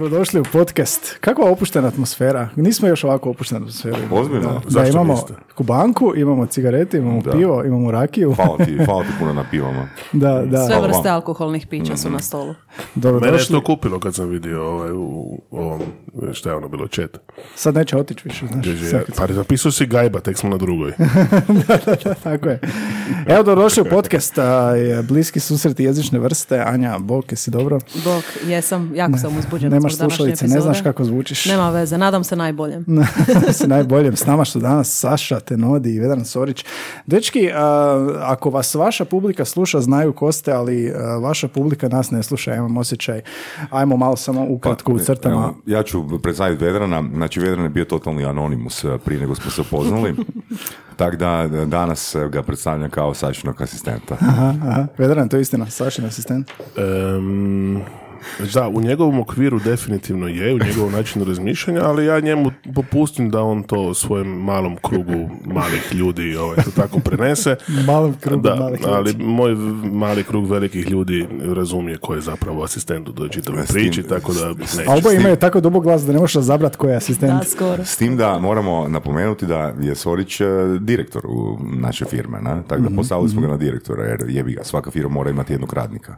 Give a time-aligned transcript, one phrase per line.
[0.00, 1.16] Dobrodošli u podcast.
[1.20, 2.48] Kakva opuštena atmosfera?
[2.56, 3.96] Nismo još ovako opuštena atmosfera.
[4.10, 4.48] Ozbiljno?
[4.48, 5.34] Da, da, Zašto imamo niste?
[5.54, 7.30] kubanku, imamo cigarete, imamo Da.
[7.30, 8.32] pivo, imamo rakiju.
[8.32, 9.88] Hvala ti, hvala ti puno na pivama.
[10.12, 10.66] Da, da.
[10.66, 12.54] Sve vrste alkoholnih pića su na stolu.
[12.94, 15.80] Mene je to kupilo kad sam vidio ovaj, u ovom,
[16.32, 17.18] šta je ono bilo, chat.
[17.54, 18.66] Sad neće otići više, znaš.
[18.90, 20.92] Sad- pa zapisao si gajba, tek smo na drugoj.
[22.24, 22.60] Tako je.
[23.26, 24.34] Evo, dobrodošli u podcast
[25.02, 26.58] Bliski susreti jezične vrste.
[26.58, 27.78] Anja, Bok, jesi dobro?
[28.04, 31.46] Dok, jesam, jako sam uzbuđena Nemaš današnje slušalice, ne znaš kako zvučiš.
[31.46, 32.84] Nema veze, nadam se najboljem.
[33.58, 34.16] si najboljem.
[34.16, 36.64] S nama su danas Saša, Tenodi i Vedran Sorić.
[37.06, 42.10] Dečki, a, ako vas vaša publika sluša, znaju ko ste, ali a, vaša publika nas
[42.10, 43.20] ne sluša, imam osjećaj.
[43.70, 45.34] Ajmo malo samo ukratko u crtama.
[45.34, 47.04] Evo, ja ću predstaviti Vedrana.
[47.14, 50.14] Znači, Vedran je bio totalni anonimus prije nego smo se upoznali.
[50.96, 54.16] Tako da danas ga predstavljam kao Sašinog asistenta.
[54.20, 54.86] Aha, aha.
[54.98, 56.50] Vedran, to je istina, Sašin asistent.
[56.76, 57.82] Em,
[58.54, 63.42] da, u njegovom okviru definitivno je, u njegovom načinu razmišljanja, ali ja njemu popustim da
[63.42, 67.56] on to svojem malom krugu malih ljudi ovaj, to tako prenese.
[67.86, 69.24] Malom krugu da, malih ali ljudi.
[69.24, 69.54] moj
[69.92, 74.48] mali krug velikih ljudi razumije ko je zapravo asistent u toj čitavoj priči, tako da
[74.48, 74.84] neće.
[74.86, 77.32] A oboje imaju tako dubog glas da ne možeš razabrat ko je asistent.
[77.32, 77.84] Da, skoro.
[77.84, 80.46] S tim da moramo napomenuti da je Sorić eh,
[80.80, 82.62] direktor u naše firme, na?
[82.62, 85.52] tako Mhm, da postavili smo ga na direktora, jer jebi ga, svaka firma mora imati
[85.52, 86.14] jednog radnika.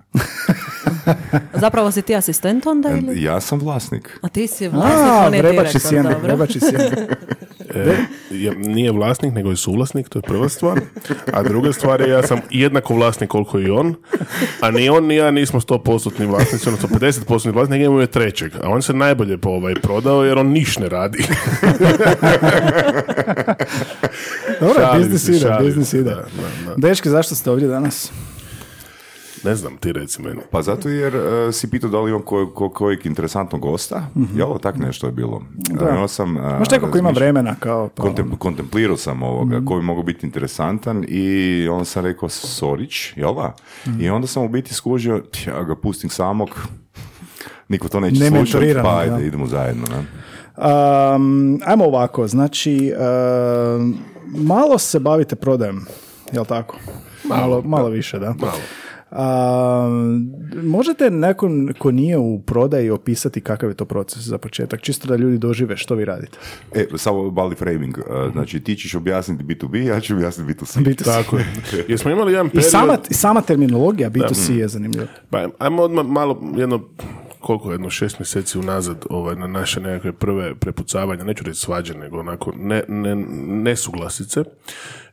[1.65, 3.23] Zapravo si ti asistent onda ili?
[3.23, 4.19] Ja sam vlasnik.
[4.23, 6.19] A ti si vlasnik, A, on je vrebači sjene, dobro.
[6.21, 6.91] vrebači sjene.
[7.75, 7.97] E,
[8.31, 10.81] je- nije vlasnik, nego je suvlasnik, to je prva stvar.
[11.33, 13.95] A druga stvar je, ja sam jednako vlasnik koliko i on,
[14.61, 18.53] a ni on ni ja nismo 100% vlasnici, odnosno 50% vlasnik, nego je trećeg.
[18.55, 21.25] A on se najbolje po ovaj prodao jer on niš ne radi.
[24.61, 26.03] Dobro, biznis ide, biznis ide.
[26.05, 26.25] da, da,
[26.67, 26.75] da.
[26.79, 28.13] Dečki, zašto ste ovdje danas?
[29.45, 30.41] Ne znam, ti reci meni.
[30.51, 34.59] Pa zato jer eh, si pitao da li imam ko, ko- kojeg interesantnog gosta, jel,
[34.59, 35.43] tak nešto je bilo.
[35.51, 35.85] Da.
[35.85, 37.89] Eh, onda sam, eh, Možda neko ko ima vremena kao...
[37.89, 39.67] Pa, Kontem- kontemplirao sam ovoga, Mhm.
[39.67, 41.33] koji bi mogao biti interesantan i
[41.69, 43.55] onda sam rekao Sorić, jel da?
[43.87, 44.01] Mhm.
[44.01, 46.49] I onda sam u biti skužio, ja ga pustim samog,
[47.69, 49.21] niko to neće Ne slušati, pa ajde, da.
[49.21, 49.87] idemo zajedno.
[49.89, 50.05] Ne?
[50.59, 52.93] Um, ajmo ovako, znači,
[53.77, 53.97] um,
[54.27, 55.87] malo se bavite prodajem,
[56.33, 56.77] jel tako?
[57.25, 58.27] Malo, malo više, da.
[58.31, 58.53] Malo.
[59.13, 65.09] Um, možete nekon ko nije u prodaji opisati kakav je to proces za početak, čisto
[65.09, 66.39] da ljudi dožive što vi radite.
[66.75, 67.99] E, samo mali framing,
[68.33, 70.79] znači ti ćeš objasniti B2B, ja ću objasniti B2C.
[70.87, 71.05] B2C.
[71.05, 71.47] Tako je.
[71.89, 72.71] Jesmo imali jedan I period...
[72.71, 75.07] sama, i sama terminologija B2C je zanimljiva.
[75.31, 76.89] Pa, ajmo odmah malo, jedno,
[77.43, 82.21] koliko jedno, šest mjeseci unazad ovaj, na naše nekakve prve prepucavanja, neću reći svađe, nego
[82.21, 83.17] onako ne, ne,
[83.63, 84.45] nesuglasice,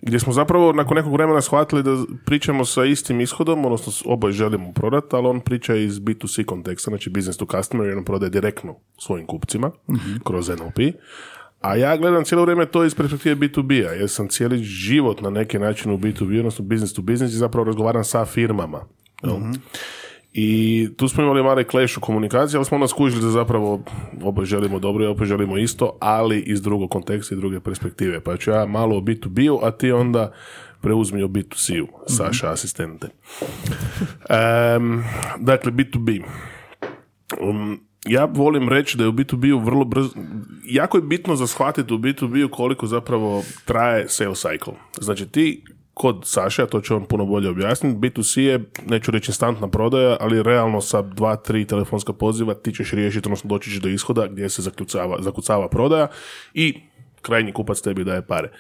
[0.02, 4.72] gdje smo zapravo nakon nekog vremena shvatili da pričamo sa istim ishodom, odnosno oboje želimo
[4.74, 8.76] prodati, ali on priča iz B2C konteksta, znači business to customer, jer on prodaje direktno
[8.98, 9.72] svojim kupcima
[10.24, 10.96] kroz NLP.
[11.62, 15.60] A ja gledam cijelo vrijeme to iz perspektive B2B-a, jer sam cijeli život na neki
[15.60, 18.82] način u B2B, odnosno business to business i zapravo razgovaram sa firmama.
[19.24, 19.38] jel?
[20.34, 23.84] I tu smo imali mali clash u komunikaciji, ali smo onda skužili da zapravo
[24.24, 28.20] oboje želimo dobro i oboje želimo isto, ali iz drugog konteksta i druge perspektive.
[28.20, 30.34] Pa ću ja malo o B2B-u, a ti onda
[30.82, 33.08] preuzmi o B2C-u, Saša asistente.
[34.30, 35.04] Em,
[35.40, 36.24] dakle, B2B.
[37.42, 40.10] Um, ja volim reći da je u B2B-u vrlo brzo,
[40.66, 44.74] jako je bitno za shvatiti u B2B-u koliko zapravo traje sales cycle.
[45.02, 45.64] Znači ti
[46.00, 50.44] kod Saše, to će on puno bolje objasniti, B2C je, neću reći instantna prodaja, ali
[50.44, 54.62] realno sa dva, tri telefonska poziva ti ćeš riješiti, odnosno doći do ishoda gdje se
[54.62, 56.08] zakljucava, zakucava prodaja
[56.54, 56.80] i
[57.22, 58.52] krajnji kupac tebi daje pare.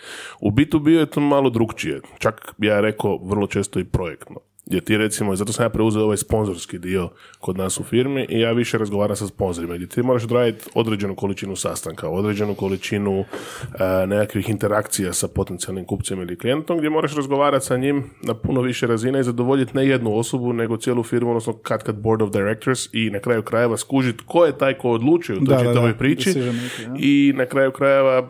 [0.42, 4.49] U B2B je to malo drugčije, čak ja rekao vrlo često i projektno.
[4.69, 7.09] Gdje ti recimo, zato sam ja preuzeo ovaj sponzorski dio
[7.40, 11.16] kod nas u firmi i ja više razgovaram sa sponzorima gdje ti moraš odraditi određenu
[11.16, 17.66] količinu sastanka, određenu količinu e, nekakvih interakcija sa potencijalnim kupcem ili klijentom gdje moraš razgovarati
[17.66, 21.54] sa njim na puno više razina i zadovoljiti ne jednu osobu nego cijelu firmu, odnosno
[21.54, 25.38] kad kad board of directors i na kraju krajeva skužiti ko je taj ko odlučuje
[25.38, 26.95] u toj Da, da, čitavoj da, priči decision maker, ja.
[27.00, 28.30] i na kraju krajeva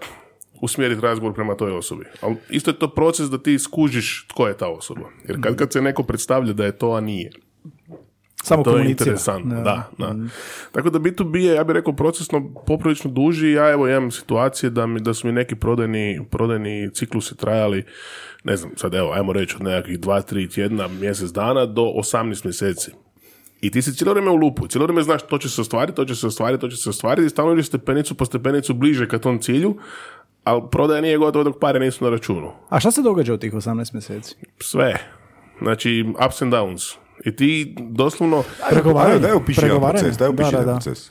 [0.62, 2.06] usmjeriti razgovor prema toj osobi.
[2.22, 5.10] Ali isto je to proces da ti skužiš tko je ta osoba.
[5.28, 7.32] Jer kad, kad se neko predstavlja da je to, a nije.
[8.44, 9.90] Samo to je interesantno, da.
[9.98, 10.16] da.
[10.72, 13.52] Tako da B2B je, ja bih rekao, procesno poprilično duži.
[13.52, 17.84] Ja evo imam situacije da, mi, da su mi neki prodajni, prodajni ciklusi trajali,
[18.44, 22.92] ne znam, sad evo, ajmo reći od nekakvih 2-3 tjedna, mjesec dana do 18 mjeseci.
[23.62, 26.06] I ti si cijelo vrijeme u lupu, cijelo vrijeme znaš to će se ostvariti, to
[26.06, 29.20] će se ostvariti, to će se ostvariti i stalno ideš stepenicu po stepenicu bliže ka
[29.20, 29.78] tom cilju,
[30.50, 32.52] ali prodaja nije gotova dok pare nisu na računu.
[32.70, 34.36] A šta se događa u tih 18 mjeseci?
[34.60, 34.94] Sve.
[35.62, 36.96] Znači, ups and downs.
[37.26, 39.20] I ti doslovno, Pregovaranje.
[39.20, 40.74] Daj opiši jedan proces, daj opiši Da, da, jedan da.
[40.74, 41.10] proces.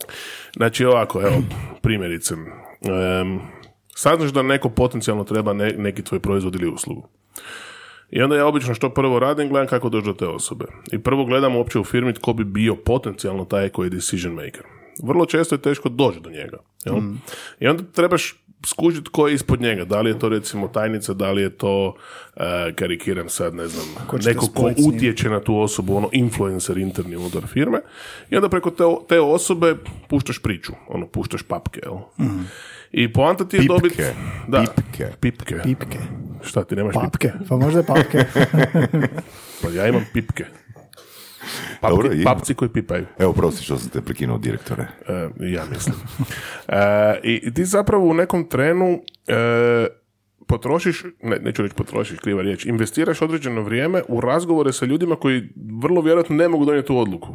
[0.57, 1.37] znači ovako, evo,
[1.83, 2.35] primjerice.
[2.35, 3.41] Um,
[3.97, 7.09] saznaš da neko potencijalno treba ne- neki tvoj proizvod ili uslugu.
[8.11, 10.65] I onda ja obično što prvo radim, gledam kako doći do te osobe.
[10.93, 14.63] I prvo gledam uopće u firmi tko bi bio potencijalno taj koji je decision maker.
[15.03, 16.59] Vrlo često je teško doći do njega.
[16.85, 16.97] Jel?
[17.61, 19.85] I onda trebaš skužiti tko je ispod njega.
[19.85, 21.95] Da li je to recimo tajnica, da li je to,
[22.37, 23.87] e, karikiram sad, ne znam,
[24.25, 27.81] neko ko utječe na tu osobu, ono influencer interni unutar firme.
[28.31, 29.77] I onda preko te, te osobe
[30.09, 31.97] puštaš priču, ono, puštaš papke, jel?
[32.93, 33.75] I poanta ti je Pipke.
[33.75, 34.03] dobiti...
[34.49, 35.07] Da, Pipke.
[35.21, 35.57] Pipke.
[35.65, 35.99] Pipke.
[36.43, 37.29] Šta, ti nemaš pipke?
[37.29, 37.33] Papke.
[37.49, 38.25] Pa možda je papke.
[39.63, 40.45] Pa ja imam pipke.
[41.81, 43.07] Papke, Dobro, papci koji pipaju.
[43.19, 44.87] Evo, prosti što sam te prekinuo direktore.
[45.09, 45.97] E, ja mislim.
[46.69, 49.87] E, i, I ti zapravo u nekom trenu e,
[50.47, 55.49] potrošiš, ne, neću reći potrošiš, kriva riječ, investiraš određeno vrijeme u razgovore sa ljudima koji
[55.83, 57.35] vrlo vjerojatno ne mogu donijeti tu odluku.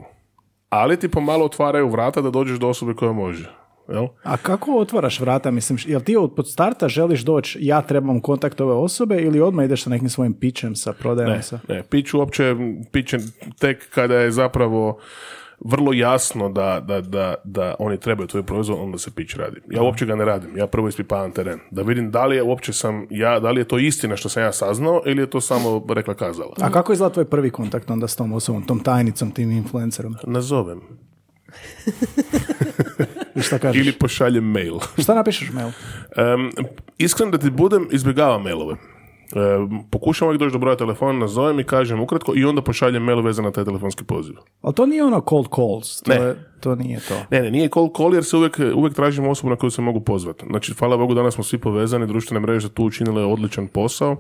[0.69, 3.62] Ali ti pomalo otvaraju vrata da dođeš do osobe koja može.
[3.89, 4.07] Jel?
[4.23, 5.51] A kako otvaraš vrata?
[5.51, 9.65] Mislim, jel ti od pod starta želiš doći, ja trebam kontakt ove osobe ili odmah
[9.65, 11.31] ideš sa nekim svojim pićem, sa prodajom?
[11.31, 11.59] Ne, Sa...
[11.67, 12.55] ne, pić uopće,
[12.91, 13.19] pić je
[13.59, 14.99] tek kada je zapravo
[15.59, 19.61] vrlo jasno da, da, da, da oni trebaju tvoj proizvod, onda se pić radi.
[19.71, 21.59] Ja uopće ga ne radim, ja prvo ispipavam teren.
[21.71, 24.43] Da vidim da li je uopće sam, ja, da li je to istina što sam
[24.43, 26.53] ja saznao ili je to samo rekla kazala.
[26.61, 30.15] A kako izgleda tvoj prvi kontakt onda s tom osobom, tom tajnicom, tim influencerom?
[30.23, 30.81] Nazovem.
[33.35, 33.81] I šta kažeš?
[33.81, 34.79] Ili pošaljem mail.
[35.01, 35.71] Šta napišeš mail?
[36.17, 36.51] Em,
[36.97, 38.75] iskreno da ti budem, izbjegavam mailove.
[39.35, 43.21] Um, pokušam uvijek doći do broja telefona, nazovem i kažem ukratko i onda pošaljem mail
[43.21, 44.35] vezan na taj telefonski poziv.
[44.61, 46.01] Ali to nije ono cold calls.
[46.01, 46.15] To, Ne.
[46.15, 47.13] je, to nije to.
[47.31, 49.99] Ne, ne, nije call call jer se uvijek, uvijek tražimo osobu na koju se mogu
[49.99, 50.45] pozvati.
[50.49, 54.17] Znači, hvala Bogu, danas smo svi povezani, društvene mreže tu učinile odličan posao.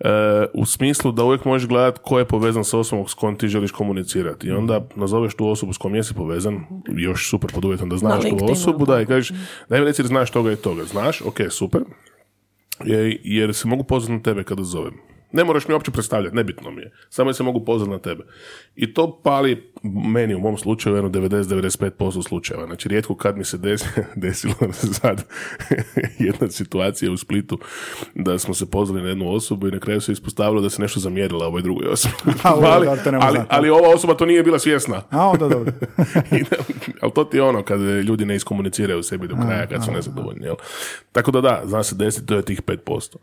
[0.00, 0.08] E,
[0.54, 3.70] u smislu da uvijek možeš gledati ko je povezan sa osobom s kojom ti želiš
[3.70, 4.46] komunicirati.
[4.46, 6.60] I onda nazoveš tu osobu s kojom jesi povezan,
[6.96, 9.32] još super pod uvjetom da znaš tu osobu, da, i kažeš,
[9.68, 10.84] daj mi reci da znaš toga i toga.
[10.84, 11.82] Znaš, ok, super.
[12.84, 14.94] Je- jer se mogu pozvati na tebe kada zovem.
[15.32, 16.92] Ne moraš mi uopće predstavljati, nebitno mi je.
[17.10, 18.24] Samo se mogu pozvati na tebe.
[18.76, 22.66] I to pali meni u mom slučaju jedno 90-95% slučajeva.
[22.66, 23.86] Znači, rijetko kad mi se desi,
[24.16, 25.24] desilo sad
[26.28, 27.58] jedna situacija u Splitu
[28.14, 31.00] da smo se pozvali na jednu osobu i na kraju se ispostavilo da se nešto
[31.00, 32.14] zamjerila ovoj drugoj osobi.
[32.42, 32.88] Ali,
[33.20, 35.02] ali, ali ova osoba to nije bila svjesna.
[35.10, 35.72] A onda dobro.
[37.00, 40.44] Ali to ti je ono kad ljudi ne iskomuniciraju sebi do kraja kad su nezadovoljni.
[40.44, 40.54] Jel?
[41.12, 43.16] Tako da da, zna se desiti, to je tih 5%.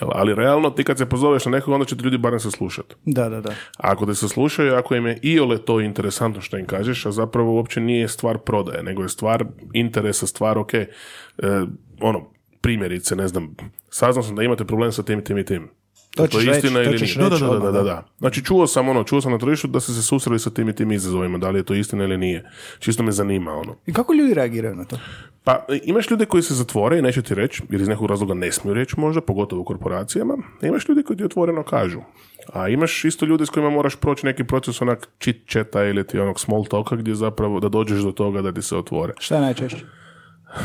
[0.00, 2.94] Ali realno ti kad se pozoveš na nekog, onda će ti ljudi barem saslušati.
[3.04, 3.50] Da, da, da.
[3.50, 7.54] A ako te saslušaju, ako im je iole to interesantno što im kažeš, a zapravo
[7.54, 10.88] uopće nije stvar prodaje, nego je stvar interesa, stvar, ok, e,
[12.00, 12.30] ono,
[12.60, 13.56] primjerice, ne znam,
[13.90, 15.70] saznao sam da imate problem sa tim i tim i tim.
[16.16, 17.28] To Je to reći, istina to ili ćeš nije?
[17.28, 17.82] Da, reći da, da, da, da.
[17.82, 18.06] da.
[18.18, 20.74] Znači čuo sam ono, čuo sam na tržištu da ste se susreli sa tim i
[20.74, 22.50] tim izazovima, da li je to istina ili nije.
[22.78, 23.76] Čisto me zanima ono.
[23.86, 24.98] I kako ljudi reagiraju na to?
[25.44, 28.52] Pa imaš ljude koji se zatvore i neće ti reći, jer iz nekog razloga ne
[28.52, 30.36] smiju reći možda, pogotovo u korporacijama.
[30.62, 32.00] A imaš ljudi koji ti otvoreno kažu.
[32.52, 36.18] A imaš isto ljude s kojima moraš proći neki proces onak chit chata ili ti
[36.18, 39.12] onog small talka gdje zapravo da dođeš do toga da ti se otvore.
[39.18, 39.84] Šta je najčešće?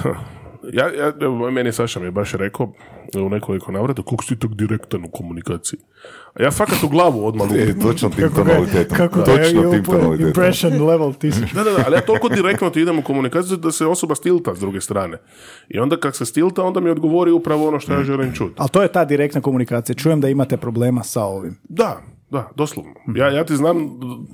[0.74, 2.74] Ja, ja, meni je Saša mi je baš rekao
[3.16, 5.80] u nekoliko navrata kako si tak direktan u komunikaciji.
[6.34, 7.70] A ja fakat u glavu odmah lupim.
[7.70, 8.98] E, točno tim tonalitetom.
[8.98, 10.28] Kako Točno tim tonalitetom.
[10.28, 11.52] Impression level tisuć.
[11.54, 14.56] Da, da, da, ali ja toliko direktno ti idem u komunikaciju da se osoba stilta
[14.56, 15.18] s druge strane.
[15.70, 18.54] I onda kad se stilta, onda mi odgovori upravo ono što ja želim čuti.
[18.58, 19.96] Ali to je ta direktna komunikacija.
[19.96, 21.56] Čujem da imate problema sa ovim.
[21.70, 22.94] Da, da, doslovno.
[23.16, 23.78] Ja, ja ti znam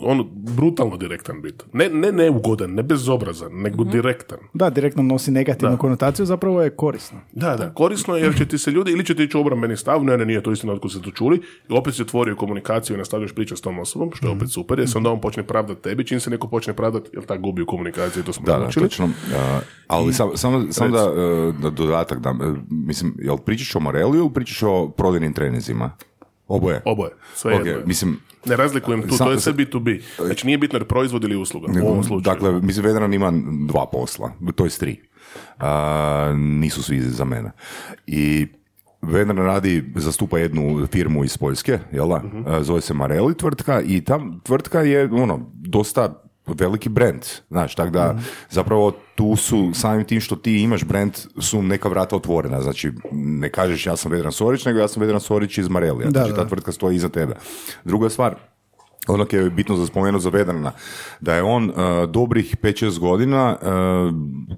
[0.01, 1.63] ono, brutalno direktan bit.
[1.73, 4.37] Ne, ne neugodan, ne bezobrazan, nego direktan.
[4.53, 7.19] Da, direktno nosi negativnu konotaciju, zapravo je korisno.
[7.31, 10.03] Da, da, korisno je jer će ti se ljudi, ili će ti ići obrambeni stav,
[10.03, 12.97] ne, ne, nije to istina od se to čuli, i opet si otvorio komunikaciju i
[12.97, 15.81] nastavljaš pričati s tom osobom, što je opet super, jer se onda on počne pravdati
[15.81, 18.69] tebi, čim se neko počne pravdati, jel tak gubi u komunikaciji, to smo Da, da,
[18.69, 19.09] točno.
[19.87, 22.41] Ali sam, samo sam da, e, da dodatak dam.
[22.41, 25.91] E, Mislim, jel pričaš o Moreliju ili pričaš o prodajnim trenizima?
[26.53, 26.81] Oboje.
[26.85, 27.85] Oboje, sve Ok, jedno je.
[27.85, 30.01] mislim, Ne razlikujem tu, Sam- to je sve B2B.
[30.17, 32.33] Znači nije bitno proizvod ili usluga u ovom slučaju.
[32.35, 33.33] Dakle, mislim, Vedran ima
[33.67, 35.01] dva posla, to je tri.
[35.59, 37.51] A, nisu svi za mene.
[38.07, 38.47] I
[39.01, 42.21] Vedran radi, zastupa jednu firmu iz Poljske, jel da?
[42.47, 47.89] A, Zove se Marelli tvrtka i ta tvrtka je, ono, dosta veliki brand, znaš, tako
[47.89, 48.23] da Mhm.
[48.49, 53.49] zapravo tu su, samim tim što ti imaš brand, su neka vrata otvorena, znači ne
[53.49, 56.35] kažeš ja sam Vedran Sorić, nego ja sam Vedran Sorić iz Marelija, Da, znači da.
[56.35, 57.35] ta tvrtka stoji iza tebe.
[57.83, 58.35] Druga stvar,
[59.07, 60.71] ono je bitno za spomenuti za Vedrana,
[61.21, 61.75] da je on uh,
[62.09, 63.67] dobrih 5-6 godina uh,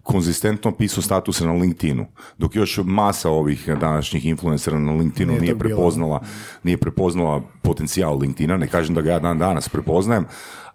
[0.03, 2.05] konzistentno pisao statuse na LinkedInu,
[2.37, 6.21] dok još masa ovih današnjih influencera na LinkedInu Nije nije, prepoznala,
[6.63, 10.25] nije prepoznala potencijal LinkedIna, ne kažem da ga ja dan danas prepoznajem,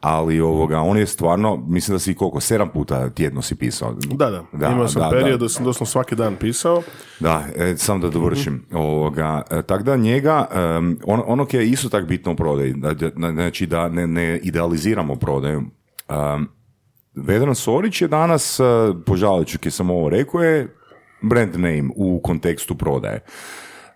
[0.01, 3.93] ali ovoga, on je stvarno, mislim da si koliko, sedam puta tjedno si pisao.
[3.93, 4.69] Da, da.
[4.69, 5.45] Imao sam da, period da.
[5.45, 6.83] da sam doslovno svaki dan pisao.
[7.21, 8.67] Da, e, samo da dovršim.
[8.73, 10.47] Ovoga, e, tak da njega,
[10.79, 14.41] um, on, ono je isto tak bitno u prodaji, da, da- znači da ne, ne
[14.43, 15.63] idealiziramo prodaju.
[16.09, 16.49] Um,
[17.15, 18.67] Vedran Sorić je danas, uh,
[19.07, 20.77] požalit ću kje sam ovo rekao, je
[21.23, 23.21] brand name u kontekstu prodaje.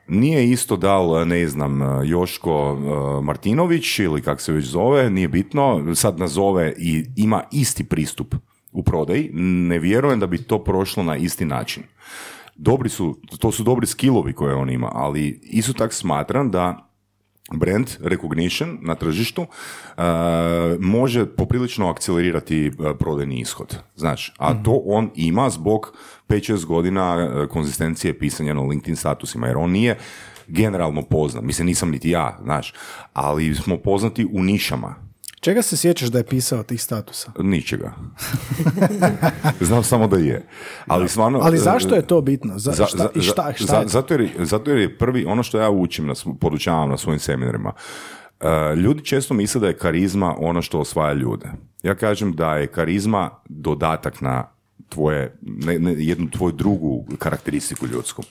[0.09, 5.95] Nije isto da ne znam, Joško uh, Martinović ili kak se već zove, nije bitno,
[5.95, 8.35] sad nazove i ima isti pristup
[8.73, 11.83] u prodaji, ne vjerujem da bi to prošlo na isti način.
[12.57, 16.94] Dobri su, to su dobri skillovi koje on ima, ali isto tak smatram da
[17.53, 20.05] brand recognition na tržištu uh,
[20.81, 23.79] može poprilično akcelerirati uh, prodajni ishod.
[23.97, 25.93] Znaš, a to on ima zbog
[26.29, 29.99] 5-6 godina uh, konzistencije pisanja na LinkedIn statusima, jer on nije
[30.47, 31.45] generalno poznat.
[31.45, 32.75] Mislim, nisam niti ja, znaš,
[33.13, 34.95] ali smo poznati u nišama.
[35.45, 37.33] Čega se sjećaš da je pisao tih statusa?
[37.39, 37.93] Ničega.
[39.61, 40.47] Znam samo da je.
[40.87, 41.41] Ali stvarno...
[41.43, 42.59] Ali zašto je to bitno?
[42.59, 43.89] Za, Za- šta, I šta, šta za- je to?
[43.89, 47.19] zato, jer, je- zato jer je prvi, ono što ja učim, na, podučavam na svojim
[47.19, 48.47] seminarima, uh,
[48.79, 51.47] ljudi često misle da je karizma ono što osvaja ljude.
[51.83, 54.49] Ja kažem da je karizma dodatak na
[54.89, 58.23] tvoje, ne, ne, jednu tvoju drugu karakteristiku ljudsku.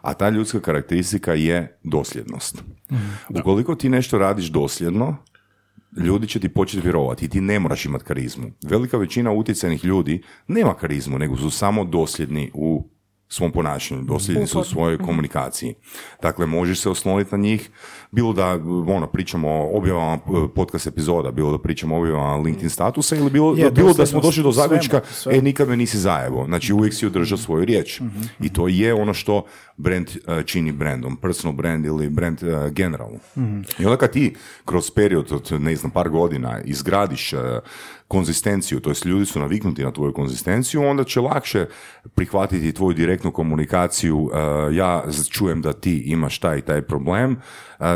[0.00, 2.62] A ta ljudska karakteristika je dosljednost.
[3.30, 5.16] Ukoliko ti nešto radiš dosljedno,
[5.96, 8.50] ljudi će ti početi vjerovati i ti ne moraš imati karizmu.
[8.62, 12.93] Velika većina utjecajnih ljudi nema karizmu, nego su samo dosljedni u
[13.34, 15.74] svom ponašanju, dosljedni su u svojoj komunikaciji.
[16.22, 17.70] Dakle, možeš se osloniti na njih,
[18.10, 22.70] bilo da ono, pričamo o objavama eh, podcast epizoda, bilo da pričamo o objavama LinkedIn
[22.70, 25.00] statusa ili bilo, Je, bilo da smo došli do zaključka,
[25.30, 26.44] e, nikad me nisi zajebo.
[26.44, 28.00] Znači, uvijek si održao svoju riječ.
[28.40, 29.44] I to je ono što
[29.76, 33.18] brand eh, čini brandom, personal brand ili brand eh, generalno.
[33.78, 37.60] I onda kad ti kroz period od, ne znam, par godina izgradiš eh,
[38.14, 41.66] konzistenciju, to jest ljudi su naviknuti na tvoju konzistenciju, onda će lakše
[42.14, 47.36] prihvatiti tvoju direktnu komunikaciju, eh, ja čujem da ti imaš taj i taj problem,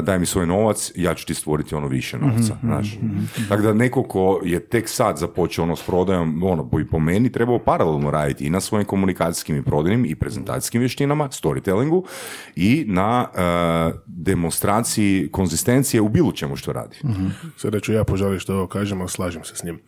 [0.03, 2.99] daj mi svoj novac, ja ću ti stvoriti ono više novca, znaš.
[3.49, 7.33] Tako da neko ko je tek sad započeo ono s prodajom, ono, bi po meni
[7.33, 12.05] trebao paralelno raditi i na svojim komunikacijskim i prodajnim i prezentacijskim vještinama, storytellingu
[12.57, 16.97] i na eh, demonstraciji konzistencije u bilo čemu što radi.
[17.57, 19.81] Sada ću ja požaliti što ovo kažem, ali slažem se s njim.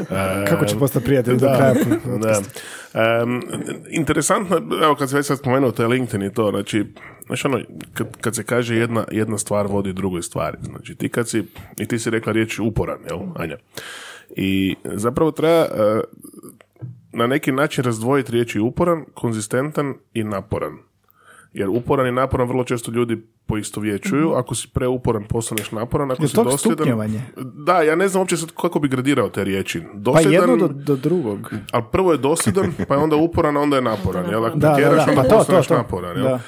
[0.00, 0.04] E,
[0.50, 1.74] Kako će postati prijatelj do da, kraja
[2.18, 2.40] da.
[2.94, 3.40] Em,
[3.90, 6.86] interesantno, evo kad se već sad spomenuo taj LinkedIn i to, znači,
[7.32, 7.58] znaš ono,
[7.94, 11.44] kad, kad se kaže jedna, jedna stvar vodi drugoj stvari, znači ti kad si,
[11.78, 13.56] i ti si rekla riječ uporan, jel, Anja?
[14.36, 16.00] I zapravo treba e,
[17.12, 20.72] na neki način razdvojiti riječi uporan, konzistentan i naporan.
[21.52, 24.32] Jer uporan i naporan vrlo često ljudi poistovjećuju.
[24.32, 26.10] Ako si preuporan, postaneš naporan.
[26.10, 26.58] Ako Je si dosljedan...
[26.58, 27.22] stupnjevanje?
[27.36, 29.80] Da, ja ne znam uopće sad kako bi gradirao te riječi.
[29.80, 31.52] Pa Dosljedan, jedno do, do drugog.
[31.72, 34.30] ali prvo je dosljedan, pa je onda uporan, a onda je naporan.
[34.30, 34.44] Jel?
[34.44, 35.78] Ako Da, da, pretjeraš, da, onda pa to, postaneš to, to.
[35.78, 36.16] naporan.
[36.16, 36.24] Jel?
[36.24, 36.40] Da.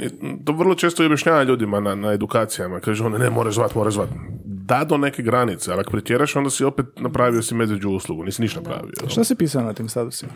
[0.00, 0.08] I
[0.44, 2.80] to vrlo često i objašnjava ljudima na, na edukacijama.
[2.80, 4.08] Kaže one, ne, moraš zvat, moraš zvat.
[4.44, 8.42] Da, do neke granice, ali ako pretjeraš, onda si opet napravio si medveđu uslugu, nisi
[8.42, 8.92] ništa napravio.
[9.00, 9.08] jel?
[9.08, 10.32] Šta si pisao na tim statusima?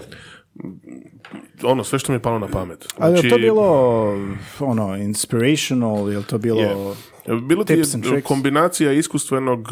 [1.62, 2.86] Ono, sve što mi je palo na pamet.
[2.98, 4.14] Ali je Znači, to bilo
[4.60, 6.60] ono, inspirational, je to bilo...
[6.60, 6.76] Je.
[7.40, 9.68] Bilo ti je kombinacija iskustvenog,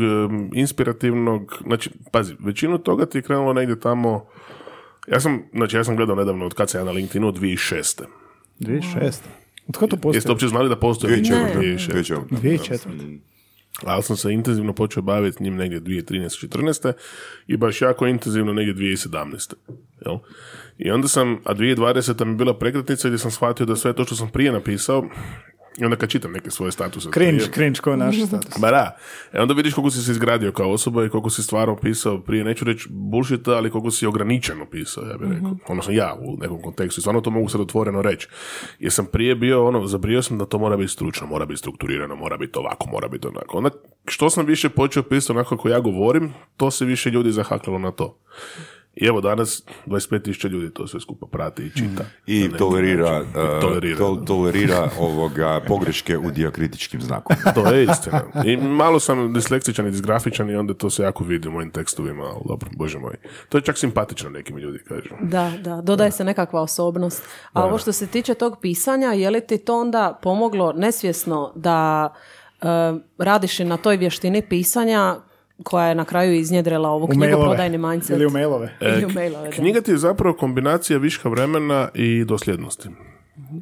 [0.52, 4.26] inspirativnog, znači, pazi, većinu toga ti je krenulo negdje tamo,
[5.08, 8.02] ja sam, znači ja sam gledao nedavno od kad sam ja na LinkedInu, 2006.
[8.60, 9.18] 2006.
[9.68, 10.32] Od ko to Jeste postoji?
[10.32, 11.16] uopće znali da postoji.
[11.16, 11.54] 2006?
[11.54, 12.20] 2004.
[12.30, 13.18] 2004.
[13.84, 16.92] Ali sam se intenzivno počeo baviti njim negdje 2013-2014
[17.46, 19.54] i baš jako intenzivno negdje 2017.
[20.06, 20.18] Jel?
[20.78, 22.24] I onda sam, a 2020.
[22.24, 25.08] mi je bila prekretnica gdje sam shvatio da sve to što sam prije napisao,
[25.78, 27.08] i onda kad čitam neke svoje statuse.
[27.10, 28.54] Cringe, prije- cringe ko je naš status.
[28.58, 28.96] Ba da.
[29.32, 32.44] E onda vidiš koliko si se izgradio kao osoba i koliko si stvarno pisao prije,
[32.44, 35.56] neću reći bullshit, ali koliko si ograničeno pisao, ja bih rekao.
[35.68, 36.98] Odnosno ja u nekom kontekstu.
[36.98, 38.28] I stvarno to mogu sad otvoreno reći.
[38.78, 42.16] Jer sam prije bio, ono, zabrio sam da to mora biti stručno, mora biti strukturirano,
[42.16, 43.58] mora biti ovako, mora biti onako.
[43.58, 43.70] Onda
[44.08, 47.90] što sam više počeo pisati onako kako ja govorim, to se više ljudi zahaklilo na
[47.90, 48.18] to.
[48.96, 52.04] I evo danas 25.000 ljudi to sve skupa prati i čita.
[52.26, 53.16] I Na neki tolerira.
[53.18, 53.98] I uh, tolerira.
[53.98, 57.36] to- tolerira ovoga pogreške u dijakritičkim znakom.
[57.54, 58.22] To je istina.
[58.44, 62.24] I malo sam disleksičan i disgrafičan i onda to se jako vidi u mojim tekstovima,
[62.24, 63.14] ali dobro, bože moj.
[63.48, 65.08] To je čak simpatično nekim ljudi kažu.
[65.20, 67.22] Da, da, dodaje se nekakva osobnost.
[67.52, 72.08] A ovo što se tiče tog pisanja, je li ti to onda pomoglo nesvjesno da
[72.62, 72.66] e,
[73.18, 75.16] radiš i na toj vještini pisanja
[75.62, 77.44] koja je na kraju iznjedrila ovu knjigu mailove.
[77.44, 78.16] Prodajni mindset.
[78.16, 78.76] Ili u mailove.
[78.80, 79.50] E, Ili u mailove.
[79.50, 82.88] Knjiga ti je zapravo kombinacija viška vremena i dosljednosti.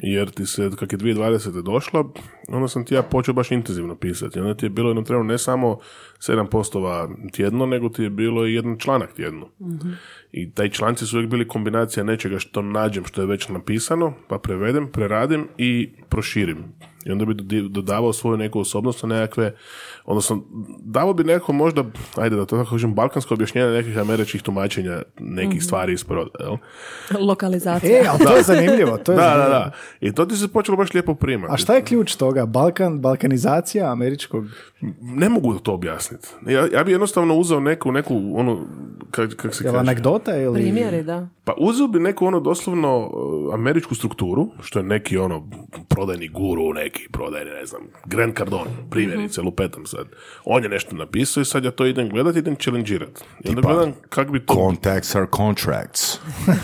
[0.03, 1.63] Jer ti se, kak je 2020.
[1.63, 2.05] došla,
[2.49, 4.41] onda sam ti ja počeo baš intenzivno pisati.
[4.41, 5.79] Onda ti je bilo jedno trenutno ne samo
[6.19, 9.49] 7 postova tjedno, nego ti je bilo i jedan članak tjedno.
[10.33, 14.39] I taj članci su uvijek bili kombinacija nečega što nađem, što je već napisano, pa
[14.39, 16.65] prevedem, preradim i proširim.
[17.07, 17.35] I onda bi
[17.69, 19.55] dodavao svoju neku osobnost na nekakve,
[20.05, 20.43] odnosno
[20.81, 21.85] davo bi neko možda,
[22.17, 26.57] ajde da to tako kažem, balkansko objašnjenje nekih američkih tumačenja nekih stvari iz proda, jel?
[27.29, 28.03] Lokalizacija.
[28.03, 28.97] E, ali to je zanimljivo.
[28.99, 29.49] To je Da, da, zanimljivo.
[29.49, 29.71] da.
[30.01, 31.55] I to ti se počelo baš lijepo primati.
[31.55, 32.47] A šta je ključ toga?
[32.47, 34.45] Balkan, balkanizacija američkog...
[35.01, 36.29] Ne mogu to objasniti.
[36.47, 38.67] Ja, ja bi jednostavno uzeo neku, neku ono,
[39.11, 39.81] kak, kak se Jel kaže?
[39.81, 40.63] anegdota ili...
[40.63, 41.29] Primjeri, da.
[41.45, 45.49] Pa uzeo bi neku ono doslovno uh, američku strukturu, što je neki ono
[45.89, 50.07] prodajni guru, neki prodajni, ne znam, Grant Cardone, primjerice, lupetam sad.
[50.45, 53.25] On je nešto napisao i sad ja to idem gledati, idem challengeirati.
[53.45, 56.19] I onda gledam kak bi to Contacts are contracts.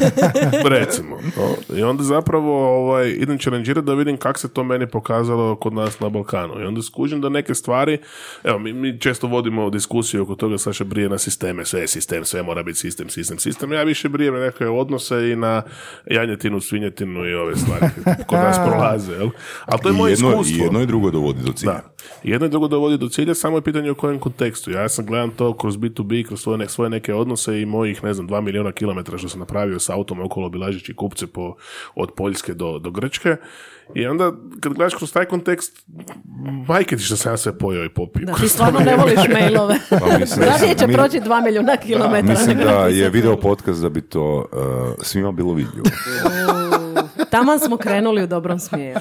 [0.78, 1.16] recimo.
[1.16, 1.76] no.
[1.76, 6.00] I onda zapravo ovaj, idem challengirati da vidim kak se to meni pokazalo kod nas
[6.00, 6.60] na Balkanu.
[6.60, 7.98] I onda skužim da neke stvari,
[8.44, 12.24] evo, mi, mi često vodimo diskusiju oko toga, Saša brije na sisteme, sve je sistem,
[12.24, 13.72] sve mora biti sistem, sistem, sistem.
[13.72, 15.62] Ja više brijem na neke odnose i na
[16.06, 17.86] janjetinu, svinjetinu i ove stvari
[18.28, 19.12] kod nas prolaze.
[19.12, 19.30] Jel?
[19.64, 20.56] Ali to je I moje jedno, iskustvo.
[20.56, 21.72] I jedno i drugo dovodi do cilja.
[21.72, 21.82] Da.
[22.22, 24.70] Jedno i drugo dovodi do cilja, samo je pitanje u kojem kontekstu.
[24.70, 28.14] Ja sam gledam to kroz B2B, kroz svoje, nek- svoje neke odnose i mojih, ne
[28.14, 31.54] znam, dva milijuna kilometara što sam napravio s autom okolo obilažeći kupce po,
[31.94, 33.36] od Poljske do, do Grčke.
[33.94, 35.84] I onda, kad gledaš kroz taj kontekst,
[36.68, 38.26] majke ti što sam ja sve pojeo i popio.
[38.26, 39.76] Da, ti stvarno ne voliš mailove.
[39.90, 42.22] Pa mislim, Radije će mi- proći dva milijuna kilometara.
[42.22, 44.58] Mislim da je video podcast da bi to uh,
[45.02, 45.84] svima bilo vidljivo.
[47.30, 49.00] Taman smo krenuli u dobrom smjeru.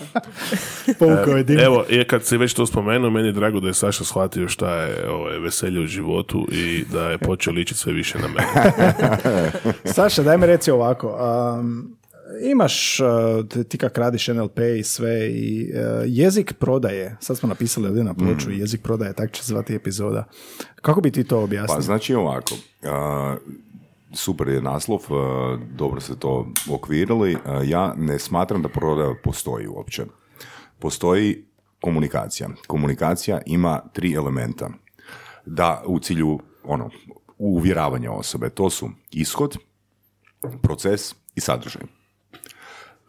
[1.66, 4.76] Evo, je kad si već to spomenuo, meni je drago da je Saša shvatio šta
[4.76, 8.74] je ovaj, veselje u životu i da je počeo ličiti sve više na mene.
[9.94, 11.18] Saša, daj mi reci ovako.
[11.60, 11.99] um,
[12.42, 12.98] imaš,
[13.50, 18.04] t- ti kak radiš NLP i sve i uh, jezik prodaje, sad smo napisali ovdje
[18.04, 20.24] na ploču, jezik prodaje, tak će se zvati epizoda.
[20.82, 21.82] Kako bi ti to Pa objasnio?
[21.82, 22.56] znači ovako,
[24.14, 27.38] super je naslov, a, dobro ste to okvirili.
[27.66, 30.06] Ja ne smatram da prodaja postoji uopće.
[30.80, 31.46] Postoji
[31.82, 32.50] komunikacija.
[32.68, 34.70] Komunikacija ima tri elementa.
[35.46, 36.90] Da, u cilju ono,
[37.38, 38.50] uvjeravanja osobe.
[38.50, 39.58] To su ishod,
[40.62, 41.82] proces i sadržaj.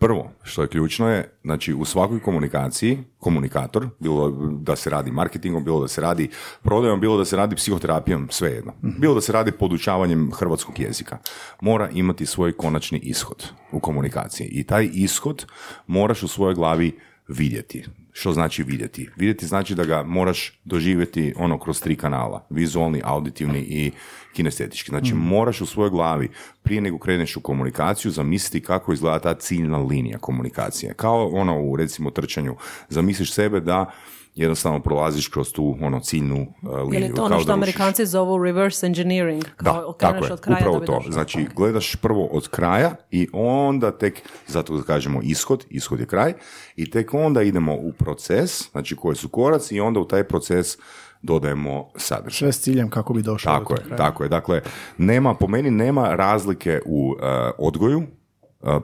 [0.01, 5.65] Prvo, što je ključno je, znači u svakoj komunikaciji, komunikator, bilo da se radi marketingom,
[5.65, 6.31] bilo da se radi
[6.63, 8.73] prodajom, bilo da se radi psihoterapijom, svejedno.
[8.83, 11.19] Bilo da se radi podučavanjem hrvatskog jezika.
[11.61, 14.47] Mora imati svoj konačni ishod u komunikaciji.
[14.47, 15.47] I taj ishod
[15.87, 17.85] moraš u svojoj glavi vidjeti.
[18.13, 19.09] Što znači vidjeti?
[19.17, 22.47] Vidjeti znači da ga moraš doživjeti ono kroz tri kanala.
[22.51, 23.93] Vizualni, auditivni i
[24.33, 24.91] kinestetički.
[24.91, 26.29] Znači moraš u svojoj glavi
[26.63, 30.95] prije nego kreneš u komunikaciju zamisliti kako izgleda ta ciljna linija komunikacije.
[30.95, 32.57] Kao ono u recimo trčanju.
[32.89, 33.93] Zamisliš sebe da
[34.41, 37.09] jednostavno prolaziš kroz tu ono ciljnu uh, Je liniju.
[37.09, 37.53] li to ono kao što.
[37.53, 39.45] Amerikanci zovu reverse engineering?
[39.57, 41.03] Kao Da, tako je, od kraja upravo da to.
[41.11, 46.33] Znači, gledaš prvo od kraja i onda tek, zato da kažemo ishod, ishod je kraj,
[46.77, 50.79] i tek onda idemo u proces, znači koji su koraci i onda u taj proces
[51.23, 52.39] dodajemo sadržaj.
[52.39, 53.97] Sve s ciljem kako bi došao Tako do je, kraja.
[53.97, 54.29] tako je.
[54.29, 54.63] Dakle,
[54.99, 57.25] nema, po meni nema razlike u e,
[57.59, 58.20] odgoju, e,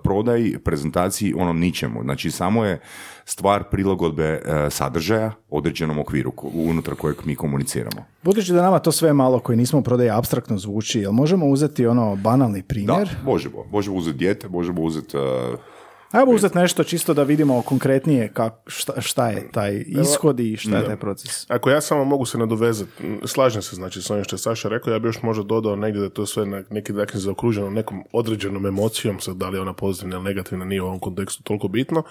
[0.02, 2.02] prodaji, prezentaciji, ono ničemu.
[2.02, 2.80] Znači, samo je
[3.24, 8.04] stvar prilagodbe e, sadržaja određenom okviru unutar kojeg mi komuniciramo.
[8.22, 11.86] Budući da nama to sve malo koji nismo u prodaji abstraktno zvuči, jel možemo uzeti
[11.86, 13.08] ono banalni Da, primjer?
[13.24, 13.64] možemo.
[13.70, 15.16] Možemo uzeti dijete, možemo uzeti...
[15.16, 15.75] e,
[16.10, 20.76] Ajmo uzeti nešto čisto da vidimo konkretnije kak, šta, šta je taj ishod i šta
[20.76, 21.50] je taj proces.
[21.50, 22.90] Ako ja samo mogu se nadovezati,
[23.24, 25.98] slažem se znači s ovim što je Saša rekao, ja bi još možda dodao negdje
[25.98, 29.60] da je to sve na neki način zaokruženo nekom određenom emocijom, sad da li je
[29.60, 32.02] ona pozitivna ili negativna nije u ovom kontekstu toliko bitno,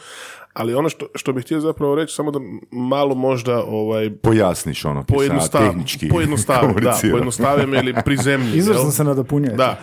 [0.55, 2.39] ali ono što, što bih htio zapravo reći, samo da
[2.71, 8.57] malo možda ovaj, pojasniš ono, pojednostav, tehnički pojednostavim, da, pojednostavim ili prizemljim.
[8.59, 9.57] Izvrsno se nadopunjujete.
[9.57, 9.79] Da.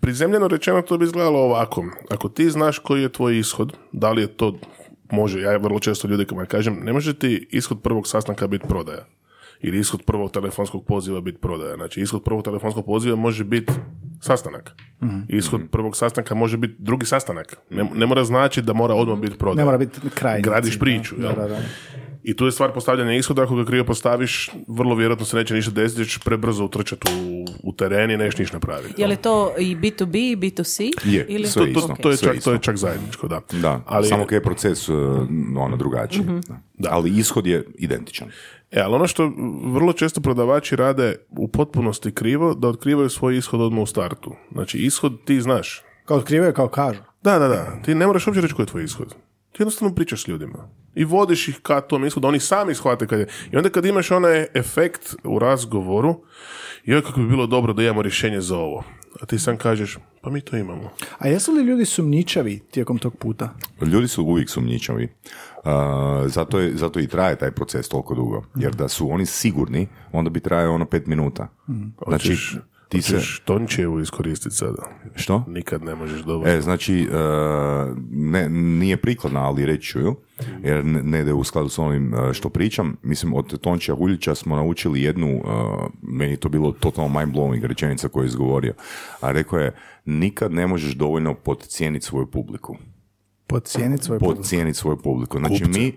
[0.00, 1.84] Prizemljeno rečeno to bi izgledalo ovako.
[2.10, 4.58] Ako ti znaš koji je tvoj ishod, da li je to,
[5.10, 9.06] može, ja vrlo često ljudima kažem, ne može ti ishod prvog sastanka biti prodaja.
[9.60, 11.74] Ili ishod prvog telefonskog poziva biti prodaja.
[11.74, 13.72] Znači, ishod prvog telefonskog poziva može biti
[14.22, 14.74] sastanak.
[15.02, 15.20] Mhm.
[15.28, 17.56] Ishod prvog sastanka može biti drugi sastanak.
[17.70, 19.56] Ne, ne mora znači da mora odmah biti prodaja.
[19.56, 20.40] Ne mora biti kraj.
[20.40, 21.16] Gradiš priču.
[21.16, 21.36] Da, jel?
[21.36, 21.58] da, da.
[22.22, 25.70] I tu je stvar postavljanja ishoda, ako ga krivo postaviš, vrlo vjerojatno se neće ništa
[25.70, 29.02] desiti, ćeš prebrzo utrčati u, u teren i nešto ništa napraviti.
[29.02, 30.90] Je li to i B2B i B2C?
[31.04, 31.46] Je, ili...
[31.46, 31.88] sve to, isto.
[31.88, 32.50] to, to, je Sve čak, isto.
[32.50, 33.40] to je čak zajedničko, da.
[33.52, 34.96] Da, Ali- samo kaj je proces uh,
[35.56, 36.24] ono drugačiji.
[36.78, 36.88] Da.
[36.90, 38.28] Ali ishod je identičan.
[38.70, 39.32] E, ali ono što
[39.64, 44.34] vrlo često prodavači rade u potpunosti krivo, da otkrivaju svoj ishod odmah u startu.
[44.52, 45.82] Znači, ishod ti znaš.
[46.04, 47.00] Kao otkrivaju, kao kažu.
[47.22, 47.82] Da, da, da.
[47.84, 49.08] Ti ne moraš uopće reći koji je tvoj ishod.
[49.52, 50.68] Ti jednostavno pričaš s ljudima.
[50.94, 53.28] I vodiš ih ka tom ishodu, oni sami shvate kad je.
[53.52, 56.24] I onda kad imaš onaj efekt u razgovoru,
[56.84, 58.84] joj kako bi bilo dobro da imamo rješenje za ovo.
[59.20, 60.90] A ti sam kažeš, pa mi to imamo.
[61.18, 63.54] A jesu li ljudi sumnjičavi tijekom tog puta?
[63.82, 65.04] Ljudi su uvijek sumnjičavi.
[65.04, 65.70] Uh,
[66.26, 68.42] zato, je, zato i traje taj proces toliko dugo.
[68.54, 71.48] Jer da su oni sigurni, onda bi trajao ono pet minuta.
[72.08, 72.56] Znači, Hoćeš-
[72.92, 73.14] ti se...
[73.14, 74.82] Hoćeš Tončevu iskoristiti sada.
[75.14, 75.44] Što?
[75.48, 76.54] Nikad ne možeš dovoljno.
[76.54, 80.16] E, znači, uh, ne, nije prikladna, ali reći ću ju,
[80.62, 82.96] jer ne, ide u skladu s onim uh, što pričam.
[83.02, 85.42] Mislim, od Tončija Huljića smo naučili jednu, uh,
[86.02, 88.74] meni je to bilo totalno mind-blowing rečenica koju je izgovorio,
[89.20, 89.74] a rekao je,
[90.04, 92.76] nikad ne možeš dovoljno podcijeniti svoju publiku.
[93.46, 94.36] Podcijeniti svoj put.
[94.36, 95.38] Podcijeniti svoju publiku.
[95.38, 95.92] Znači, mi,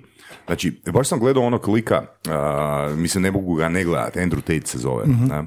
[0.45, 4.67] znači, baš sam gledao onog lika, uh, mislim, ne mogu ga ne gledati, Andrew Tate
[4.67, 5.43] se zove, da?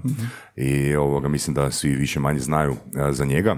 [0.57, 2.79] i ovoga, mislim da svi više manje znaju uh,
[3.11, 3.57] za njega.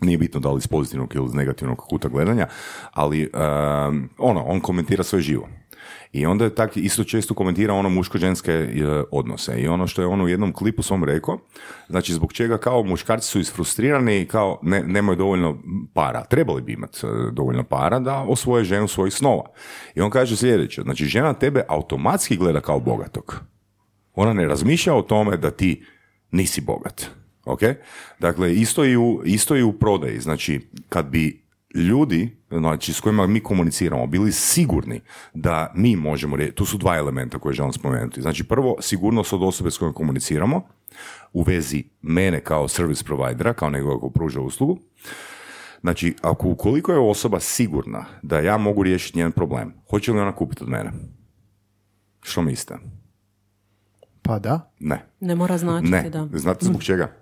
[0.00, 2.46] Nije bitno da li iz pozitivnog ili iz negativnog kuta gledanja,
[2.92, 5.48] ali um, ono, on komentira sve živo.
[6.12, 9.60] I onda je tak isto često komentira ono muško-ženske e, odnose.
[9.60, 11.38] I ono što je on u jednom klipu svom rekao,
[11.88, 15.58] znači zbog čega kao muškarci su isfrustrirani i kao ne, nemaju dovoljno
[15.94, 16.24] para.
[16.24, 19.44] Trebali bi imati e, dovoljno para da osvoje ženu svojih snova.
[19.94, 23.40] I on kaže sljedeće, znači žena tebe automatski gleda kao bogatog.
[24.14, 25.84] Ona ne razmišlja o tome da ti
[26.30, 27.06] nisi bogat.
[27.44, 27.60] Ok?
[28.18, 30.20] Dakle, isto i u, isto i u prodaji.
[30.20, 31.43] Znači, kad bi
[31.74, 35.00] ljudi znači, s kojima mi komuniciramo bili sigurni
[35.34, 38.22] da mi možemo riješiti, tu su dva elementa koje želim spomenuti.
[38.22, 40.62] Znači, prvo, sigurnost od osobe s kojom komuniciramo
[41.32, 44.78] u vezi mene kao service providera, kao nekoga ko pruža uslugu.
[45.80, 50.32] Znači, ako ukoliko je osoba sigurna da ja mogu riješiti njen problem, hoće li ona
[50.32, 50.92] kupiti od mene?
[52.22, 52.74] Što mislite?
[54.22, 54.72] Pa da.
[54.80, 55.06] Ne.
[55.20, 56.28] Ne mora značiti, Ne, da.
[56.32, 57.12] znate zbog čega?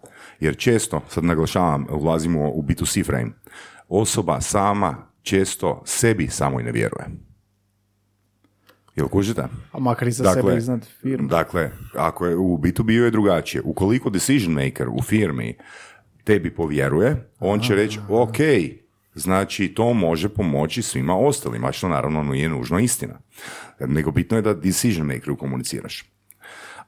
[0.40, 3.32] Jer često, sad naglašavam, ulazimo u B2C frame,
[3.92, 7.06] osoba sama često sebi samo i ne vjeruje.
[8.96, 9.44] Jel kužite?
[9.72, 11.28] A makar i za sebe iznad firme.
[11.28, 13.62] Dakle, ako je u B2B je drugačije.
[13.64, 15.56] Ukoliko decision maker u firmi
[16.24, 18.36] tebi povjeruje, on će reći, ok,
[19.14, 23.20] znači to može pomoći svima ostalima, što naravno nije nužno istina.
[23.80, 26.04] Nego bitno je da decision makeru komuniciraš.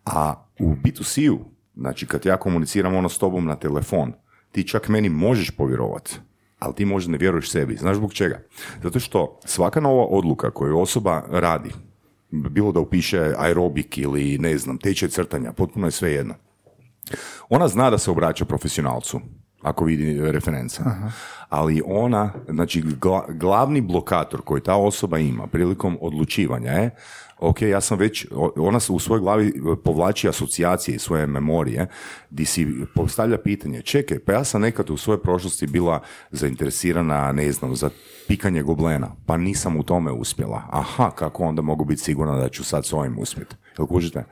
[0.05, 1.45] A u B2C-u,
[1.77, 4.13] znači kad ja komuniciram ono s tobom na telefon,
[4.53, 6.19] ti čak meni možeš povjerovati,
[6.59, 7.77] ali ti možda ne vjeruješ sebi.
[7.77, 8.41] Znaš zbog čega?
[8.83, 11.71] Zato što svaka nova odluka koju osoba radi,
[12.31, 16.35] bilo da upiše aerobik ili ne znam, tečaj crtanja, potpuno je sve jedno.
[17.49, 19.21] Ona zna da se obraća profesionalcu,
[19.63, 20.83] ako vidi reference.
[21.49, 26.91] Ali ona, znači gla- glavni blokator koji ta osoba ima prilikom odlučivanja je
[27.39, 29.53] ok, ja sam već, ona se u svojoj glavi e,
[29.85, 31.87] povlači asocijacije i svoje memorije,
[32.31, 37.53] di si postavlja pitanje, čekaj, pa ja sam nekad u svojoj prošlosti bila zainteresirana, ne
[37.53, 37.91] znam, za
[38.29, 40.63] pikanje goblena, pa nisam u tome uspjela.
[40.71, 43.57] Aha, kako onda mogu biti sigurna da ću sad s ovim uspjeti?
[43.79, 44.25] Jel kužite?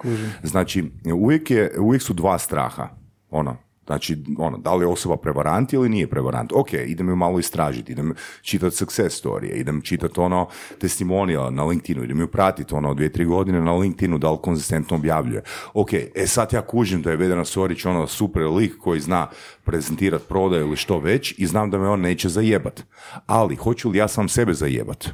[0.43, 2.89] Znači, uvijek, je, uvijek su dva straha.
[3.31, 6.53] Ono, Znači, ono, da li je osoba prevarant ili nije prevarant?
[6.53, 12.05] Ok, idem ju malo istražiti, idem čitati success storije, idem čitati ono testimonija na LinkedInu,
[12.05, 15.43] idem ju pratiti ono dvije, tri godine na LinkedInu, da li konzistentno objavljuje.
[15.75, 19.29] Ok, e sad ja kužim da je Vedran Sorić ono super lik koji zna
[19.65, 22.83] prezentirati prodaju ili što već i znam da me on neće zajebat.
[23.27, 25.09] Ali, hoću li ja sam sebe zajebat?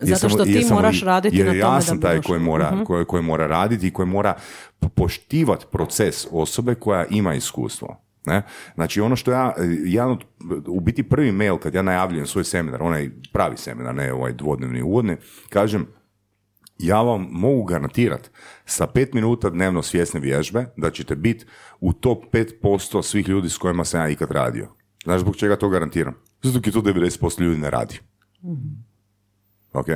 [0.00, 2.84] Zato što ti moraš raditi jer na tome ja da sam bi taj koji mora,
[2.86, 4.34] koji, koji mora raditi i koji mora
[4.78, 7.96] po- poštivati proces osobe koja ima iskustvo.
[8.26, 8.42] Ne?
[8.74, 10.24] Znači ono što ja, jedan od,
[10.66, 14.82] u biti prvi mail kad ja najavljujem svoj seminar, onaj pravi seminar, ne ovaj dvodnevni
[14.82, 15.16] uvodni,
[15.48, 15.86] kažem
[16.78, 18.28] ja vam mogu garantirati
[18.64, 21.44] sa pet minuta dnevno svjesne vježbe da ćete biti
[21.80, 22.24] u top
[22.62, 24.68] 5% svih ljudi s kojima sam ja ikad radio.
[25.04, 26.14] Znaš zbog čega to garantiram?
[26.42, 27.98] Zato jer to 90% ljudi ne radi.
[29.78, 29.88] Ok?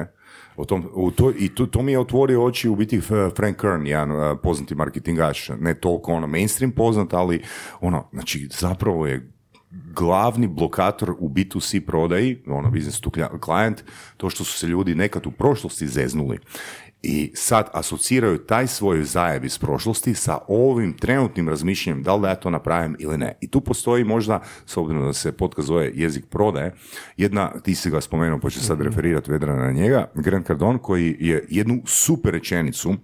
[0.56, 3.56] O tom, u to, I to, to mi je otvorio oči u biti F- Frank
[3.56, 7.42] Kern, jedan uh, poznati marketingaš, ne toliko ono mainstream poznat, ali
[7.80, 9.32] ono, znači zapravo je
[9.94, 13.10] glavni blokator u B2C prodaji, ono business to
[13.44, 13.82] client,
[14.16, 16.38] to što su se ljudi nekad u prošlosti zeznuli
[17.02, 22.28] i sad asociraju taj svoj zajeb iz prošlosti sa ovim trenutnim razmišljanjem da li da
[22.28, 23.38] ja to napravim ili ne.
[23.40, 26.74] I tu postoji možda, s obzirom da se podcast zove jezik prodaje,
[27.16, 31.16] jedna, ti si ga spomenuo, pa ću sad referirati Vedrana na njega, Grant Cardone koji
[31.20, 32.94] je jednu super rečenicu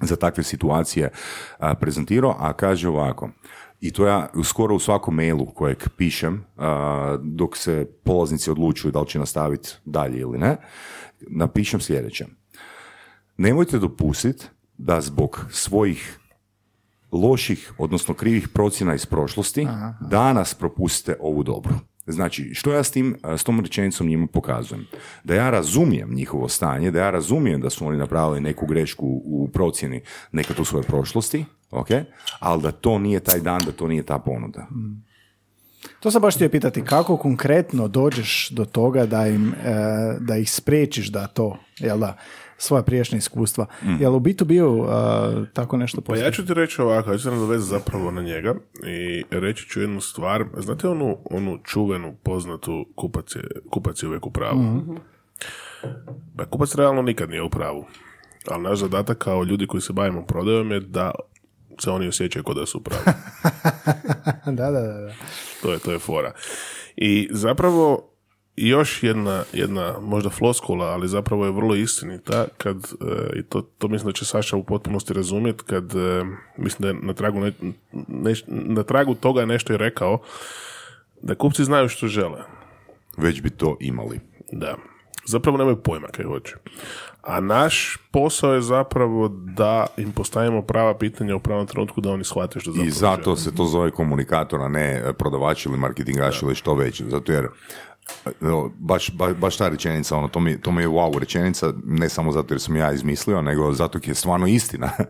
[0.00, 1.10] za takve situacije
[1.58, 3.30] a, prezentirao, a kaže ovako,
[3.80, 9.00] i to ja skoro u svakom mailu kojeg pišem, a, dok se polaznici odlučuju da
[9.00, 10.56] li će nastaviti dalje ili ne,
[11.20, 12.39] napišem sljedeće.
[13.40, 14.46] Nemojte dopustiti
[14.78, 16.18] da zbog svojih
[17.12, 19.66] loših, odnosno krivih procjena iz prošlosti,
[20.00, 21.74] danas propustite ovu dobru.
[22.06, 24.86] Znači, što ja s, tim, s tom rečenicom njima pokazujem?
[25.24, 29.48] Da ja razumijem njihovo stanje, da ja razumijem da su oni napravili neku grešku u
[29.52, 31.88] procjeni nekad u svojoj prošlosti, ok?
[32.38, 34.66] ali da to nije taj dan, da to nije ta ponuda.
[36.00, 40.52] To sam baš htio pitati, kako konkretno dođeš do toga da, im, e, da ih
[40.52, 42.16] spriječiš da to, jel da,
[42.60, 43.66] svoja prijašnja iskustva.
[44.00, 44.88] Jel u bitu bio uh,
[45.52, 46.26] tako nešto Pa postoji?
[46.26, 48.54] ja ću ti reći ovako, ja ću se nadovezati zapravo na njega
[48.86, 50.44] i reći ću jednu stvar.
[50.56, 54.82] Znate onu, onu čuvenu, poznatu kupac je, kupac je uvijek u pravu?
[56.36, 57.84] Pa kupac realno nikad nije u pravu.
[58.48, 61.10] Ali naš zadatak kao ljudi koji se bavimo prodajom je da
[61.78, 63.02] se oni osjećaju kao da su u pravu.
[64.58, 65.00] da, da, da.
[65.00, 65.12] da.
[65.62, 66.32] To je, to je fora.
[66.96, 68.09] I zapravo
[68.60, 73.88] još jedna, jedna možda floskula, ali zapravo je vrlo istinita kad, e, i to, to
[73.88, 76.24] mislim da će Saša u potpunosti razumjeti kad, e,
[76.56, 77.52] mislim da je na tragu, ne,
[77.92, 80.18] neš- na tragu toga je nešto i rekao,
[81.22, 82.38] da kupci znaju što žele.
[83.16, 84.20] Već bi to imali.
[84.52, 84.76] Da.
[85.26, 86.54] Zapravo nemaju pojma kaj hoće.
[87.22, 92.24] A naš posao je zapravo da im postavimo prava pitanja u pravom trenutku da oni
[92.24, 93.36] shvate što zapravo I zato žele.
[93.36, 97.02] se to zove komunikator, a ne prodavač ili marketingaš ili što već.
[97.02, 97.48] Zato jer
[98.40, 102.08] evo, baš, baš, baš ta rečenica, ono, to, mi, to mi je wow rečenica, ne
[102.08, 104.90] samo zato jer sam ja izmislio, nego zato jer je stvarno istina.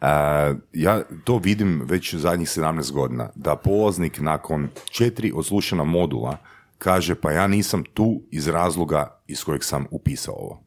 [0.00, 6.36] E, ja to vidim već zadnjih 17 godina, da polaznik nakon četiri odslušana modula
[6.78, 10.62] kaže pa ja nisam tu iz razloga iz kojeg sam upisao ovo.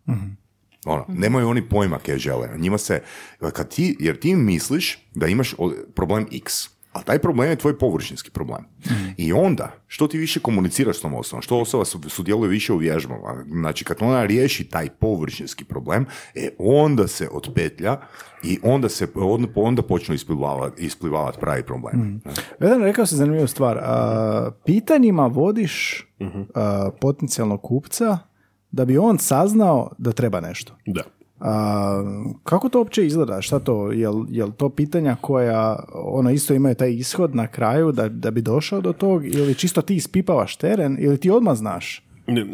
[0.86, 2.50] Ono, nemaju oni pojma kaj žele.
[2.58, 3.02] Njima se,
[3.54, 5.56] kad ti, jer ti misliš da imaš
[5.96, 8.66] problem X, a taj problem je tvoj površinski problem.
[9.18, 12.78] I onda, što ti više komuniciraš s tom osobom, što osoba su- sudjeluje više u
[12.78, 17.98] vježbama, znači kad ona riješi taj površinski problem, e, onda se otpetlja
[18.44, 22.22] i onda se onda, onda počnu isplivavati isplivavat pravi problem.
[22.60, 23.78] Vedan, rekao si zanimljivu stvar.
[23.78, 26.06] A, pitanjima vodiš
[26.56, 28.18] a, potencijalnog kupca
[28.72, 30.74] da bi on saznao da treba nešto.
[30.86, 31.04] Da.
[31.42, 32.04] A,
[32.44, 33.42] kako to uopće izgleda?
[33.42, 33.92] Šta to?
[33.92, 38.42] Jel, jel to pitanja koja ono isto imaju taj ishod na kraju da, da bi
[38.42, 42.04] došao do tog ili čisto ti ispipavaš teren ili ti odmah znaš?
[42.28, 42.46] Ne,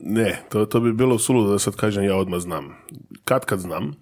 [0.00, 2.68] ne to, to bi bilo suludo da sad kažem ja odmah znam.
[3.24, 3.94] Kad kad znam,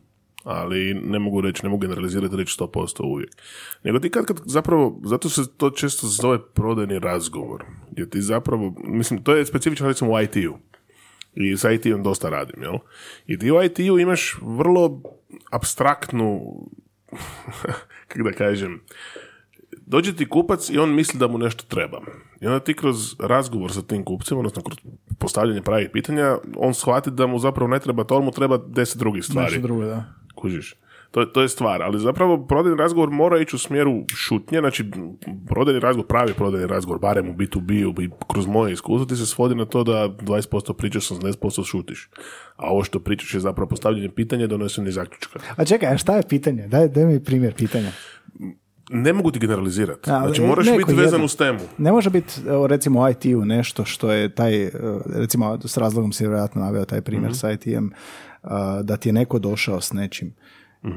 [0.44, 3.30] ali ne mogu reći, ne mogu generalizirati reći 100% uvijek.
[3.84, 7.64] Nego ti kad kad zapravo, zato se to često zove prodajni razgovor.
[7.96, 10.58] Jer ti zapravo, mislim, to je specifično recimo u IT-u.
[11.38, 12.78] I sa IT-om dosta radim, jel?
[13.26, 15.02] I ti u IT-u imaš vrlo
[15.50, 16.40] abstraktnu,
[18.08, 18.80] kako da kažem,
[19.86, 22.00] dođe ti kupac i on misli da mu nešto treba.
[22.40, 24.78] I onda ti kroz razgovor sa tim kupcem, odnosno kroz
[25.18, 28.98] postavljanje pravih pitanja, on shvati da mu zapravo ne treba to, on mu treba deset
[28.98, 29.54] drugih stvari.
[29.54, 30.04] Nešto drugo, da.
[30.34, 30.74] Kužiš.
[31.10, 34.84] To, to je stvar, ali zapravo prodajni razgovor mora ići u smjeru šutnje, znači
[35.48, 39.54] prodajni razgovor, pravi prodajni razgovor, barem u B2B-u i kroz moje iskustvo ti se svodi
[39.54, 42.10] na to da 20% pričaš, 80% šutiš.
[42.56, 45.38] A ovo što pričaš je zapravo postavljanje pitanja i donošenje zaključka.
[45.56, 46.68] A čekaj, a šta je pitanje?
[46.68, 47.90] Daj, daj mi primjer pitanja.
[48.90, 50.10] Ne mogu ti generalizirati.
[50.10, 51.24] A, Znači e, moraš biti vezan jedno.
[51.24, 51.58] uz temu.
[51.78, 52.34] Ne može biti,
[52.68, 54.70] recimo, u IT-u nešto što je taj, e,
[55.14, 57.90] recimo, s razlogom si vjerojatno naveo taj primjer sa IT-em,
[58.42, 60.34] a, da ti je neko došao s nečim.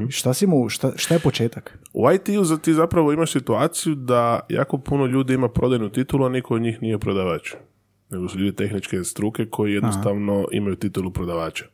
[0.09, 1.79] Šta, si mu, šta, šta je početak?
[1.93, 6.29] U IT-u za- ti zapravo imaš situaciju da jako puno ljudi ima prodajnu titulu, a
[6.29, 7.53] niko od njih nije prodavač.
[8.09, 11.65] Nego su ljudi tehničke struke koji jednostavno imaju titulu prodavača.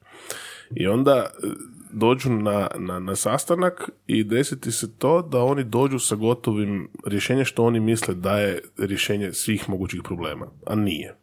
[0.71, 1.47] I onda e,
[1.91, 3.73] dođu na, na, na sastanak
[4.07, 8.59] i desiti se to da oni dođu sa gotovim rješenjem što oni misle da je
[8.77, 11.15] rješenje svih mogućih problema, a nije.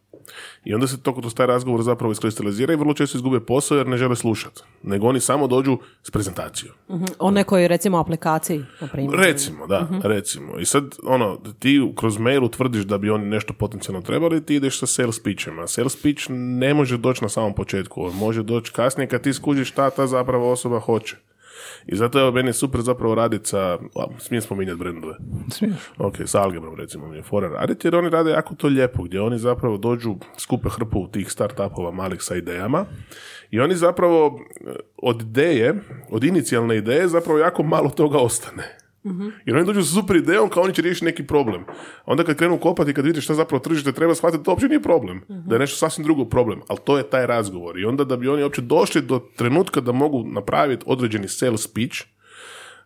[0.65, 3.87] I onda se to kroz taj razgovor zapravo iskristalizira i vrlo često izgube posao jer
[3.87, 4.61] ne žele slušati.
[4.83, 6.73] Nego oni samo dođu s prezentacijom.
[7.19, 9.19] O nekoj, recimo, aplikaciji, na primjer.
[9.19, 10.59] Recimo, da, recimo.
[10.59, 14.79] I sad, ono, ti kroz mail utvrdiš da bi oni nešto potencijalno trebali, ti ideš
[14.79, 18.71] sa sales pitchem, a sales pitch ne može doći na samom početku, on može doći
[18.71, 21.15] kasnije kad ti skužiš šta ta zapravo osoba hoće.
[21.85, 23.77] I zato je meni super zapravo raditi sa,
[24.19, 25.15] smijem spominjati brendove.
[25.51, 25.75] Smiješ.
[25.97, 29.21] Ok, sa Algebrom recimo mi je fora raditi, jer oni rade jako to lijepo, gdje
[29.21, 32.85] oni zapravo dođu, skupe hrpu tih startupova malih sa idejama
[33.51, 35.73] i oni zapravo eh, od ideje,
[36.09, 38.84] od inicijalne ideje zapravo jako malo toga ostane.
[39.45, 41.65] Jer oni dođu sa super idejom kao oni će riješiti neki problem.
[42.05, 45.21] Onda kad krenu kopati, kad vidite šta zapravo tržište treba shvatiti, to uopće nije problem.
[45.27, 46.61] Da je nešto sasvim drugo problem.
[46.67, 47.79] Ali to je taj razgovor.
[47.79, 52.14] I onda da bi oni uopće došli do trenutka da mogu napraviti određeni sales speech,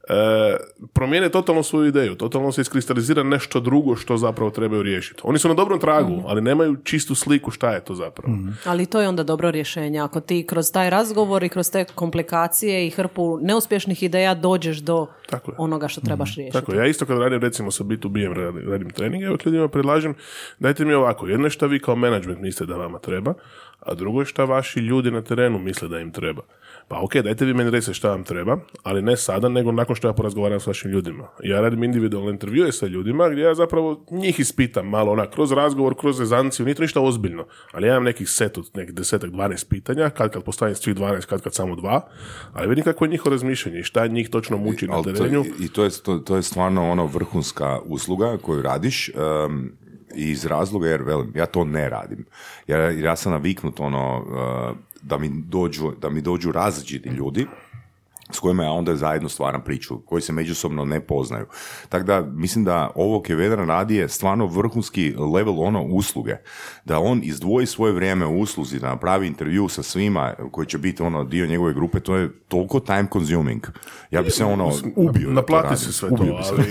[0.10, 0.58] e,
[0.94, 5.22] promijene totalno svoju ideju, totalno se iskristalizira nešto drugo što zapravo trebaju riješiti.
[5.24, 8.34] Oni su na dobrom tragu, ali nemaju čistu sliku šta je to zapravo.
[8.66, 10.00] Ali to je onda dobro rješenje.
[10.00, 15.08] Ako ti kroz taj razgovor i kroz te komplikacije i hrpu neuspješnih ideja dođeš do
[15.30, 15.56] Tako je.
[15.58, 16.60] onoga što trebaš riješiti.
[16.60, 20.16] Tako, ja isto kad radim recimo sa B2B-em radim, radim trening, ja uvijek ljudima predlažem,
[20.60, 23.34] dajte mi ovako, jedno je šta vi kao menadžment mislite da vama treba,
[23.80, 26.42] a drugo je šta vaši ljudi na terenu misle da im treba.
[26.90, 30.08] Pa ok, dajte vi meni recite šta vam treba, ali ne sada, nego nakon što
[30.08, 31.28] ja porazgovaram s vašim ljudima.
[31.44, 35.96] Ja radim individualne intervjue sa ljudima gdje ja zapravo njih ispitam malo onak, kroz razgovor,
[36.00, 39.70] kroz zezanciju, nije to ništa ozbiljno, ali ja imam nekih set od nekih desetak, 12
[39.70, 42.08] pitanja, kad kad postavim svih 12, kad kad samo dva,
[42.54, 45.44] ali vidim kako je njihovo razmišljanje i šta njih točno muči na Ali to.
[45.60, 49.72] I to je, to, to je stvarno ono vrhunska usluga koju radiš em,
[50.16, 52.26] iz razloga jer velim, ja to ne radim.
[52.68, 57.48] Jer ja sam naviknut ono uh, da mi dođu, da mi dođu različiti ljudi
[58.32, 61.46] s kojima ja onda zajedno stvaram priču, koji se međusobno ne poznaju.
[61.90, 66.36] Tako da mislim da ovo ke Vedran radi je stvarno vrhunski level ono usluge.
[66.86, 71.04] Da on izdvoji svoje vrijeme u usluzi, da napravi intervju sa svima koji će biti
[71.04, 73.68] ono dio njegove grupe, to je toliko time consuming.
[74.12, 75.30] Ja bi se ono ubio.
[75.30, 76.64] Naplati se sve Ubio to, ali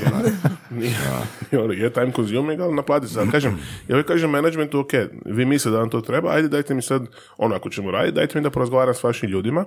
[0.80, 0.96] nije
[1.64, 3.20] ono, je time consuming, ali naplati se.
[3.20, 4.92] Ali kažem, ja uvijek kažem managementu, ok,
[5.24, 8.38] vi mislite da vam to treba, ajde dajte mi sad, ono ako ćemo raditi, dajte
[8.38, 9.64] mi da porazgovaram s vašim ljudima,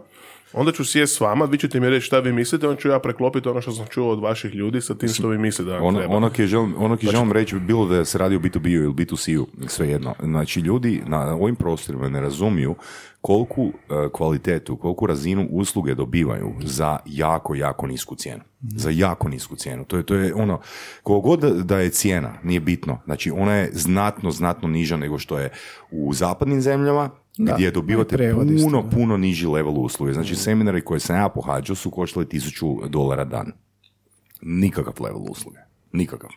[0.54, 3.00] onda ću sjest s vama, vi ćete mi reći šta vi mislite, onda ću ja
[3.00, 5.86] preklopiti ono što sam čuo od vaših ljudi sa tim što vi mislite da vam
[5.86, 6.16] Ono, treba.
[6.16, 9.48] ono ki želim, ono ki želim reći, bilo da se radi o B2B-u ili B2C-u,
[9.68, 10.14] svejedno.
[10.24, 12.76] Znači, ljudi na ovim prostorima ne razumiju
[13.22, 18.44] koliku e, kvalitetu, koliku razinu usluge dobivaju za jako, jako nisku cijenu.
[18.76, 19.86] Za jako nisku cijenu.
[19.86, 20.60] To je, to je ono,
[21.04, 23.00] kogod da je cijena, nije bitno.
[23.06, 25.50] Znači, ona je znatno, znatno niža nego što je
[25.92, 30.14] u zapadnim zemljama, Da, gdje dobivate puno, puno niži level usluge.
[30.14, 33.52] Znači, seminari koje sam ja pohađao su koštali tisuću dolara dan
[34.42, 35.60] nikakav level usluge.
[35.92, 36.30] Nikakav.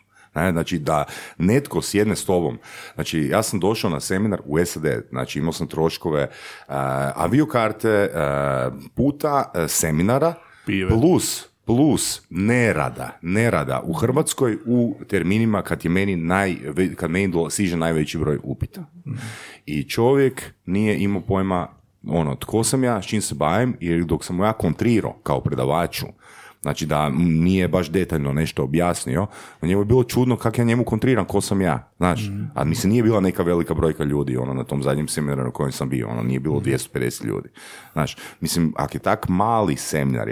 [0.51, 1.05] Znači da
[1.37, 2.57] netko sjedne s tobom,
[2.95, 6.73] znači ja sam došao na seminar u SAD, znači imao sam troškove uh,
[7.15, 10.33] aviokarte, uh, puta uh, seminara,
[10.65, 10.89] Pive.
[10.89, 16.55] plus plus nerada, nerada u Hrvatskoj u terminima kad je meni naj,
[16.95, 18.85] kad meni siže najveći broj upita.
[19.65, 21.67] I čovjek nije imao pojma
[22.07, 26.05] ono, tko sam ja, s čim se bavim, jer dok sam ja kontrirao kao predavaču,
[26.65, 29.27] znači da nije baš detaljno nešto objasnio,
[29.61, 33.03] njemu je bilo čudno kako ja njemu kontriram ko sam ja, znaš, a mislim nije
[33.03, 36.23] bila neka velika brojka ljudi, ono, na tom zadnjem seminaru na kojem sam bio, ono,
[36.23, 37.49] nije bilo 250 ljudi,
[37.93, 40.29] znaš, mislim, ako je tak mali seminar,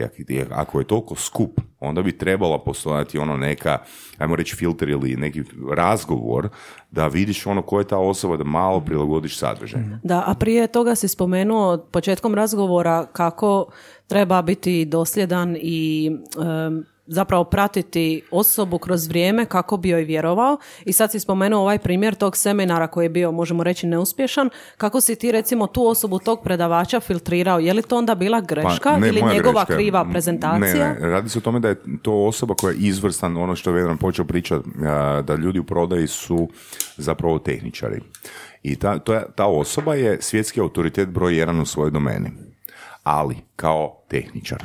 [0.51, 3.77] ako je toliko skup, onda bi trebala postojati ono neka,
[4.17, 5.43] ajmo reći filter ili neki
[5.75, 6.49] razgovor,
[6.91, 9.81] da vidiš ono ko je ta osoba, da malo prilagodiš sadržaj.
[10.03, 13.71] Da, a prije toga si spomenuo početkom razgovora kako
[14.13, 16.11] treba biti dosljedan i
[16.67, 21.79] em, zapravo pratiti osobu kroz vrijeme kako bi joj vjerovao i sad si spomenuo ovaj
[21.79, 24.49] primjer tog seminara koji je bio, možemo reći, neuspješan.
[24.77, 27.59] Kako si ti recimo tu osobu tog predavača filtrirao?
[27.59, 29.75] Je li to onda bila greška Pa, ne, ili njegova greška.
[29.75, 30.87] kriva prezentacija?
[30.89, 33.69] Ne, ne, radi se o tome da je to osoba koja je izvrstan, ono što
[33.69, 34.69] je Vedran počeo pričati,
[35.23, 36.49] da ljudi u prodaji su
[36.97, 38.01] zapravo tehničari.
[38.63, 42.52] I ta, to je- ta osoba je svjetski autoritet broj jedan u svojoj domeni.
[43.03, 44.63] Ali, kao tehničar.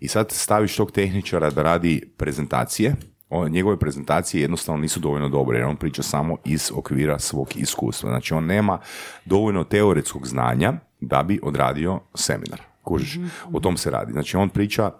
[0.00, 2.94] I sad staviš tog tehničara da radi prezentacije,
[3.30, 8.10] o, njegove prezentacije jednostavno nisu dovoljno dobre, jer on priča samo iz okvira svog iskustva.
[8.10, 8.78] Znači, on nema
[9.24, 12.60] dovoljno teoretskog znanja da bi odradio seminar.
[12.82, 13.18] Kužiš,
[13.52, 14.12] o tom se radi.
[14.12, 14.90] Znači, on priča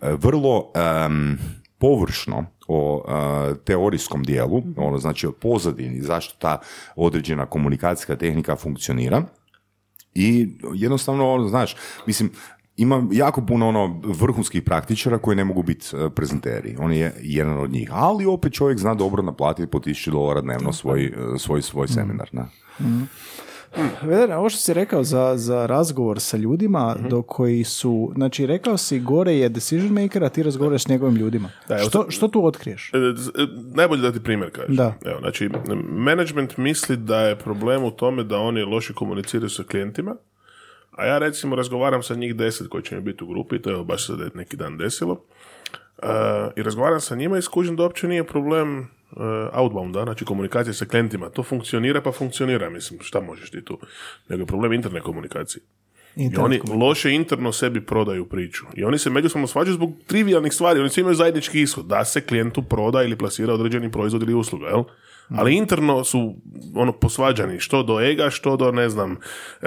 [0.00, 1.38] e, vrlo em,
[1.78, 6.58] površno o e, teorijskom dijelu, ono znači o pozadini, zašto ta
[6.96, 9.22] određena komunikacijska tehnika funkcionira,
[10.14, 12.30] i jednostavno, ono, znaš, mislim,
[12.76, 16.76] ima jako puno ono vrhunskih praktičara koji ne mogu biti e, prezenteri.
[16.78, 17.88] On je jedan od njih.
[17.92, 22.28] Ali opet čovjek zna dobro naplatiti po 1000 dolara dnevno svoj, e, svoj, svoj seminar.
[22.32, 22.44] Ne?
[24.02, 27.08] Vedar, ovo što si rekao za, za razgovor sa ljudima Mhm.
[27.08, 31.16] do koji su, znači rekao si gore je decision maker, a ti razgovaraš s njegovim
[31.16, 31.50] ljudima.
[31.68, 32.90] Da, evo što, sad- što tu otkriješ?
[32.94, 34.76] E, e, Najbolje da ti primjer kažem.
[34.76, 34.94] Da.
[35.04, 35.50] Evo, znači,
[35.88, 40.16] management misli da je problem u tome da oni loše komuniciraju sa klijentima,
[40.90, 43.84] A ja recimo razgovaram sa njih deset koji će mi biti u grupi, to je
[43.84, 45.12] baš se neki dan desilo.
[45.12, 46.08] Uh,
[46.56, 48.88] I razgovaram sa njima i skužim da uopće nije problem
[49.52, 51.30] outbounda, znači komunikacije sa klijentima.
[51.30, 53.78] To funkcionira pa funkcionira, mislim, šta možeš ti tu?
[54.28, 55.62] Nego je problem interne komunikacije.
[56.16, 58.64] I oni loše interno sebi prodaju priču.
[58.74, 60.80] I oni se međusobno svađaju zbog trivialnih stvari.
[60.80, 61.86] Oni svi imaju zajednički ishod.
[61.86, 64.66] Da se klijentu proda ili plasira određeni proizvod ili usluga.
[64.66, 64.82] Jel?
[65.28, 66.34] Ali interno su
[66.74, 69.66] ono posvađani što do ega, što do ne znam e,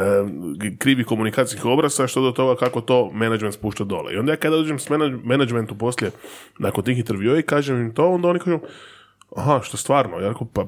[0.77, 4.13] krivi komunikacijskih obrasa, što do toga kako to management spušta dole.
[4.13, 4.89] I onda ja kada dođem s
[5.23, 6.11] managementu poslije
[6.59, 8.59] nakon tih intervjua i kažem im to, onda oni kažu
[9.35, 10.19] Aha, što stvarno?
[10.19, 10.65] Ja rekao, pa,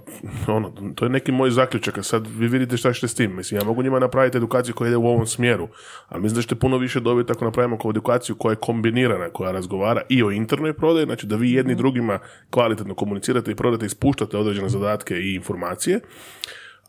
[0.47, 3.35] ono, to je neki moj zaključak, a sad vi vidite šta ćete s tim.
[3.35, 5.67] Mislim, ja mogu njima napraviti edukaciju koja ide u ovom smjeru,
[6.07, 9.51] ali mislim da ćete puno više dobiti ako napravimo kao edukaciju koja je kombinirana, koja
[9.51, 11.81] razgovara i o internoj prodaji, znači da vi jedni mhm.
[11.81, 15.99] drugima kvalitetno komunicirate i prodate i spuštate određene zadatke i informacije,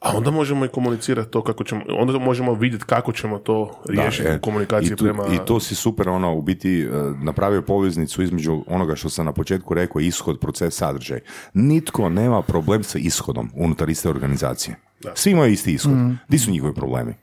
[0.00, 4.28] a onda možemo i komunicirati to kako ćemo, onda možemo vidjeti kako ćemo to riješiti
[4.28, 5.26] e, u komunikaciji i prema...
[5.32, 6.88] I to si super ono, u biti e,
[7.22, 11.20] napravio poveznicu između onoga što sam na početku rekao, ishod, proces, sadržaj.
[11.54, 14.76] Nitko nema problem sa ishodom unutar iste organizacije.
[15.02, 15.12] Da.
[15.14, 15.92] Svi imaju isti ishod.
[15.92, 16.18] Mm.
[16.28, 17.14] Di su njihovi problemi?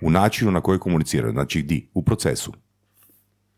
[0.00, 1.32] U načinu na koji komuniciraju.
[1.32, 1.88] Znači, di?
[1.94, 2.52] U procesu.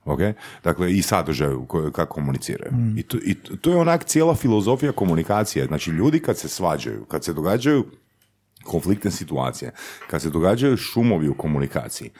[0.04, 0.20] Ok?
[0.64, 2.72] Dakle, i sadržaju kako komuniciraju.
[2.72, 2.98] Mm.
[2.98, 5.66] I, to, I to je onak cijela filozofija komunikacije.
[5.66, 7.84] Znači, ljudi kad se svađaju, kad se događaju
[8.64, 9.72] konfliktne situacije,
[10.10, 12.10] kad se događaju šumovi u komunikaciji,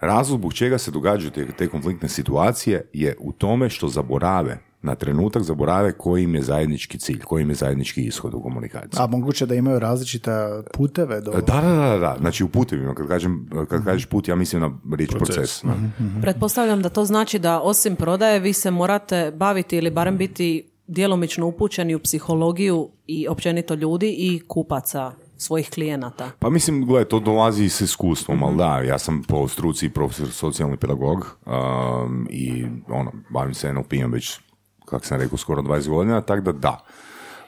[0.00, 4.94] razlog zbog čega se događaju te, te konfliktne situacije je u tome što zaborave na
[4.94, 9.00] trenutak zaborave koji im je zajednički cilj, koji im je zajednički ishod u komunikaciji.
[9.00, 10.30] A moguće da imaju različite
[10.74, 11.20] puteve?
[11.20, 11.30] Do...
[11.30, 14.96] Da, da, da, da, znači u putevima, kad, kažem, kad kažeš put, ja mislim na
[14.96, 15.36] riječ proces.
[15.36, 15.64] proces.
[15.64, 16.20] Mhm, mhm.
[16.20, 21.46] Pretpostavljam da to znači da osim prodaje vi se morate baviti ili barem biti djelomično
[21.46, 26.30] upućeni u psihologiju i općenito ljudi i kupaca svojih klijenata?
[26.38, 30.76] Pa mislim, gledaj, to dolazi s iskustvom, ali da, ja sam po struci profesor socijalni
[30.76, 34.38] pedagog um, i ono, bavim se NLP-om već,
[34.84, 36.84] kako sam rekao, skoro 20 godina, tako da da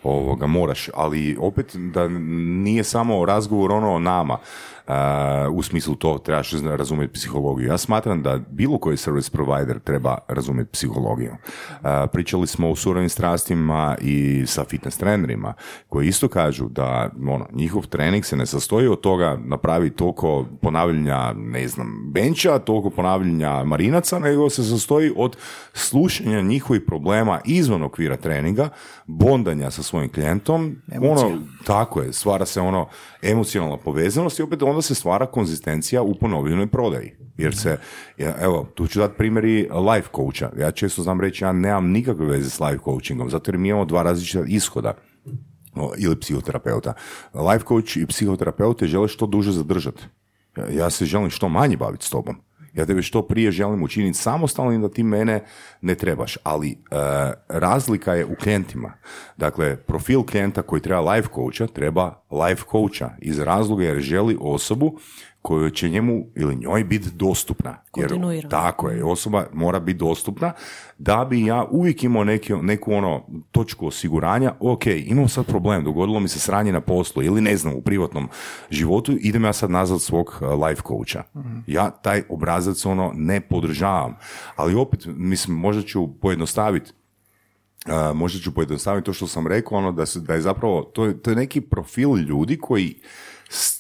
[0.02, 4.38] ovoga moraš, ali opet da nije samo razgovor ono o nama,
[5.52, 7.68] u smislu to trebaš razumjeti psihologiju.
[7.68, 11.32] Ja smatram da bilo koji service provider treba razumjeti psihologiju.
[12.12, 15.54] pričali smo o surovim strastima i sa fitness trenerima
[15.88, 21.32] koji isto kažu da ono, njihov trening se ne sastoji od toga napravi toliko ponavljanja,
[21.32, 25.36] ne znam, benča, toliko ponavljanja marinaca, nego se sastoji od
[25.72, 28.68] slušanja njihovih problema izvan okvira treninga,
[29.06, 32.88] bondanja sa svojim klijentom, ono, tako je, stvara se ono
[33.22, 37.12] emocionalna povezanost i opet onda se stvara konzistencija u ponovljenoj prodaji.
[37.36, 37.78] Jer se,
[38.18, 40.50] evo, tu ću dati primjeri life coacha.
[40.58, 43.84] Ja često znam reći, ja nemam nikakve veze s life coachingom, zato jer mi imamo
[43.84, 44.94] dva različita ishoda
[45.98, 46.92] ili psihoterapeuta.
[47.34, 50.02] Life coach i psihoterapeute žele što duže zadržati.
[50.70, 52.36] Ja se želim što manje baviti s tobom.
[52.74, 55.44] Ja tebe što prije želim učiniti samostalno da ti mene
[55.80, 56.38] ne trebaš.
[56.42, 56.76] Ali e,
[57.48, 58.92] razlika je u klijentima.
[59.36, 64.98] Dakle, profil klijenta koji treba life coacha treba life coacha iz razloga jer želi osobu
[65.42, 67.76] koja će njemu ili njoj biti dostupna.
[67.96, 70.52] Jer, tako je, osoba mora biti dostupna
[70.98, 76.20] da bi ja uvijek imao neki, neku ono točku osiguranja, ok, imam sad problem, dogodilo
[76.20, 78.28] mi se sranje na poslu ili ne znam, u privatnom
[78.70, 81.22] životu, idem ja sad nazad svog uh, life coacha.
[81.36, 81.58] Mhm.
[81.66, 84.16] Ja taj obrazac ono ne podržavam,
[84.56, 86.92] ali opet, mislim, možda ću pojednostaviti
[87.86, 91.04] Uh, možda ću pojednostaviti to što sam rekao, ono da, se, da je zapravo, to
[91.04, 92.94] je, to je neki profil ljudi koji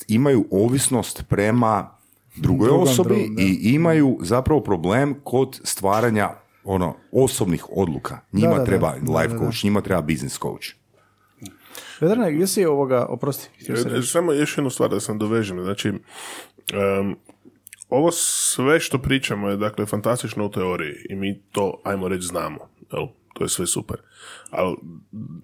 [0.08, 1.96] imaju ovisnost prema
[2.36, 6.30] drugoj osobi i imaju zapravo problem kod stvaranja
[6.64, 8.20] ono osobnih odluka.
[8.32, 10.66] Njima da, treba life coach, njima treba business coach.
[12.00, 13.48] Vedrane, gdje si ovoga, oprosti?
[13.98, 15.62] E, samo još jednu stvar da sam dovežem.
[15.62, 17.16] Znači, um,
[17.88, 22.58] ovo sve što pričamo je dakle fantastično u teoriji i mi to, ajmo reći, znamo.
[22.92, 23.06] Jel?
[23.34, 23.96] To je sve super.
[24.50, 24.76] Ali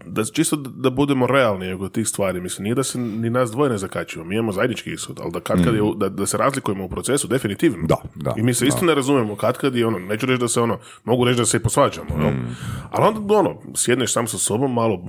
[0.06, 3.70] da, čisto da budemo realni oko tih stvari, mislim, nije da se ni nas dvoje
[3.70, 5.98] ne zakačimo, mi imamo zajednički ishod, ali da kad kad je, mm.
[5.98, 7.86] da, da se razlikujemo u procesu, definitivno.
[7.86, 8.34] Da, da.
[8.36, 10.78] I mi se isto ne razumemo kad kad je ono, neću reći da se ono,
[11.04, 12.56] mogu reći da se i posvađamo, mm.
[12.90, 15.04] ali onda ono, sjedneš sam sa sobom, malo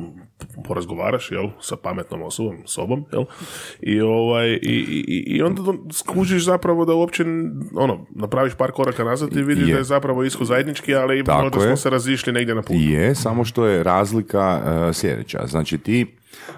[0.68, 3.26] porazgovaraš, jel, sa pametnom osobom, sobom, jel,
[3.82, 5.62] i ovaj, i, i, i onda
[5.92, 7.26] skužiš zapravo da uopće,
[7.76, 11.78] ono, napraviš par koraka nazad i vidiš da je zapravo ishod zajednički, ali možda smo
[11.78, 12.74] se razišli negdje na putu.
[12.80, 15.48] Je, samo što je razlika uh, sljedeća.
[15.48, 16.18] Znači ti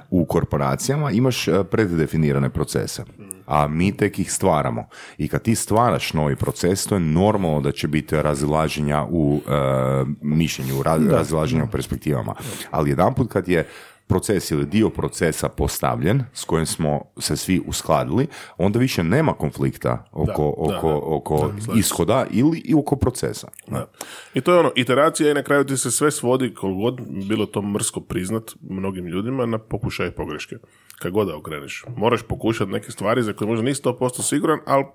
[0.09, 3.03] u korporacijama imaš uh, preddefinirane procese,
[3.45, 4.87] a mi tek ih stvaramo.
[5.17, 10.07] I kad ti stvaraš novi proces, to je normalno da će biti razilaženja u uh,
[10.21, 12.35] mišljenju, raz, razilaženja u perspektivama.
[12.71, 13.67] Ali jedanput kad je
[14.09, 20.05] proces ili dio procesa postavljen, s kojim smo se svi uskladili, onda više nema konflikta
[20.11, 20.25] oko,
[20.67, 20.95] Da, oko, da.
[20.95, 21.79] oko Da, se.
[21.79, 23.47] ishoda ili i oko procesa.
[23.67, 23.87] Da.
[24.33, 27.45] I to je ono, iteracija i na kraju ti se sve svodi, koliko god bilo
[27.45, 30.55] to mrsko priznat mnogim ljudima, na pokušaj i pogreške.
[30.99, 31.85] Kad god da okreneš.
[31.97, 34.85] Moraš pokušati neke stvari za koje možda nisi 100% siguran, ali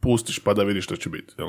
[0.00, 1.34] pustiš pa da vidiš što će biti.
[1.38, 1.48] Jel?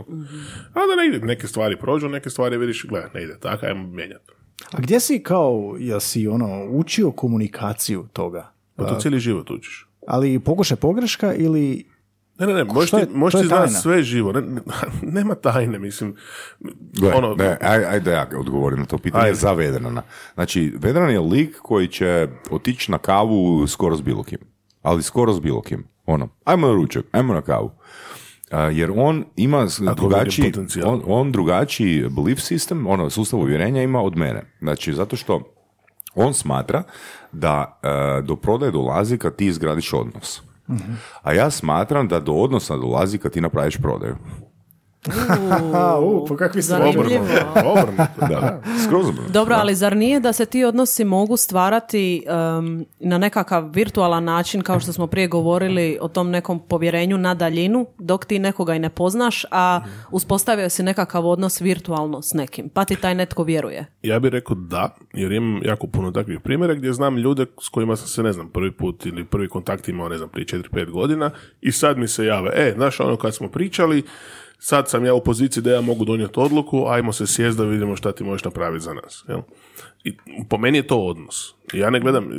[0.73, 3.87] A da ne ide, neke stvari prođu, neke stvari vidiš, gle, ne ide tako, ajmo
[3.87, 4.31] mijenjati.
[4.71, 8.51] A gdje si kao, jel si ono, učio komunikaciju toga?
[8.75, 9.87] Pa to cijeli život učiš.
[10.07, 11.85] Ali pokušaj pogreška ili...
[12.39, 14.31] Ne, ne, ne, možeš ti, možeš ti znati sve živo.
[14.31, 14.61] Ne, ne-
[15.17, 16.15] nema tajne, mislim.
[16.99, 19.35] Gle, ono, ne, aj, aj da ja odgovorim na to pitanje Ajde.
[19.35, 20.01] za Vedrana.
[20.33, 24.39] Znači, Vedran je lik koji će otići na kavu skoro s bilo kim.
[24.81, 25.83] Ali skoro s bilo kim.
[26.05, 27.71] Ono, ajmo na ručak, ajmo na kavu.
[28.51, 30.53] Jer on ima drugačiji,
[30.85, 34.43] on, on drugačiji belief system, ono, sustav uvjerenja ima od mene.
[34.59, 35.41] Znači, zato što
[36.15, 36.83] on smatra
[37.31, 40.41] da e, do prodaje dolazi kad ti izgradiš odnos.
[41.21, 44.15] A ja smatram da do odnosa dolazi kad ti napraviš prodaju.
[45.73, 46.75] A, u, pa kakvi ste.
[46.75, 47.15] Obrnuto,
[47.65, 48.61] obrnuto, da, da.
[48.85, 49.31] Skroz obrnuto.
[49.31, 52.23] Dobro, ali zar nije da se ti odnosi mogu stvarati
[52.57, 57.33] um, na nekakav virtualan način, kao što smo prije govorili o tom nekom povjerenju na
[57.33, 59.81] daljinu, dok ti nekoga i ne poznaš, a
[60.11, 63.85] uspostavio si nekakav odnos virtualno s nekim, pa ti taj netko vjeruje.
[64.03, 67.95] Ja bih rekao da, jer imam jako puno takvih primjera gdje znam ljude s kojima
[67.95, 71.31] sam se, ne znam, prvi put ili prvi kontakt imao, ne znam, prije 4-5 godina
[71.61, 74.03] i sad mi se jave, e, znaš ono kad smo pričali,
[74.63, 77.95] sad sam ja u poziciji da ja mogu donijeti odluku, ajmo se sjest da vidimo
[77.95, 79.25] šta ti možeš napraviti za nas.
[79.27, 79.41] Jel?
[80.03, 80.13] I
[80.49, 81.55] po meni je to odnos.
[81.73, 82.29] Ja ne gledam,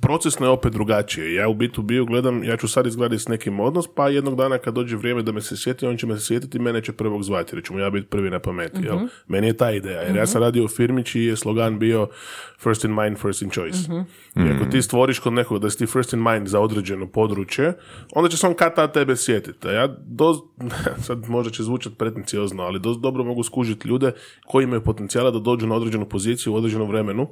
[0.00, 1.34] procesno je opet drugačije.
[1.34, 4.74] Ja u B2B gledam, ja ću sad izgraditi s nekim odnos, pa jednog dana kad
[4.74, 7.22] dođe vrijeme da me se sjeti, on će me se sjetiti i mene će prvog
[7.22, 8.82] zvati, jer ću mu ja biti prvi na pameti.
[8.82, 8.98] Jel?
[9.28, 12.08] Meni je ta ideja, jer ja sam radio u firmi čiji je slogan bio
[12.58, 13.78] first in mind, first in choice.
[14.36, 17.72] I ako ti stvoriš kod nekog da si ti first in mind za određeno područje,
[18.14, 19.68] onda će se on kad tad tebe sjetiti.
[19.68, 20.36] A ja doz,
[21.06, 24.12] sad možda će zvučati pretenciozno, ali dosta dobro mogu skužiti ljude
[24.46, 27.28] koji imaju potencijala da dođu na određenu poziciju u određenom vremenu,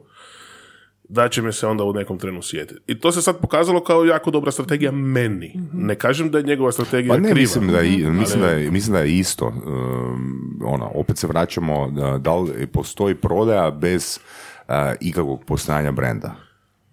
[1.08, 2.80] da će me se onda u nekom trenu sjetiti.
[2.86, 5.60] I to se sad pokazalo kao jako dobra strategija meni.
[5.72, 7.40] Ne kažem da je njegova strategija Pa ne, kriva.
[7.40, 8.18] mislim da, je, Mhm.
[8.18, 9.46] mislim, Ali- da je, mislim da je isto.
[9.46, 14.18] Um, ono, opet se vraćamo da, da li postoji prodaja bez
[14.60, 16.34] uh, ikakvog postojanja brenda.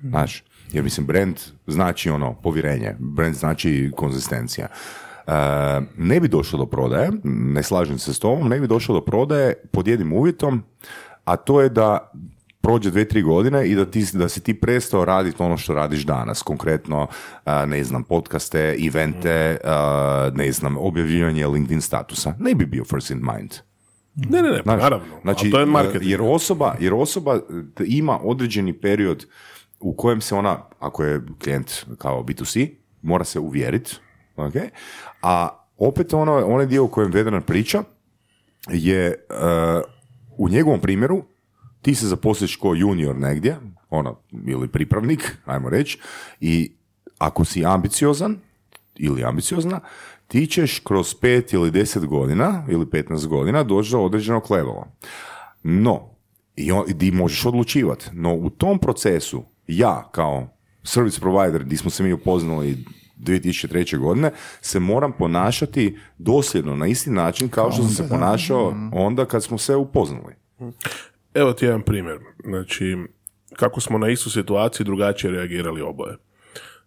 [0.02, 1.36] Znaš, jer mislim, brand
[1.68, 4.68] znači ono, povjerenje, brand znači konzistencija.
[5.28, 5.34] Uh,
[5.98, 9.54] ne bi došlo do prodaje, ne slažem se s tobom, ne bi došlo do prodaje
[9.72, 10.64] pod jednim uvjetom,
[11.26, 12.12] a to je da
[12.62, 16.04] prođe dve, tri godine i da, ti, da si ti prestao raditi ono što radiš
[16.04, 16.42] danas.
[16.42, 17.08] Konkretno,
[17.68, 19.58] ne znam, podcaste, evente,
[20.34, 22.34] ne znam, objavljivanje LinkedIn statusa.
[22.40, 23.52] Ne bi bio first in mind.
[24.16, 25.06] Ne, ne, ne, pa Znaš, naravno.
[25.22, 26.12] Znači, to je marketing.
[26.12, 27.40] Jer osoba, jer osoba
[27.76, 29.26] t- ima određeni period
[29.80, 32.70] u kojem se ona, ako je klijent kao B2C,
[33.02, 33.96] mora se uvjeriti,
[34.36, 34.54] ok?
[35.22, 37.84] a opet ono, onaj dio o kojem Vedran priča
[38.70, 39.14] je e,
[40.38, 41.24] u njegovom primjeru
[41.82, 43.58] ti se zaposliš kao junior negdje,
[43.90, 46.00] ono, ili pripravnik, ajmo reći,
[46.40, 46.72] i
[47.18, 48.38] ako si ambiciozan
[48.96, 49.80] ili ambiciozna,
[50.28, 54.88] ti ćeš kroz pet ili deset godina ili 15 godina doći do određenog levela.
[55.64, 56.10] No,
[56.56, 58.10] i on, di možeš odlučivati.
[58.14, 60.48] No, u tom procesu, ja kao
[60.84, 62.86] service provider, di smo se mi upoznali
[63.18, 63.98] 2003.
[63.98, 69.44] godine, se moram ponašati dosljedno na isti način kao što sam se ponašao onda kad
[69.44, 70.36] smo se upoznali.
[71.34, 72.18] Evo ti jedan primjer.
[72.44, 72.98] Znači,
[73.56, 76.18] kako smo na istu situaciju drugačije reagirali oboje.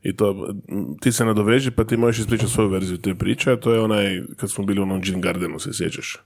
[0.02, 0.54] I to,
[1.00, 4.22] ti se nadoveži pa ti možeš ispričati svoju verziju te priče, a to je onaj,
[4.36, 6.18] kad smo bili u onom Gin Gardenu, se sjećaš?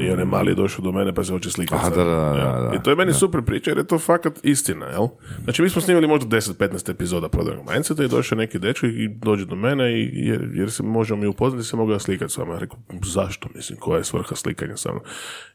[0.00, 1.80] I onaj mali je došao do mene pa se hoće slikati.
[1.80, 2.60] Aha, da, da, da, ja.
[2.60, 2.72] da.
[2.74, 5.08] I to je meni super priča jer je to fakat istina, jel?
[5.44, 9.44] Znači mi smo snimali možda 10-15 epizoda prodajnog mindseta i došao neki dečko i dođe
[9.44, 12.52] do mene i jer, jer se možemo mi upoznati se mogu ja slikati s vama.
[12.52, 15.02] Ja rekao, zašto mislim, koja je svrha slikanja sa mnom?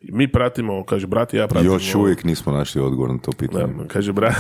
[0.02, 1.74] I mi pratimo, kaže, brat i ja pratimo...
[1.74, 3.74] Još uvijek nismo našli odgovor na to pitanje.
[3.74, 4.36] Da, kaže, brat,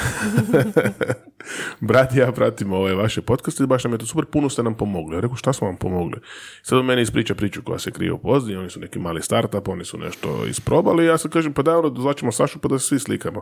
[1.80, 4.64] brat i ja pratimo ove vaše podcaste i baš nam je to super, puno ste
[4.64, 5.16] nam pomogli.
[5.16, 6.20] Ja rekao, šta smo vam pomogli?
[6.64, 9.68] Sad on meni ispriča priču koja se krije u pozadini, oni su neki mali startup,
[9.68, 12.88] oni su nešto isprobali, ja sad kažem, pa da, ono, dozvaćemo Sašu pa da se
[12.88, 13.42] svi slikamo.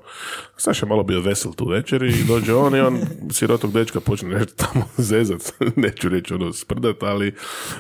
[0.58, 3.00] Saša je malo bio vesel tu večer i dođe on i on
[3.38, 7.34] sirotog dečka počne nešto tamo zezat, neću reći ono sprdat, ali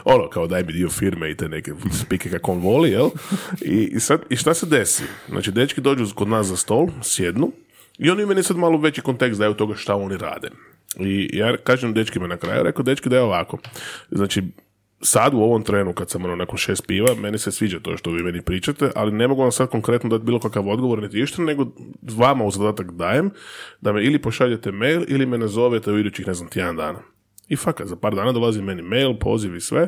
[0.03, 3.09] ono, kao daj mi dio firme i te neke spike kako on voli, jel?
[3.61, 5.03] I, i, sad, I šta se desi?
[5.29, 7.51] Znači, dečki dođu kod nas za stol, sjednu,
[7.97, 10.49] i oni meni sad malo veći kontekst daju toga šta oni rade.
[10.99, 13.57] I ja kažem dečkima na kraju, rekao dečki da je ovako.
[14.11, 14.43] Znači,
[15.03, 18.11] sad u ovom trenu kad sam ono nakon šest piva, meni se sviđa to što
[18.11, 21.41] vi meni pričate, ali ne mogu vam sad konkretno dati bilo kakav odgovor niti išta,
[21.41, 21.67] nego
[22.01, 23.31] vama u zadatak dajem
[23.81, 26.99] da me ili pošaljete mail ili me nazovete u idućih, ne znam, tjedan dana.
[27.47, 29.87] I fakat, za par dana dolazi meni mail, poziv i sve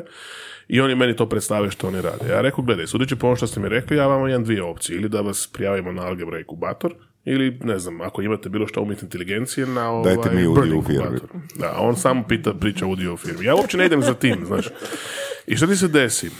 [0.68, 2.28] i oni meni to predstave što oni rade.
[2.28, 4.96] Ja rekao, gledaj, sudeći po ono što ste mi rekli, ja vam imam dvije opcije.
[4.96, 6.94] Ili da vas prijavimo na Algebra inkubator,
[7.26, 10.82] ili ne znam, ako imate bilo što umjetne inteligencije na ovaj Dajte mi udio u
[10.82, 10.98] firmi.
[11.04, 11.28] inkubator.
[11.58, 13.44] Da, on samo pita, priča udio u firmi.
[13.44, 14.68] Ja uopće ne idem za tim, znaš.
[15.46, 16.26] I što ti se desi?
[16.26, 16.30] E,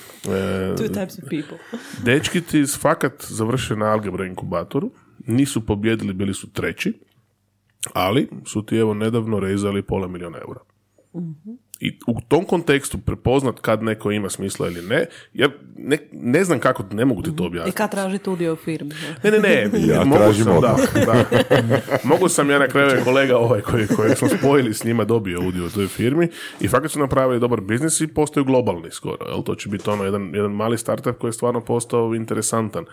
[0.74, 1.58] Two types of people.
[2.12, 4.90] dečki ti fakat završe na Algebra inkubatoru,
[5.26, 6.92] nisu pobjedili, bili su treći,
[7.92, 10.60] ali su ti evo nedavno rezali pola milijuna eura.
[11.80, 16.58] I u tom kontekstu prepoznat kad neko ima smisla ili ne, ja ne, ne znam
[16.58, 17.76] kako, ne mogu ti to I objasniti.
[17.76, 18.94] kad tražite udio u firmi.
[19.24, 19.70] Ne, ne, ne.
[19.92, 21.24] Ja mogu tražim sam, da, da.
[22.10, 25.66] Mogu sam ja na kraju kolega ovaj koji, kojeg smo spojili s njima dobio udio
[25.66, 26.28] u toj firmi
[26.60, 29.26] i fakat su napravili dobar biznis i postaju globalni skoro.
[29.26, 29.42] Jel?
[29.42, 32.84] To će biti ono jedan, jedan mali startup koji je stvarno postao interesantan.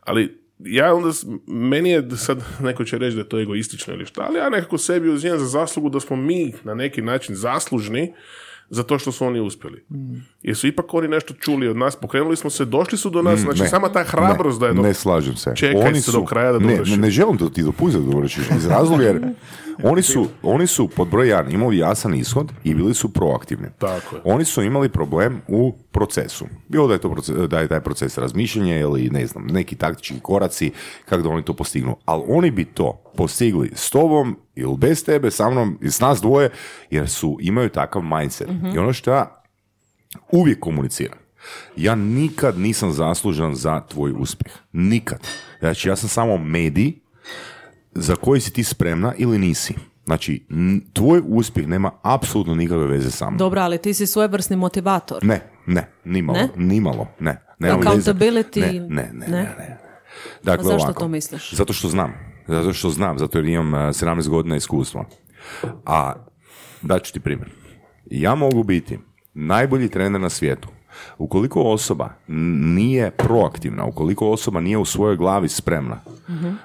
[0.00, 1.10] Ali ja onda,
[1.46, 4.78] meni je sad, neko će reći da je to egoistično ili šta, ali ja nekako
[4.78, 8.14] sebi uzimam za zaslugu da smo mi na neki način zaslužni
[8.70, 9.84] za to što su oni uspjeli.
[10.42, 13.40] Jer su ipak oni nešto čuli od nas, pokrenuli smo se, došli su do nas,
[13.40, 13.68] znači Mm, Ne.
[13.68, 15.52] sama ta hrabrost da je ne, do- ne slažem se.
[15.56, 18.12] Čekaj oni se su, do kraja da ne, ne, ne želim da ti dopustiti da
[18.12, 19.20] dovršiš iz razloga jer
[19.82, 23.68] oni su, oni su pod broj jedan imali jasan ishod i bili su proaktivni.
[23.78, 24.22] Tako je.
[24.24, 26.46] Oni su imali problem u procesu.
[26.68, 30.20] Bilo da je to proces, da je taj proces razmišljanja ili ne znam, neki taktički
[30.20, 30.70] koraci
[31.04, 31.96] kako da oni to postignu.
[32.04, 36.20] Ali oni bi to postigli s tobom ili bez tebe, sa mnom i s nas
[36.20, 36.50] dvoje
[36.90, 38.48] jer su, imaju takav mindset.
[38.74, 39.42] I ono što ja
[40.32, 41.18] uvijek komuniciram.
[41.76, 44.52] Ja nikad nisam zaslužan za tvoj uspjeh.
[44.72, 45.18] Nikad.
[45.58, 46.92] Znači, ja sam samo medij
[47.92, 49.74] za koji si ti spremna ili nisi.
[50.04, 50.46] Znači,
[50.92, 53.38] tvoj uspjeh nema apsolutno nikakve veze sa mnom.
[53.38, 55.24] Dobro, ali ti si svojevrsni motivator.
[55.24, 56.48] Ne, ne, nimalo, Ne?
[56.56, 57.42] nimalo, ne.
[57.58, 57.74] Veze.
[57.74, 59.28] Accountability, Ne, ne, ne, ne.
[59.28, 59.54] ne?
[59.58, 59.78] ne.
[60.42, 61.00] Dakle, A zašto ovako.
[61.00, 61.54] to misliš?
[61.54, 62.27] Zato što znam.
[62.48, 65.04] Zato što znam, zato jer imam uh, 17 godina iskustva.
[65.86, 66.14] A,
[66.82, 67.50] daću ti primjer.
[68.10, 68.98] Ja mogu biti
[69.34, 70.68] najbolji trener na svijetu.
[71.18, 76.00] Ukoliko osoba nije proaktivna, ukoliko osoba nije u svojoj glavi spremna,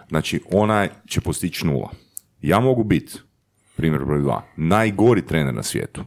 [0.09, 1.89] znači ona će postići nula.
[2.41, 3.13] Ja mogu biti,
[3.75, 6.03] primjer broj dva, najgori trener na svijetu.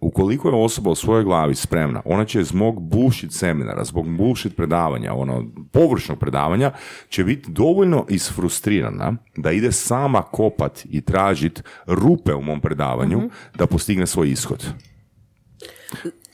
[0.00, 5.14] Ukoliko je osoba u svojoj glavi spremna, ona će zbog bullshit seminara, zbog bullshit predavanja,
[5.14, 6.72] ono, površnog predavanja,
[7.08, 13.66] će biti dovoljno isfrustrirana da ide sama kopat i tražit rupe u mom predavanju da
[13.66, 14.66] postigne svoj ishod.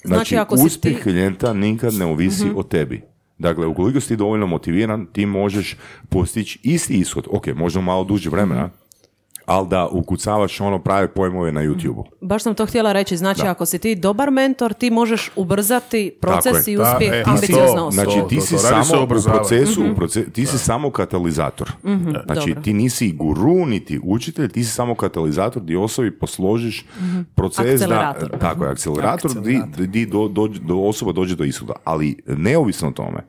[0.04, 3.02] Znači, ako si uspjeh ti- klijenta nikad ne ovisi o tebi.
[3.38, 5.76] Dakle, ukoliko si ti dovoljno motiviran, ti možeš
[6.08, 7.26] postići isti ishod.
[7.30, 8.70] Ok, možda malo duže vremena,
[9.46, 12.04] ali da ukucavaš ono prave pojmove na YouTube-u.
[12.20, 16.66] Baš sam to htjela reći, znači ako si ti dobar mentor, ti možeš ubrzati proces
[16.68, 16.72] je.
[16.72, 18.04] i Da, uspjeh e, ambiciozne to, osobe.
[18.04, 18.62] Znači, To, ti to, si to.
[18.62, 21.72] Radi se o samo u procesu, u proce- ti si samo katalizator.
[22.24, 22.62] Znači, Dobro.
[22.62, 26.84] ti nisi guru, niti učitelj, ti si samo katalizator gdje osobi posložiš
[27.34, 28.28] proces Akcelerator.
[28.30, 28.38] da...
[28.38, 31.72] Tako je, akcelerator, di, di do, dođe- do osoba dođe do ishoda.
[31.84, 33.20] Ali neovisno o tome,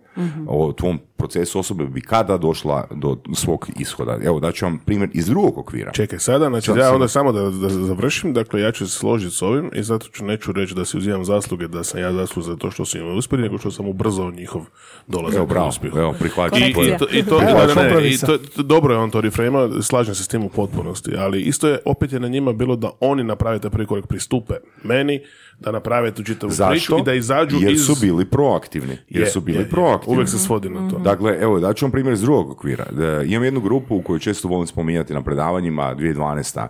[0.47, 4.17] o tvom procesu osobe bi kada došla do svog ishoda.
[4.23, 5.91] Evo, daću vam primjer iz drugog okvira.
[5.91, 8.93] Čekaj, sada, znači Sad ja sam- onda samo da, da završim, dakle ja ću se
[8.93, 12.13] složiti s ovim i zato ću neću reći da si uzimam zasluge da sam ja
[12.13, 14.61] zaslužen za to što su im uspjeli, nego što sam ubrzao njihov
[15.07, 15.99] dolazak Evo, do bravo, uspjeha.
[15.99, 16.57] evo, prihvaćam.
[16.59, 18.25] I, i to, i to, Evo, da, da, ne, kompromisa.
[18.25, 21.41] i to, to- dobro je on to refrema, slažem se s tim u potpunosti, ali
[21.41, 24.53] isto je, opet je na njima bilo da oni naprave taj prvi korak, pristupe
[24.83, 25.21] meni,
[25.59, 26.97] da naprave tu čitavu priču Zašto?
[26.97, 27.85] i da izađu Jer iz...
[27.85, 28.97] su bili proaktivni.
[29.09, 29.69] Jer Je, su bili je, je.
[29.69, 30.15] proaktivni.
[30.15, 30.99] Uvijek se svodi na to.
[30.99, 32.85] Dakle, evo, daću vam primjer iz drugog okvira.
[32.91, 36.67] Da, imam jednu grupu koju često volim spominjati na predavanjima 2012.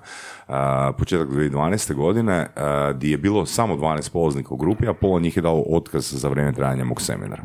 [0.47, 1.93] a, početak 2012.
[1.93, 5.63] godine, a, gdje je bilo samo 12 polaznika u grupi, a pola njih je dalo
[5.69, 7.43] otkaz za vrijeme trajanja mog seminara.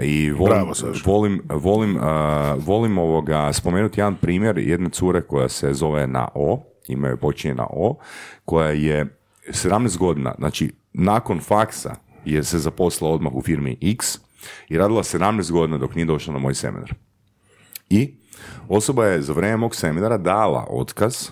[0.00, 0.72] I volim, Bravo,
[1.04, 6.62] volim, volim, a, volim ovoga, spomenuti jedan primjer jedne cure koja se zove na O,
[6.88, 7.96] ime joj počinje na O,
[8.44, 9.06] koja je
[9.48, 11.94] 17 godina, znači nakon faksa
[12.24, 14.18] je se zaposlila odmah u firmi X
[14.68, 16.94] i radila 17 godina dok nije došla na moj seminar.
[17.90, 18.14] I
[18.68, 21.28] osoba je za vrijeme mog seminara dala otkaz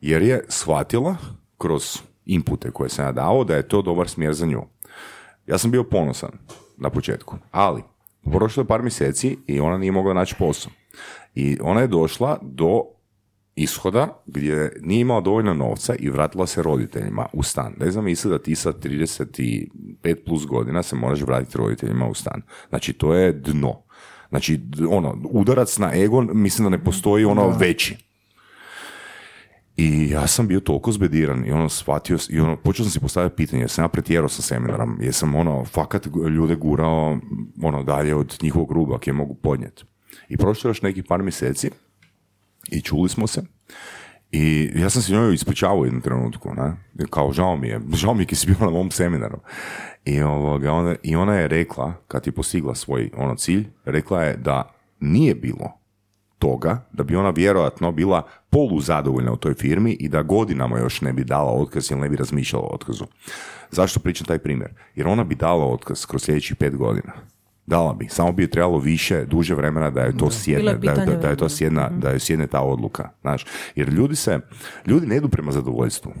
[0.00, 1.16] jer je shvatila
[1.58, 4.62] kroz inpute koje sam ja dao da je to dobar smjer za nju.
[5.46, 6.30] Ja sam bio ponosan
[6.76, 7.82] na početku, ali
[8.32, 10.72] prošlo je par mjeseci i ona nije mogla naći posao.
[11.34, 12.82] I ona je došla do
[13.56, 17.74] ishoda gdje nije imala dovoljno novca i vratila se roditeljima u stan.
[17.80, 22.42] Ne znam misli da ti sa 35 plus godina se moraš vratiti roditeljima u stan.
[22.68, 23.82] Znači to je dno.
[24.28, 27.96] Znači ono, udarac na ego mislim da ne postoji ono veći.
[29.76, 33.36] I ja sam bio toliko zbediran i ono shvatio, i ono, počeo sam si postavljati
[33.36, 37.18] pitanje, jer sam ja pretjerao sa seminarom, jer sam ono, fakat ljude gurao
[37.62, 39.84] ono, dalje od njihovog ruba, je mogu podnijeti.
[40.28, 41.70] I prošlo još nekih par mjeseci
[42.70, 43.42] i čuli smo se
[44.36, 46.72] i ja sam se njoj ispričavao u jednom trenutku, ne?
[47.10, 49.38] kao žao mi je, žao mi je kad si bio na mom seminaru.
[50.04, 54.36] I, ovoga, ona, I ona je rekla, kad je postigla svoj ono cilj, rekla je
[54.36, 55.72] da nije bilo
[56.38, 61.12] toga, da bi ona vjerojatno bila poluzadovoljna u toj firmi i da godinama još ne
[61.12, 63.04] bi dala otkaz ili ne bi razmišljala o otkazu.
[63.70, 64.70] Zašto pričam taj primjer?
[64.94, 67.12] Jer ona bi dala otkaz kroz sljedećih pet godina.
[67.66, 71.28] Dala bi, samo bi trebalo više, duže vremena da je to sjedne, da, da, da
[71.28, 73.10] je to sjedna, da je sjedne ta odluka.
[73.20, 74.40] Znaš, jer ljudi se,
[74.86, 76.12] ljudi ne idu prema zadovoljstvu.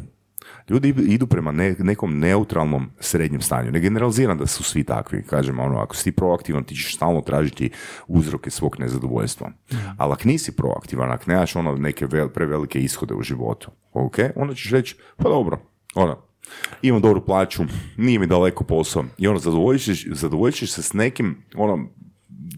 [0.68, 3.70] Ljudi idu prema nekom neutralnom srednjem stanju.
[3.70, 5.22] Ne generaliziram da su svi takvi.
[5.22, 7.70] Kažem, ono, ako si ti proaktivan, ti ćeš stalno tražiti
[8.06, 9.48] uzroke svog nezadovoljstva.
[9.48, 9.76] Mm.
[9.98, 14.70] Ali ako nisi proaktivan, ako nemaš ono neke prevelike ishode u životu, ok, onda ćeš
[14.70, 15.58] reći, pa dobro,
[15.94, 16.23] ono,
[16.82, 17.62] imam dobru plaću,
[17.96, 19.04] nije mi daleko posao.
[19.18, 19.38] I ono,
[20.12, 21.88] zadovoljit ćeš, se s nekim, ono,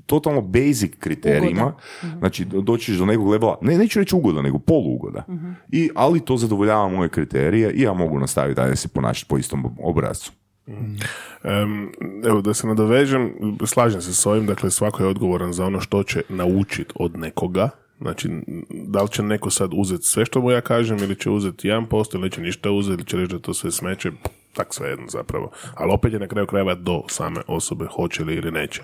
[0.06, 1.74] totalno basic kriterijima,
[2.04, 2.18] mhm.
[2.18, 5.34] znači doćiš do nekog levela, ne, neću reći ugoda, nego polugoda, uh
[5.72, 9.76] I, ali to zadovoljava moje kriterije i ja mogu nastaviti dalje se ponašati po istom
[9.82, 10.32] obrazcu.
[10.66, 11.92] Um,
[12.24, 13.32] evo da se nadovežem,
[13.66, 17.70] slažem se s ovim, dakle svako je odgovoran za ono što će naučiti od nekoga,
[18.00, 18.28] Znači,
[18.70, 22.14] da li će neko sad uzeti sve što mu ja kažem ili će uzeti 1%
[22.14, 24.10] ili neće ništa uzeti ili će reći da to sve smeće,
[24.56, 25.50] tak jedno zapravo.
[25.74, 28.82] Ali opet je na kraju krajeva do same osobe hoće li ili neće.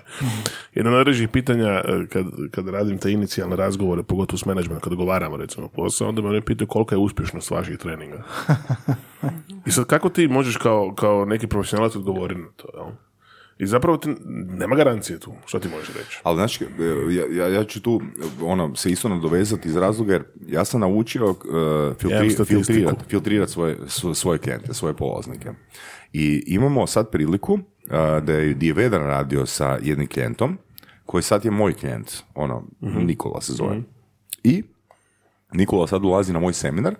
[0.75, 4.95] Jedno od najrežih pitanja e, kad, kad radim te inicijalne razgovore, pogotovo s menadžmentom, kad
[4.95, 8.23] govaramo recimo posao, onda me pitaju kolika je uspješnost vaših treninga.
[9.67, 12.67] I sad kako ti možeš kao, kao neki profesionalac odgovoriti na to?
[12.73, 12.87] Jel?
[13.63, 14.15] I zapravo ti,
[14.57, 16.19] nema garancije tu, što ti možeš reći?
[16.23, 16.65] Ali znači,
[17.09, 18.01] ja, ja, ja ću tu
[18.41, 21.35] ono, se isto nadovezati iz razloga jer ja sam naučio uh,
[21.99, 23.77] filtri, filtrirati filtrirat svoje,
[24.13, 25.51] svoje klijente, svoje polaznike.
[26.13, 27.59] I imamo sad priliku uh,
[28.23, 30.57] da je Vedan radio sa jednim klijentom,
[31.05, 33.75] koji sad je moj klijent, ono, mm Nikola se zove.
[33.77, 33.85] mm
[34.43, 34.63] I
[35.53, 36.95] Nikola sad ulazi na moj seminar,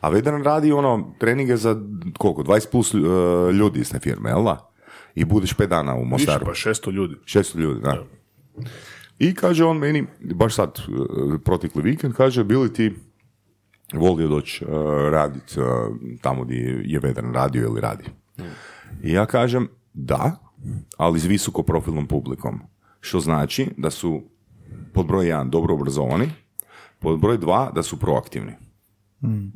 [0.00, 1.76] a Vedan radi ono treninge za
[2.18, 3.00] koliko, 20 plus uh,
[3.52, 4.71] ljudi iz te firme, jel da?
[5.14, 6.46] I budeš pet dana u Mostaru.
[6.48, 7.14] Više, pa 600 ljudi.
[7.24, 8.04] 600 ljudi, da.
[9.18, 12.94] I kaže on meni, baš sad, e, protekli vikend, kaže, bili ti
[13.92, 14.70] volio doći uh,
[15.10, 15.64] radit uh,
[16.20, 18.04] tamo gdje je Vedran radio ili radi.
[19.02, 20.36] I ja kažem, da,
[20.96, 22.60] ali s visoko profilnom publikom.
[23.00, 24.22] Što znači da su
[24.92, 26.30] pod broj jedan dobro obrazovani,
[26.98, 28.52] pod broj dva da su proaktivni.
[29.22, 29.48] Mm.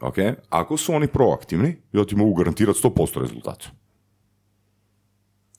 [0.00, 0.16] Ok?
[0.48, 3.66] Ako su oni proaktivni, ja ti mogu garantirati 100% rezultata.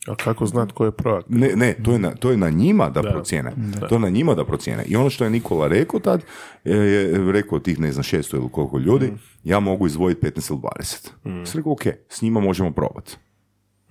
[0.08, 1.42] A kako znat ko je proaktivan?
[1.42, 3.12] Ne, ne, to je na, to je na njima da, da.
[3.12, 3.52] procijene.
[3.90, 4.84] To je na njima da procijene.
[4.84, 6.24] I ono što je Nikola rekao tad,
[6.64, 9.20] je rekao tih, ne znam, šesto ili koliko ljudi, mm.
[9.44, 11.10] ja mogu izvojiti 15 ili 20.
[11.24, 11.46] Mm.
[11.46, 13.18] Sam rekao, ok, s njima možemo probati.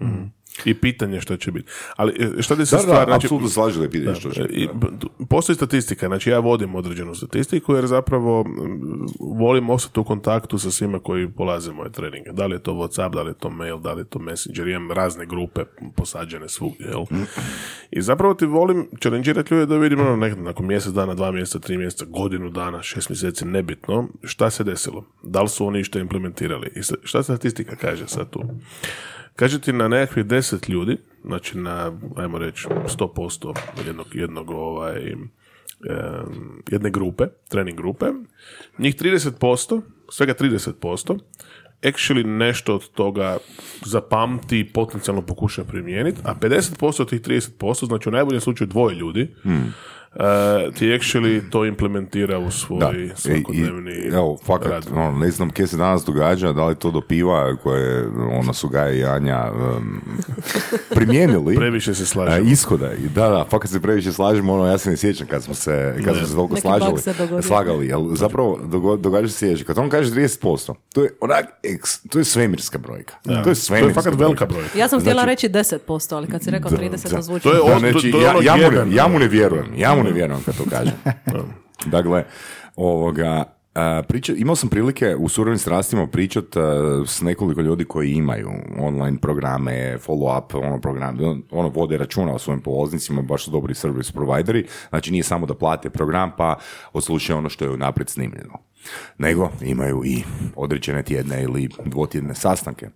[0.00, 0.30] Mm.
[0.64, 1.70] I pitanje što će biti.
[1.96, 3.04] Ali e, šta ti se stvar...
[3.04, 3.28] Znači,
[3.76, 4.68] da je pitanje što će biti.
[5.28, 8.44] Postoji statistika, znači ja vodim određenu statistiku jer zapravo
[9.20, 12.32] volim ostati u kontaktu sa svima koji polaze moje treninge.
[12.32, 14.68] Da li je to Whatsapp, da li je to mail, da li je to Messenger,
[14.68, 15.64] imam razne grupe
[15.96, 17.04] posađene svugdje, jel?
[17.90, 21.58] I zapravo ti volim challengeirati ljude da vidimo ono, nekada nakon mjesec dana, dva mjeseca,
[21.58, 25.04] tri mjeseca, godinu dana, šest mjeseci, nebitno, šta se desilo.
[25.22, 26.72] Da li su oni što implementirali.
[26.76, 28.42] I šta statistika kaže sad tu?
[29.36, 33.54] Kaže ti na nekakvih deset ljudi, znači na, ajmo reći, 100%
[33.86, 35.14] jednog, jednog ovaj,
[36.70, 38.06] jedne grupe, trening grupe,
[38.78, 41.18] njih 30%, svega 30%,
[41.82, 43.38] actually nešto od toga
[43.84, 48.94] zapamti i potencijalno pokuša primijeniti, a 50% od tih 30%, znači u najboljem slučaju dvoje
[48.94, 49.74] ljudi, hmm
[50.14, 53.16] uh, ti actually to implementira u svoj da.
[53.16, 54.86] svakodnevni I, evo, fakat, rad.
[54.92, 58.08] Ono, ne znam kje se danas događa, da li to do piva koje
[58.40, 60.00] ona su Gaja i Anja um,
[60.94, 61.56] primijenili.
[61.56, 62.46] previše se slažemo.
[62.46, 62.92] Uh, ishoda.
[62.92, 65.94] I da, da, fakat se previše slažemo, ono, ja se ne sjećam kad smo se,
[66.04, 67.00] kad smo se toliko slažali,
[67.42, 68.60] slagali, ali zapravo
[68.98, 69.64] događa se sljedeće.
[69.64, 71.44] Kad on kaže 30%, to je onak,
[72.10, 73.14] to je svemirska brojka.
[73.24, 73.42] Da.
[73.42, 74.78] To je svemirska to je fakat velika brojka.
[74.78, 77.42] Ja sam htjela znači, reći 10%, ali kad si rekao 30, to zvuči.
[77.42, 79.74] To je, znači, to, to je ono ja, ja, mu ne, ja mu ne vjerujem.
[79.76, 80.94] Ja mu ne vjerujem kad to kažem.
[81.96, 82.24] dakle,
[82.76, 83.54] ovoga,
[84.08, 86.58] Priča, imao sam prilike u surovim strastima pričati
[87.06, 91.18] s nekoliko ljudi koji imaju online programe, follow-up ono, program,
[91.50, 95.54] ono vode računa o svojim polaznicima, baš su dobri service provideri, znači nije samo da
[95.54, 96.58] plate program pa
[96.92, 98.58] odslušaju ono što je naprijed snimljeno,
[99.18, 100.22] nego imaju i
[100.56, 102.88] određene tjedne ili dvotjedne sastanke.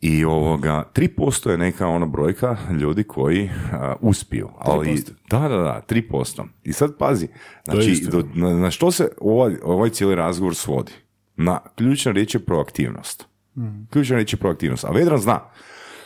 [0.00, 4.48] I ovoga, 3% je neka ona brojka ljudi koji a, uspiju.
[4.58, 6.42] Ali, da, da, da, 3%.
[6.64, 7.28] I sad pazi,
[7.64, 10.92] znači, do- na, na što se ovaj, ovaj cijeli razgovor svodi?
[11.36, 13.24] Na ključna riječ je proaktivnost.
[13.90, 14.84] Ključna riječ je proaktivnost.
[14.84, 15.40] A Vedran zna.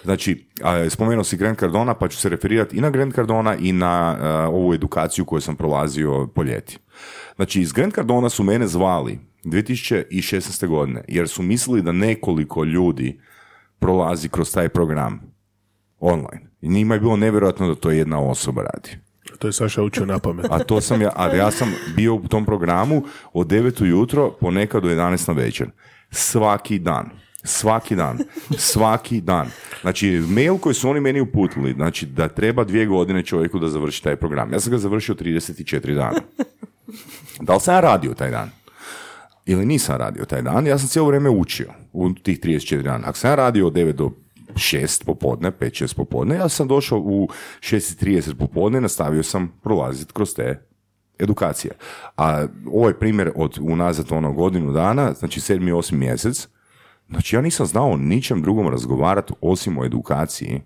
[0.04, 3.72] Znači, a, spomenuo si Grant Cardona, pa ću se referirati i na Grant Cardona i
[3.72, 6.78] na a, ovu edukaciju koju sam prolazio po ljeti.
[7.36, 10.66] Znači, iz Grant Cardona su mene zvali 2016.
[10.66, 13.20] godine, jer su mislili da nekoliko ljudi
[13.80, 15.20] prolazi kroz taj program
[15.98, 16.50] online.
[16.60, 18.98] I njima je bilo nevjerojatno da to jedna osoba radi.
[19.38, 20.46] To je Saša učio na pamet.
[20.50, 23.02] A to sam ja, a ja sam bio u tom programu
[23.32, 25.70] od 9 ujutro ponekad do 11 na večer.
[26.10, 27.10] Svaki dan.
[27.44, 28.18] Svaki dan.
[28.58, 29.50] Svaki dan.
[29.80, 34.02] Znači, mail koji su oni meni uputili, znači da treba dvije godine čovjeku da završi
[34.02, 34.52] taj program.
[34.52, 36.20] Ja sam ga završio 34 dana.
[37.40, 38.50] Da li sam ja radio taj dan?
[39.46, 40.66] Ili nisam radio taj dan?
[40.66, 43.08] Ja sam cijelo vrijeme učio u tih 34 dana.
[43.08, 44.10] Ako sam ja radio od 9 do
[44.54, 47.28] 6 popodne, 5-6 popodne, ja sam došao u
[47.60, 50.66] 6.30 popodne, nastavio sam prolaziti kroz te
[51.18, 51.72] edukacije.
[52.16, 55.68] A ovaj primjer od unazad ono godinu dana, znači 7.
[55.68, 55.94] i 8.
[55.94, 56.48] mjesec,
[57.08, 60.60] znači ja nisam znao ničem drugom razgovarati osim o edukaciji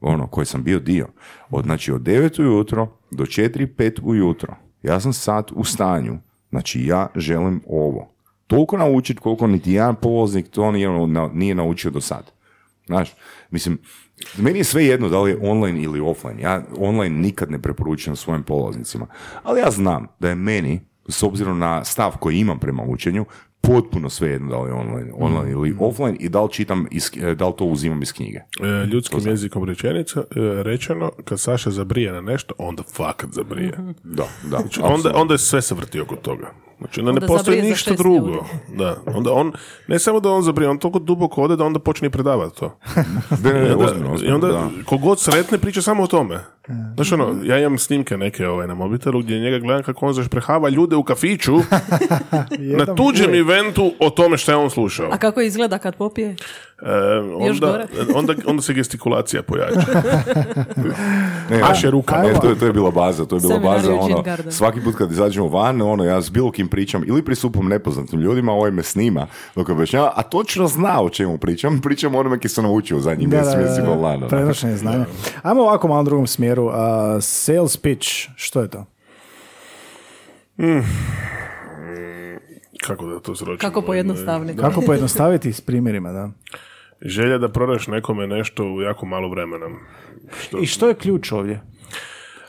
[0.00, 1.08] ono, koji sam bio dio.
[1.50, 4.56] Od, znači, od 9 ujutro do 4-5 ujutro.
[4.82, 6.18] Ja sam sad u stanju.
[6.50, 8.15] Znači, ja želim ovo.
[8.46, 12.32] Toliko naučiti koliko niti jedan polaznik to nije, na- nije naučio do sad.
[12.86, 13.14] Znaš,
[13.50, 13.78] mislim,
[14.38, 16.42] meni je sve jedno da li je online ili offline.
[16.42, 19.06] Ja online nikad ne preporučujem svojim polaznicima.
[19.42, 23.24] Ali ja znam da je meni, s obzirom na stav koji imam prema učenju,
[23.60, 27.10] potpuno sve jedno da li je online, online ili offline i da li čitam, iz,
[27.36, 28.38] da li to uzimam iz knjige.
[28.38, 30.24] E, ljudskim jezikom rečenica, e,
[30.62, 33.72] rečeno, kad Saša zabrije na nešto, onda fakat zabrije.
[34.04, 34.58] Da, da.
[34.58, 36.50] Znači, onda, onda je sve se vrti oko toga.
[36.78, 38.28] Znači, onda, ne Onda postoji zabrije za ništa drugo.
[38.28, 38.38] ljudi.
[38.78, 38.96] Da.
[39.06, 39.52] Onda on,
[39.88, 42.78] ne samo da on zabrije, on toliko duboko ode da onda počne i predavati to.
[43.44, 44.68] Ne, ne, ne, I onda, ozbiljno, i ozbiljno, onda da.
[44.84, 46.40] kogod sretne priča samo o tome.
[46.94, 50.68] Znaš ono, ja imam snimke neke ovaj, na mobitelu gdje njega gledam kako on zašprehava
[50.68, 51.54] ljude u kafiću
[52.78, 55.08] na tuđem eventu o tome što je on slušao.
[55.12, 56.36] A kako izgleda kad popije?
[56.82, 56.90] E,
[57.40, 57.86] onda,
[58.18, 59.80] onda, onda se gestikulacija pojača.
[61.50, 62.22] Ne, Maše rukama.
[62.22, 65.12] Ne, to, je- to je bila baza, to je bila baza, ono, svaki put kad
[65.12, 69.26] izađemo van, ono, ja s bilo kim pričam, ili pristupam nepoznatim ljudima, ovaj me snima,
[69.54, 73.00] dok objašnjava, a točno zna o čemu pričam, pričam o onome ki sam naučio u
[73.00, 74.26] zadnjih Da, mjesec, da, mjesec i da, pol dana, da.
[74.26, 75.04] prenošenje znanja.
[75.42, 76.68] Ajmo ovako malo u drugom smjeru.
[76.68, 78.84] A, sales pitch, što je to?
[82.86, 83.70] Kako da to sročimo?
[83.70, 84.58] Kako pojednostavniti?
[84.58, 86.30] Kako pojednostaviti s primjerima, da?
[87.00, 89.66] Želja da prodaš nekome nešto u jako malo vremena.
[90.40, 91.60] Što, I što je ključ ovdje?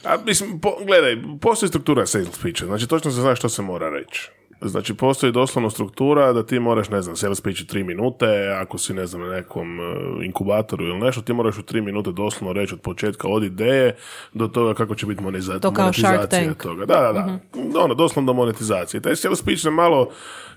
[0.03, 3.89] a, mislim, po, gledaj, postoji struktura sales pitcha, znači točno se zna što se mora
[3.89, 4.31] reći.
[4.61, 8.93] Znači, postoji doslovno struktura da ti moraš, ne znam, sales pitch tri minute, ako si,
[8.93, 9.83] ne znam, na nekom e,
[10.25, 13.95] inkubatoru ili nešto, ti moraš u tri minute doslovno reći od početka od ideje
[14.33, 16.63] do toga kako će biti monetiza- To kao Shark monetizacija Tank.
[16.63, 16.85] toga.
[16.85, 17.79] Da, da, da.
[17.79, 19.01] Ono, doslovno do monetizacije.
[19.01, 20.09] Taj sales pitch se malo,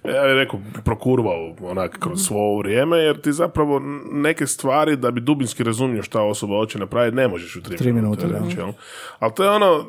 [0.04, 3.80] ja bih rekao, prokurvao onak kroz svo ovo vrijeme, jer ti zapravo
[4.12, 7.92] neke stvari da bi dubinski razumio šta osoba hoće napraviti, ne možeš u tri, Tri
[7.92, 8.44] minute, minute, da.
[8.46, 8.72] reći, jel?
[9.18, 9.86] Ali to je ono,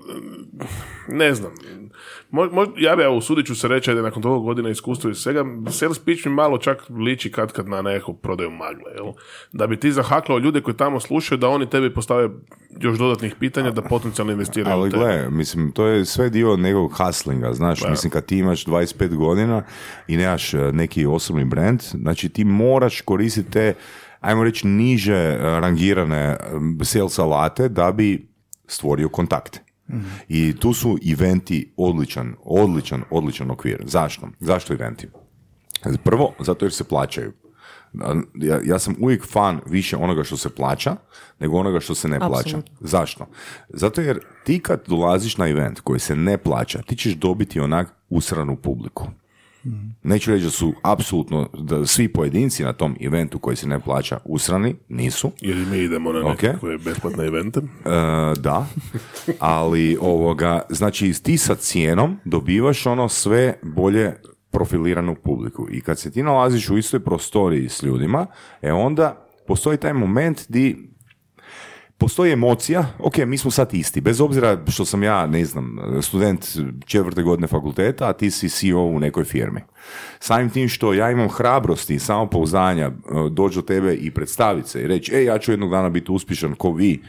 [1.08, 1.52] ne znam,
[2.32, 5.16] Mo, mo- ja bi, evo, usudit ću se reći, ajde, nakon toliko godina iskustva i
[5.16, 9.14] svega, sales pitch mi malo čak liči kad kad na neku prodaju magle, jel?
[9.52, 12.30] Da bi ti zahaklao ljude koji tamo slušaju, da oni tebi postave
[12.80, 17.54] još dodatnih pitanja, da potencijalno investiraju Ali gle, mislim, to je sve dio nekog hustlinga,
[17.54, 19.64] znaš, mislim, kad ti imaš 25 godina
[20.08, 23.74] i nemaš e, neki osobni brand, znači ti moraš koristiti te,
[24.20, 26.38] ajmo reći, niže e, rangirane e,
[26.84, 28.28] sales alate da bi
[28.68, 29.60] stvorio kontakt.
[30.28, 33.84] I tu su eventi odličan, odličan, odličan okvir.
[33.86, 34.28] Zašto?
[34.40, 35.08] Zašto eventi?
[36.04, 37.34] Prvo, zato jer se plaćaju.
[38.36, 40.96] Ja, ja sam uvijek fan više onoga što se plaća
[41.40, 42.40] nego onoga što se ne plaća.
[42.40, 42.76] Apsolutno.
[42.80, 43.28] Zašto?
[43.70, 47.94] Zato jer ti kad dolaziš na event koji se ne plaća, ti ćeš dobiti onak
[48.10, 49.08] usranu publiku.
[50.04, 54.18] Neću reći da su apsolutno da svi pojedinci na tom eventu koji se ne plaća
[54.26, 55.32] usrani, nisu.
[55.42, 56.42] Jer mi idemo na Ok.
[56.42, 57.60] nekakve besplatne evente.
[57.60, 57.64] E,
[58.40, 58.68] da,
[59.40, 64.14] ali ovoga, znači ti sa cijenom dobivaš ono sve bolje
[64.52, 68.26] profiliranu publiku i kad se ti nalaziš u istoj prostoriji s ljudima,
[68.62, 70.91] e onda postoji taj moment di
[72.02, 76.46] postoji emocija, ok, mi smo sad isti, bez obzira što sam ja, ne znam, student
[76.86, 79.62] četvrte godine fakulteta, a ti si CEO u nekoj firmi.
[80.20, 82.92] Samim tim što ja imam hrabrosti i samopouzdanja e,
[83.32, 86.56] doći do tebe i predstaviti se i reći, e, ja ću jednog dana biti uspješan
[86.56, 87.02] ko vi,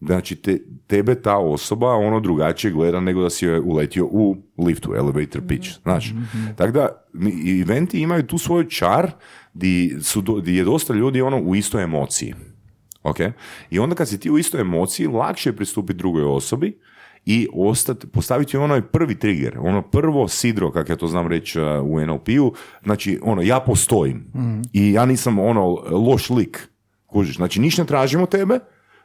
[0.00, 4.94] Znači, te, tebe ta osoba ono drugačije gleda nego da si joj uletio u liftu,
[4.94, 5.68] elevator pitch.
[5.82, 6.14] Znači,
[6.56, 7.04] tako da
[7.62, 9.10] eventi imaju tu svoj čar
[9.54, 12.34] di, su, di je dosta ljudi ono u istoj emociji.
[13.02, 13.16] Ok?
[13.70, 16.78] I onda kad si ti u istoj emociji, lakše je pristupiti drugoj osobi
[17.26, 21.66] i ostati, postaviti onaj prvi trigger, ono prvo sidro, kako ja to znam reći uh,
[21.84, 24.24] u NLP-u, znači ono, ja postojim
[24.72, 26.68] i ja nisam ono loš lik,
[27.06, 28.58] kužiš, znači ništa ne tražimo tebe,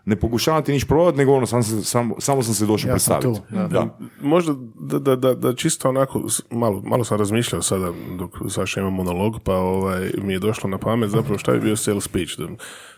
[0.06, 3.00] ne pokušavam ti niš prodati, nego ono, sam se, samo, samo sam se došao Ja
[3.00, 3.50] sam predstaviti.
[3.50, 3.68] tu, da.
[3.68, 3.98] Da.
[4.22, 6.22] Možda da, da, da, da čisto onako,
[6.52, 10.78] malo, malo sam razmišljao sada dok Saša ima monolog, pa ovaj, mi je došlo na
[10.78, 12.38] pamet zapravo šta je bio sales pitch.
[12.38, 12.48] Da,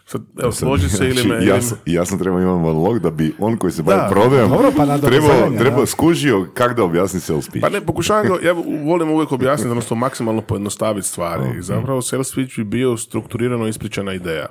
[0.08, 1.36] sad, evo, složi se ili Znači, me...
[1.36, 4.01] ja, ili me- sam, ja sam trebao imati monolog da bi on koji se bavi
[4.01, 7.62] Da, prodajom pa trebao, trebao skužio kako da objasni sales pitch.
[7.62, 8.53] Pa ne, pokušavam ga, ja
[8.86, 11.43] volim uvijek objasniti, odnosno maksimalno pojednostaviti stvari.
[11.60, 14.47] I zapravo sales pitch bi bio strukturirano ispričana ideja.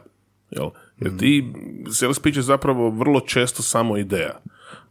[0.51, 0.71] Jel?
[1.01, 1.53] Jer ti,
[1.93, 4.41] sales pitch je zapravo vrlo često samo ideja.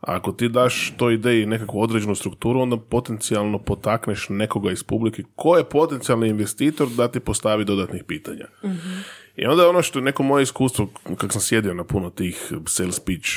[0.02, 5.24] A ako ti daš toj ideji nekakvu određenu strukturu, onda potencijalno potakneš nekoga iz publike
[5.36, 8.46] ko je potencijalni investitor da ti postavi dodatnih pitanja.
[9.36, 13.00] I onda ono što je neko moje iskustvo, kako sam sjedio na puno tih sales
[13.00, 13.30] pitch,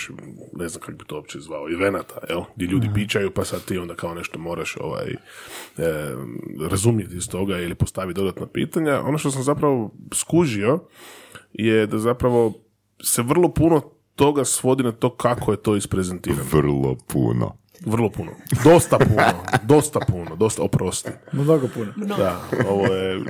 [0.52, 2.40] ne znam kako bi to uopće zvao, evenata, jel?
[2.56, 5.16] Gdje ljudi pičaju, pa sad ti onda kao nešto moraš ovaj, e,
[6.70, 9.00] razumjeti iz toga ili postavi dodatna pitanja.
[9.00, 10.78] Ono što sam zapravo skužio
[11.52, 12.52] je da zapravo
[13.02, 13.80] se vrlo puno
[14.14, 16.44] toga svodi na to kako je to isprezentirano.
[16.52, 17.56] Vrlo puno.
[17.86, 18.30] Vrlo puno.
[18.64, 19.22] Dosta puno.
[19.62, 20.36] Dosta puno.
[20.36, 21.10] Dosta, oprosti.
[21.32, 21.92] Mnogo puno.
[21.96, 23.20] Da, ovo je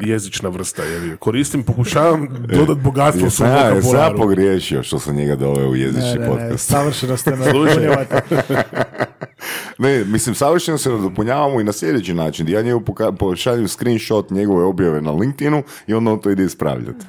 [0.00, 0.82] jezična vrsta.
[0.82, 1.16] Je.
[1.16, 4.16] Koristim, pokušavam dodat bogatstvo svom ja, jesam ja vokabularu.
[4.18, 6.68] pogriješio što sam njega doveo u Ne, jezični ne, ne, podcast.
[6.68, 7.44] savršeno ste me.
[9.78, 12.48] Ne, mislim, savršeno se nadopunjavamo i na sljedeći način.
[12.48, 17.04] Ja njegu poka- pošalju screenshot njegove objave na LinkedInu i onda on to ide ispravljati.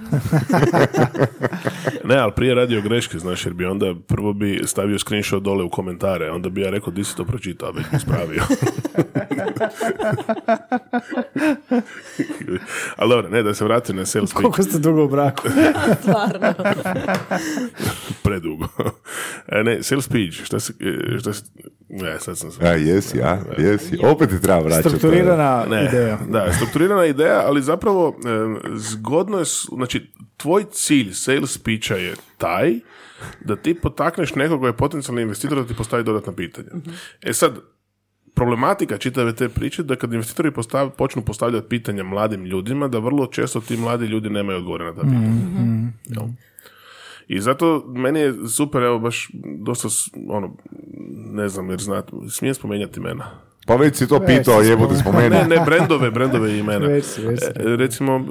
[2.04, 5.70] Ne, ali prije radio greške, znaš, jer bi onda prvo bi stavio screenshot dole u
[5.70, 8.44] komentare, onda bi ja rekao, di si to pročitao, već bi ispravio.
[12.98, 14.42] ali dobro, ne, da se vratim na sales pitch.
[14.42, 15.48] Koliko ste dugo u braku?
[16.02, 16.54] Stvarno.
[18.24, 18.68] Predugo.
[19.48, 21.44] E, ne, sales pitch, šta se, e, šta se,
[21.90, 22.52] ne, sad sam.
[22.62, 23.38] A, jesi, a?
[23.58, 23.98] Jesi.
[24.04, 24.90] Opet ti treba vraćati.
[24.90, 26.20] Strukturirana Ne, ideja.
[26.30, 28.30] Da, strukturirana ideja, ali zapravo e,
[28.76, 29.46] zgodno je,
[29.78, 32.80] znači, tvoj cilj sales pitcha je taj
[33.46, 36.70] da ti potakneš nekoga koji je potencijalni investitor da ti postavi dodatna pitanja.
[37.22, 37.60] E sad,
[38.36, 43.28] problematika čitave te priče da kad investitori postav, počnu postavljati pitanja mladim ljudima, da vrlo
[43.28, 45.92] često ti mladi ljudi nemaju odgovore na ta pitanja.
[46.06, 46.28] Jel?
[47.28, 49.88] I zato meni je super, evo baš dosta,
[50.30, 50.58] ono,
[51.32, 53.26] ne znam jer znate, smijem spomenjati imena.
[53.66, 55.30] Pa već si to pitao, si jebote, spomeni.
[55.30, 56.88] Ne, ne, brendove, brendove i imena.
[56.88, 57.46] Već si, već si.
[57.46, 58.26] E, recimo,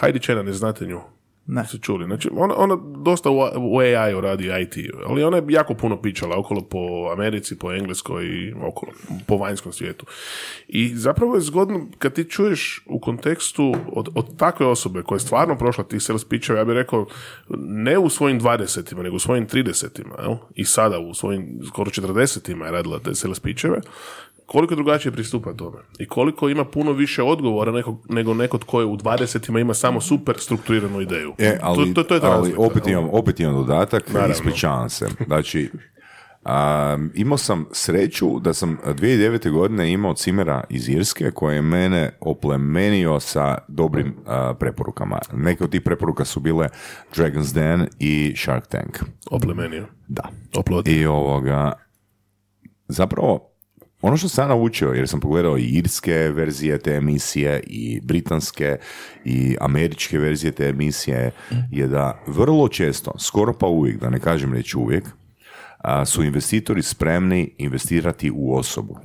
[0.00, 1.00] Heidi Chena, ne znate nju?
[1.46, 1.64] Ne.
[1.64, 2.04] Ste čuli.
[2.04, 4.76] Znači, ona, ona dosta u, u AI-u radi IT,
[5.06, 8.92] ali ona je jako puno pičala okolo po Americi, po Engleskoj i okolo,
[9.26, 10.06] po vanjskom svijetu.
[10.68, 15.20] I zapravo je zgodno kad ti čuješ u kontekstu od, od takve osobe koja je
[15.20, 17.06] stvarno prošla tih sales ja bih rekao,
[17.58, 20.36] ne u svojim 20 nego u svojim 30 jel?
[20.54, 23.40] i sada u svojim skoro 40 je radila te sales
[24.46, 28.86] koliko drugačije pristupa tome i koliko ima puno više odgovora nego, nego neko tko je
[28.86, 31.34] u 20 ima samo super strukturiranu ideju.
[31.38, 34.34] E, ali, to, to, to je ta ali razlika, opet, imam, opet imam dodatak, Naravno.
[34.34, 35.06] ispričavam se.
[35.26, 35.70] Znači,
[36.44, 39.50] um, imao sam sreću da sam 2009.
[39.50, 45.18] godine imao cimera iz Irske koji je mene oplemenio sa dobrim uh, preporukama.
[45.32, 46.68] Neke od tih preporuka su bile
[47.14, 48.98] Dragon's Den i Shark Tank.
[49.30, 49.86] Oplemenio.
[50.08, 50.22] Da.
[50.56, 51.00] Oplodi.
[51.00, 51.72] I ovoga,
[52.88, 53.55] zapravo,
[54.02, 58.76] ono što sam ja naučio, jer sam pogledao i irske verzije te emisije, i britanske,
[59.24, 61.30] i američke verzije te emisije,
[61.70, 65.04] je da vrlo često, skoro pa uvijek, da ne kažem reći uvijek,
[66.06, 68.98] su investitori spremni investirati u osobu,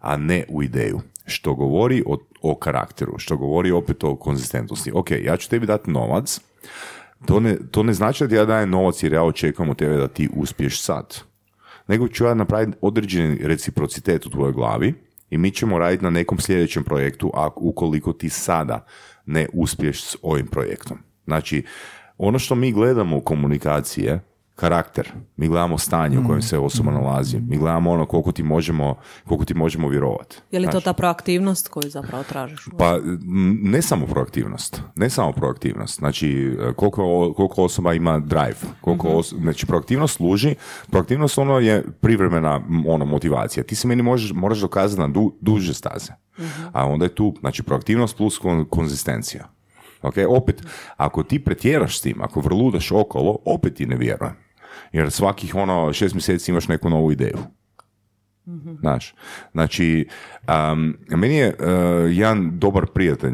[0.00, 1.00] a ne u ideju.
[1.26, 4.92] Što govori o, o karakteru, što govori opet o konzistentnosti.
[4.94, 6.40] Ok, ja ću tebi dati novac,
[7.26, 10.08] to ne, to ne znači da ja dajem novac jer ja očekujem od tebe da
[10.08, 11.16] ti uspiješ sad.
[11.88, 14.94] Nego ću ja napraviti određeni reciprocitet u tvojoj glavi
[15.30, 18.86] i mi ćemo raditi na nekom sljedećem projektu a ukoliko ti sada
[19.26, 20.98] ne uspiješ s ovim projektom.
[21.24, 21.64] Znači,
[22.18, 24.20] ono što mi gledamo u komunikaciji je
[24.56, 25.12] karakter.
[25.36, 27.40] Mi gledamo stanje u kojem se osoba nalazi.
[27.40, 28.94] Mi gledamo ono koliko ti možemo,
[29.26, 30.36] koliko ti možemo vjerovati.
[30.50, 32.68] Je li to ta proaktivnost koju zapravo tražiš?
[32.78, 32.98] Pa
[33.62, 39.34] ne samo proaktivnost, ne samo proaktivnost, znači e, koliko, koliko osoba ima drive, koliko os-
[39.40, 40.54] znači proaktivnost služi,
[40.90, 45.74] proaktivnost ono je privremena ono motivacija, ti se meni možeš, moraš dokazati na du, duže
[45.74, 46.12] staze,
[46.72, 49.48] a onda je tu, znači proaktivnost plus kon, konzistencija.
[50.02, 50.62] Ok, opet,
[50.96, 54.45] ako ti pretjeraš s tim, ako vrludaš okolo, opet ti ne vjerujem.
[54.92, 57.38] Jer svakih ono šest mjeseci imaš neku novu ideju.
[58.80, 59.14] Znaš,
[59.52, 60.08] znači,
[60.72, 61.66] um, meni je uh,
[62.16, 63.32] jedan dobar prijatelj,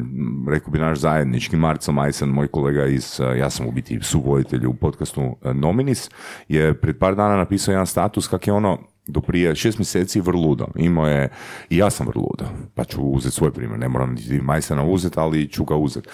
[0.48, 4.66] rekao bi naš zajednički, Marco Majsan, moj kolega iz, uh, ja sam u biti suvoditelj
[4.66, 6.10] u podcastu uh, Nominis,
[6.48, 10.66] je pred par dana napisao jedan status kak je ono, do prije šest mjeseci vrludo.
[10.76, 11.28] Imao je,
[11.70, 15.48] i ja sam vrludo, pa ću uzeti svoj primjer, ne moram niti Majsana uzeti, ali
[15.48, 16.08] ću ga uzeti.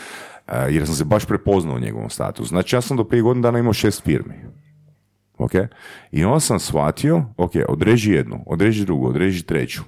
[0.71, 2.49] Jer sam se baš prepoznao u njegovom statusu.
[2.49, 4.35] Znači, ja sam do prije godinu dana imao šest firmi.
[5.39, 5.53] Ok?
[6.13, 9.83] I onda sam shvatio, ok, odreži jednu, odreži drugu, odreži treću.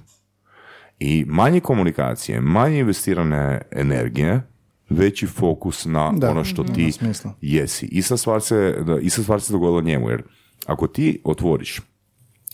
[0.99, 4.41] I manje komunikacije, manje investirane energije,
[4.89, 6.91] veći fokus na Da, ono što ti
[7.41, 7.85] jesi.
[7.85, 10.23] Ista stvar se, da, ista stvar se dogodila njemu, jer
[10.65, 11.81] ako ti otvoriš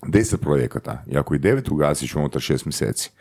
[0.08, 3.12] deset projekata i ako i devet ugasiš unutar šest mjeseci,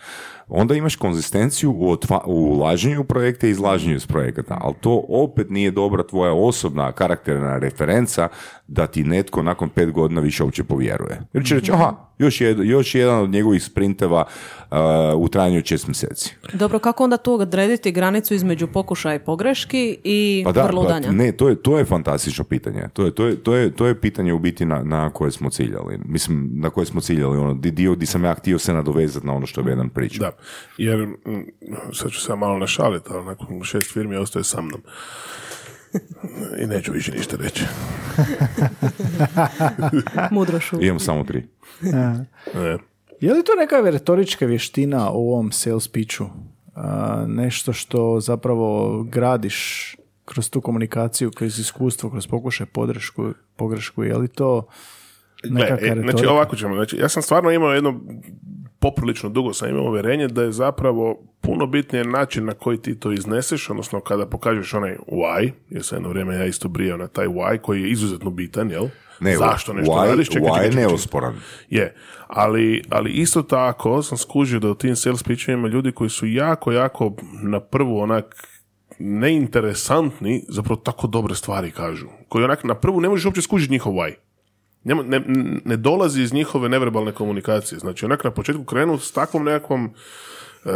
[0.49, 5.05] onda imaš konzistenciju u, otva- u ulaženju u projekte i izlaženju iz projekata, ali to
[5.09, 8.29] opet nije dobra tvoja osobna karakterna referenca
[8.67, 11.21] da ti netko nakon pet godina više uopće povjeruje.
[11.33, 14.25] Jer će reći, aha, još, jed, još jedan od njegovih sprinteva
[14.71, 14.77] uh,
[15.17, 16.35] u trajanju od šest mjeseci.
[16.53, 20.67] Dobro, kako onda tu odrediti granicu između pokušaja i pogreški i Pa da, pa
[21.13, 22.83] ne, to je, to je fantastično pitanje.
[22.93, 25.51] To je, to je, to je, to je pitanje u biti na, na koje smo
[25.51, 25.99] ciljali.
[26.05, 27.39] Mislim, na koje smo ciljali.
[27.39, 30.31] Ono, di- dio di sam ja htio se nadovezati na ono što je jedan pričao.
[30.31, 30.36] Da,
[30.77, 31.07] jer,
[31.93, 34.83] sad ću se ja malo našaliti, ali nakon šest firmi ostaje sa mnom.
[36.59, 37.65] I neću više ništa reći.
[40.31, 40.77] Mudro šu.
[40.81, 41.47] Imam samo tri.
[41.81, 42.25] Ne.
[43.21, 46.27] Je li to neka retorička vještina u ovom sales pitchu?
[46.75, 54.17] A, nešto što zapravo gradiš kroz tu komunikaciju, kroz iskustvo, kroz pokušaj podršku, pogrešku, je
[54.17, 54.67] li to
[55.45, 56.17] nekakva Gle, e, retorika?
[56.17, 58.01] znači ovako ćemo, znači ja sam stvarno imao jedno
[58.91, 63.13] poprilično dugo sam imao uvjerenje da je zapravo puno bitnije način na koji ti to
[63.13, 67.27] izneseš, odnosno kada pokažeš onaj why, jer sam jedno vrijeme ja isto brijao na taj
[67.27, 68.89] why koji je izuzetno bitan, jel?
[69.21, 70.29] Ne, Zašto nešto why, radiš?
[70.29, 71.35] Čekaj, why čekaj, je neosporan.
[71.71, 71.95] Je,
[72.27, 76.73] ali, ali isto tako sam skužio da u tim sales pitchovima ljudi koji su jako,
[76.73, 77.13] jako
[77.43, 78.49] na prvu onak
[78.99, 82.07] neinteresantni, zapravo tako dobre stvari kažu.
[82.29, 84.15] Koji onak na prvu ne možeš uopće skužiti njihov why.
[84.87, 85.23] Nema- Ne,
[85.65, 87.79] ne, dolazi iz njihove neverbalne komunikacije.
[87.79, 89.91] Znači, onak na početku krenu s takvom nekakvom
[90.65, 90.71] e,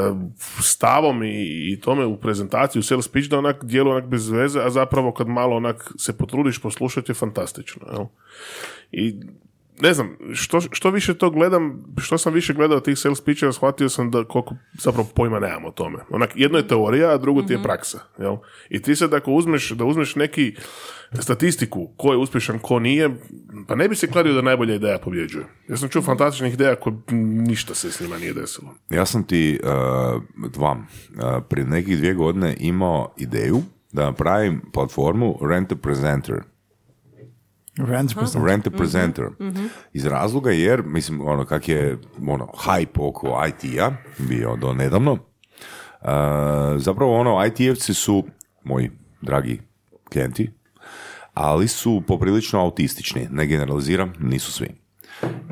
[0.61, 4.70] stavom i, i tome u prezentaciju sales pitch da onak djeluje onak bez veze, a
[4.70, 7.86] zapravo kad malo onak se potrudiš poslušati je fantastično.
[7.92, 8.04] Jel?
[8.92, 9.14] I
[9.83, 13.89] ne znam, što, što više to gledam, što sam više gledao tih sales pitcheva, shvatio
[13.89, 15.99] sam da koliko zapravo pojma nemam o tome.
[16.11, 17.99] Onak, jedno je teorija, a drugo ti je praksa.
[18.18, 18.37] Jel?
[18.68, 20.55] I ti sad ako uzmeš, da uzmeš neki
[21.20, 23.11] statistiku ko je uspješan, ko nije,
[23.66, 25.45] pa ne bi se kladio da najbolja ideja pobjeđuje.
[25.68, 26.97] Ja sam čuo fantastičnih ideja koje
[27.47, 28.74] ništa se s njima nije desilo.
[28.91, 33.62] Ja sam ti uh, dva, uh, prije nekih dvije godine imao ideju
[33.93, 36.37] da napravim platformu Rent a Presenter.
[37.87, 38.45] Rand percent.
[38.45, 39.26] Rent a Presenter.
[39.93, 45.18] Iz razloga jer, mislim, ono, kak je ono, hype oko IT-a bio do nedavno, uh,
[46.76, 48.24] zapravo ono, IT-evci su
[48.64, 49.61] moji dragi
[50.12, 50.51] klijenti,
[51.35, 54.68] ali su poprilično autistični, ne generaliziram, nisu svi.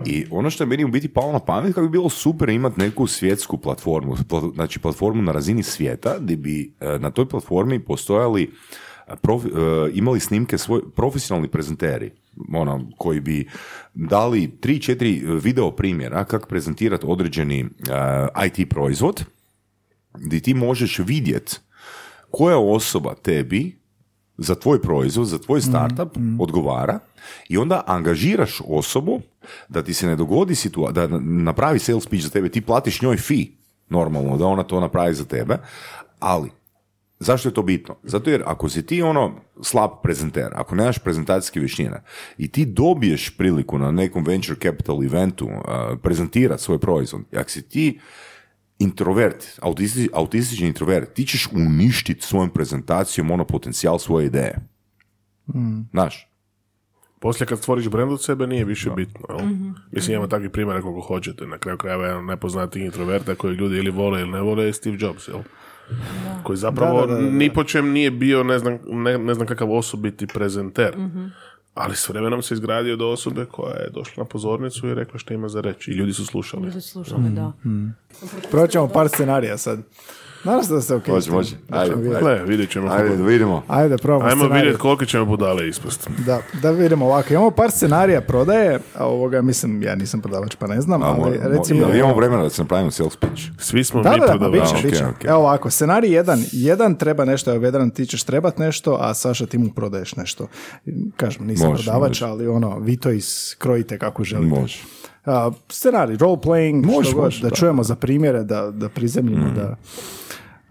[0.06, 2.80] I ono što je meni u biti palo na pamet, kako bi bilo super imati
[2.80, 7.84] neku svjetsku platformu, pla- znači platformu na razini svijeta, gdje bi e, na toj platformi
[7.84, 8.52] postojali
[9.22, 12.10] profi- e, imali snimke svoj profesionalni prezenteri
[12.54, 13.48] ono, koji bi
[13.94, 17.66] dali 3-4 video primjera kako prezentirati određeni e,
[18.46, 19.24] IT proizvod
[20.14, 21.60] gdje ti možeš vidjet
[22.30, 23.78] koja osoba tebi
[24.38, 26.98] za tvoj proizvod, za tvoj startup odgovara
[27.48, 29.20] i onda angažiraš osobu
[29.68, 33.16] da ti se ne dogodi situacija, da napravi sales pitch za tebe, ti platiš njoj
[33.16, 33.46] fee
[33.88, 35.58] normalno, da ona to napravi za tebe,
[36.18, 36.50] ali
[37.20, 37.96] Zašto je to bitno?
[38.02, 42.02] Zato jer ako si ti ono slab prezenter, ako nemaš prezentacijske vještine
[42.38, 45.62] i ti dobiješ priliku na nekom venture capital eventu uh,
[46.02, 48.00] prezentirati svoj proizvod, i ako si ti
[48.78, 54.58] introvert, autisti, autistični introvert, ti ćeš uništiti svojom prezentacijom ono potencijal svoje ideje.
[55.90, 56.28] Znaš?
[57.20, 59.20] Poslije kad stvoriš brand od sebe nije više bitno.
[59.28, 59.48] Jel?
[59.92, 61.46] Mislim, ima takvih primjera koliko hoćete.
[61.46, 64.96] Na kraju krajeva jedan najpoznatiji introverta koji ljudi ili vole ili ne vole je Steve
[65.00, 65.28] Jobs.
[65.28, 65.42] Jel?
[66.42, 67.30] Koji zapravo Da, da, da, da.
[67.30, 70.96] ni po čem nije bio ne znam, ne, ne znam kakav osobiti prezenter.
[71.74, 75.34] Ali s vremenom se izgradio do osobe koja je došla na pozornicu i rekla što
[75.34, 75.90] ima za reći.
[75.90, 76.64] I ljudi su slušali.
[76.64, 77.52] Ljudi slušali, da.
[78.50, 79.78] Proćemo par scenarija sad.
[80.44, 81.06] Nadam se da se ok.
[81.08, 81.56] Može, može.
[81.70, 82.18] Ajde, ajde.
[82.20, 82.90] Gle, vidjet ćemo.
[82.90, 83.62] Ajde, da vidimo.
[83.68, 84.60] Ajde, probamo Ajmo scenarij.
[84.60, 86.08] vidjeti koliko ćemo budale ispast.
[86.18, 87.32] Da, da vidimo ovako.
[87.32, 91.20] Imamo par scenarija prodaje, a ovoga, mislim, ja nisam prodavač pa ne znam, A, ali
[91.20, 91.80] mo- mo- recimo...
[91.80, 93.42] jel imamo vremena da se napravimo sales pitch.
[93.58, 94.60] Svi smo Da, mi da, da, pa prodavači.
[94.74, 95.04] bit će, Da, bit će.
[95.06, 95.24] ok, ok.
[95.24, 96.42] Evo ovako, scenarij jedan.
[96.52, 100.46] Jedan treba nešto, evo Vedran ti ćeš trebat nešto, a Saša ti mu prodaješ nešto.
[101.16, 102.24] Kažem, nisam Može, prodavač, može.
[102.24, 104.60] ali ono, vi to iskrojite kako želite.
[104.60, 104.78] Može.
[105.24, 107.54] A, scenarij, role playing, Može, što god, može, da da.
[107.56, 109.76] čujemo za primjere, da, da prizemljimo, da...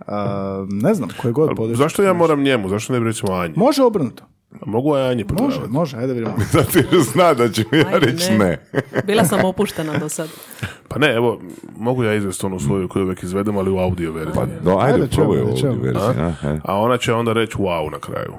[0.08, 1.76] a, ne znam, koje god područje.
[1.76, 2.70] Zašto ja moram njemu?
[2.70, 3.54] Zašto ne bi recimo Anji?
[3.56, 4.24] Može obrnuto.
[4.52, 5.72] A Mogu ja Anji Može, prodavati?
[5.72, 6.34] može, ajde vidimo.
[6.52, 8.58] Zato jer zna da ću ja Ajde, reći ne.
[9.06, 10.30] Bila sam opuštena do sad.
[10.90, 11.40] Pa ne, evo,
[11.78, 14.34] mogu ja izvesti onu svoju koju uvijek izvedem, ali u audio verziji.
[14.62, 15.82] Do, ajde, Ajde, probaj čujemo, ovu čujemo.
[15.82, 16.24] verziju.
[16.24, 16.62] ja, ajde.
[16.64, 18.34] A ona će onda reći wow na kraju.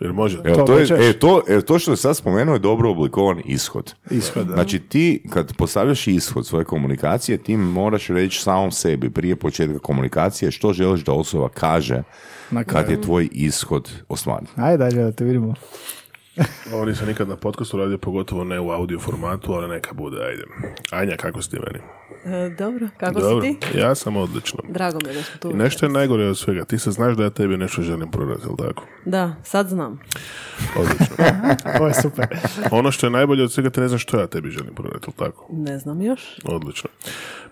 [0.00, 0.38] Jer može?
[0.44, 3.42] Evo, To to, je, e, to, e, to što je sad spomenuo je dobro oblikovan
[3.44, 3.94] ishod.
[4.10, 4.54] Ishod, da.
[4.54, 10.50] Znači ti kad postavljaš ishod svoje komunikacije, ti moraš reći samom sebi prije početka komunikacije
[10.50, 12.02] što želiš da osoba kaže
[12.50, 14.46] Na kad je tvoj ishod ostvaren.
[14.56, 15.54] Ajde, dalje da te vidimo.
[16.74, 20.42] Ovo nisam nikad na podcastu radio, pogotovo ne u audio formatu, ali neka bude, ajde.
[20.90, 21.84] Anja, kako si ti meni?
[22.26, 23.78] E, dobro, kako Dobro, si ti?
[23.78, 24.58] ja sam odlično.
[24.68, 25.50] Drago mi je da smo tu.
[25.50, 26.64] I nešto je najgore od svega.
[26.64, 28.86] Ti se znaš da ja tebi nešto želim prodati, jel tako?
[29.04, 30.00] Da, sad znam.
[30.76, 31.16] Odlično.
[31.78, 32.26] Ovo je super.
[32.70, 35.12] Ono što je najbolje od svega, ti ne znaš što ja tebi želim prodati, jel
[35.26, 35.46] tako?
[35.50, 36.20] Ne znam još.
[36.44, 36.90] Odlično.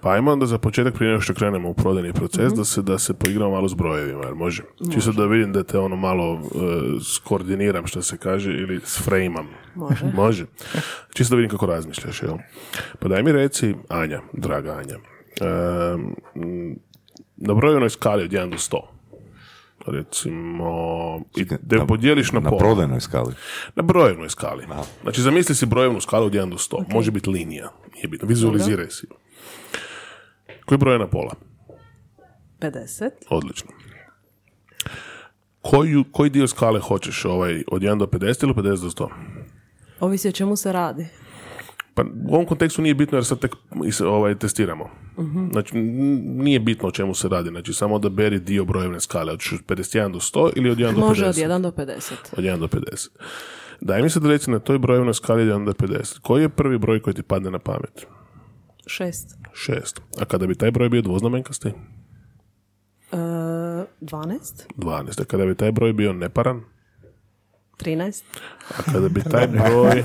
[0.00, 2.98] Pa ajmo onda za početak prije nego što krenemo u prodajni proces da se da
[2.98, 4.62] se poigramo malo s brojevima, jer može.
[4.94, 6.40] Čisto da vidim da te ono malo e,
[7.14, 9.48] skoordiniram što se kaže ili sfrejmam.
[9.74, 10.04] Može.
[10.22, 10.46] može.
[11.14, 12.36] Čisto da vidim kako razmišljaš, jel?
[12.98, 14.96] Pa daj mi reci, Anja, draga Anja,
[15.40, 15.44] e,
[16.34, 16.76] m,
[17.36, 18.80] na brojevnoj skali od 1 do 100,
[19.86, 20.70] recimo,
[21.36, 22.58] i da je podijeliš na, na pola.
[22.58, 23.34] prodajnoj skali.
[23.74, 24.66] Na brojevnoj skali.
[25.02, 26.84] Znači, zamisli si brojevnu skalu od 1 do 100.
[26.92, 27.70] Može biti linija.
[27.94, 28.28] Nije bitno.
[28.28, 29.06] Vizualiziraj si.
[30.64, 31.34] Koji broj je na pola?
[32.60, 33.10] 50.
[33.30, 33.70] Odlično.
[35.62, 37.24] Koju, koji dio skale hoćeš?
[37.24, 39.08] Ovaj, od 1 do 50 ili od 50 do 100?
[40.00, 41.06] Ovisi o čemu se radi.
[41.94, 43.54] Pa u ovom kontekstu nije bitno jer sad tek
[44.04, 44.90] ovaj, testiramo.
[45.52, 47.48] Znači, n- nije bitno o čemu se radi.
[47.48, 49.32] Znači, samo da beri dio brojevne skale.
[49.32, 51.08] Od 51 do 100 ili od 1 do 50?
[51.08, 52.12] Može od 1 do 50.
[52.36, 53.08] Od 1 do 50.
[53.80, 56.18] Daj mi sad reci na toj brojevnoj skali od 1 do 50.
[56.20, 58.06] Koji je prvi broj koji ti padne na pamet?
[58.86, 59.12] 6.
[59.68, 60.00] 6.
[60.20, 61.68] A kada bi taj broj bio dvoznamenkasti?
[61.68, 63.86] E, 12.
[64.76, 65.20] 12.
[65.20, 66.60] A kada bi taj broj bio neparan?
[67.76, 68.22] 13.
[68.78, 70.04] A kada bi taj broj...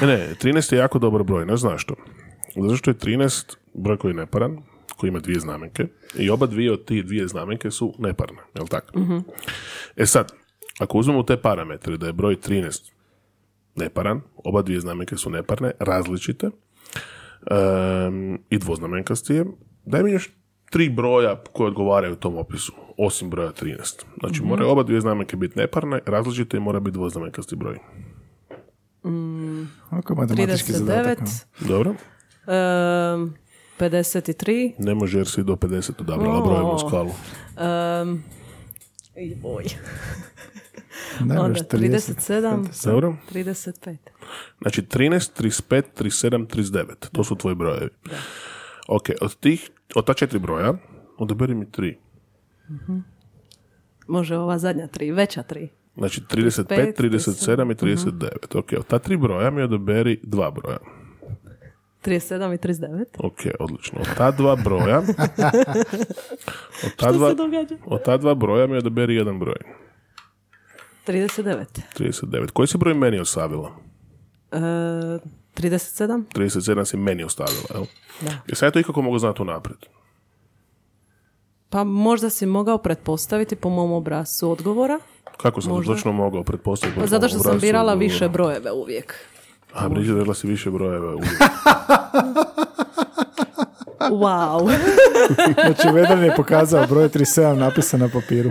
[0.00, 1.94] Ne, ne, 13 je jako dobar broj, ne znaš što.
[2.56, 4.58] Zato što je 13 broj koji je neparan,
[4.96, 5.86] koji ima dvije znamenke,
[6.18, 8.92] i oba dvije od tih dvije znamenke su neparne, jel tako?
[9.96, 10.32] E sad,
[10.78, 12.92] ako uzmemo te parametre da je broj 13
[13.76, 16.50] neparan, oba dvije znamenke su neparne, različite,
[17.50, 19.46] em, i dvoznamenkasti je,
[19.84, 20.30] daj mi još
[20.70, 24.04] tri broja koje odgovaraju tom opisu, osim broja 13.
[24.20, 27.78] Znači, moraju oba dvije znamenke biti neparne, različite i mora biti dvoznamenkasti broj.
[29.90, 31.18] Ovako matematički zadatak.
[31.18, 31.44] 39.
[31.60, 31.68] no.
[31.68, 31.90] Dobro?
[32.46, 33.34] em,
[33.78, 34.72] 53.
[34.78, 36.46] Ne može jer si do 50 odabrala O.
[36.46, 37.10] brojevnu skalu.
[37.10, 38.22] Um,
[39.42, 39.64] oj.
[41.20, 42.14] Ne, Onda još 30.
[42.14, 42.90] 37.
[42.90, 43.16] Dobro?
[43.32, 43.96] 35.
[44.60, 46.86] Znači 13, 35, 37, 39.
[47.12, 47.88] To su tvoji brojevi.
[48.88, 50.74] Ok, od tih, od ta četiri broja,
[51.18, 51.98] odaberi mi tri.
[54.08, 55.68] Može ova zadnja tri, veća tri.
[55.96, 58.58] Znači 35, 37 i 39.
[58.58, 60.78] Ok, od ta tri broja mi odaberi dva broja.
[62.04, 63.04] 37 i 39.
[63.18, 64.00] Ok, odlično.
[64.00, 64.98] Od ta dva broja...
[66.86, 67.76] od ta Što dva, se događa?
[67.84, 69.56] Od ta dva broja mi odaberi jedan broj.
[71.06, 71.64] 39.
[71.98, 72.50] 39.
[72.50, 73.76] Koji si broj meni ostavila?
[74.52, 74.58] E,
[75.56, 76.24] 37.
[76.34, 77.84] 37 si meni ostavila, jel?
[78.20, 78.32] Da.
[78.46, 79.78] I sad ja to ikako mogu znati unaprijed.
[81.68, 84.98] Pa možda si mogao pretpostaviti po mom obrazcu odgovora.
[85.36, 85.94] Kako sam Možda.
[85.94, 87.00] točno mogao pretpostaviti?
[87.00, 87.98] Pa zato što sam obrascu birala odgovora?
[88.08, 89.14] više brojeve uvijek.
[89.72, 91.14] A, Briđe, si više brojeva.
[91.14, 91.32] uvijek.
[94.00, 94.70] Wow.
[95.54, 98.50] Znači, Vedran je pokazao broj 37 napisan na papiru.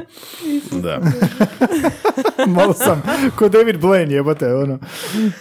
[0.72, 1.00] da.
[2.58, 3.02] Malo sam,
[3.36, 4.80] ko David Blaine jebote, ono.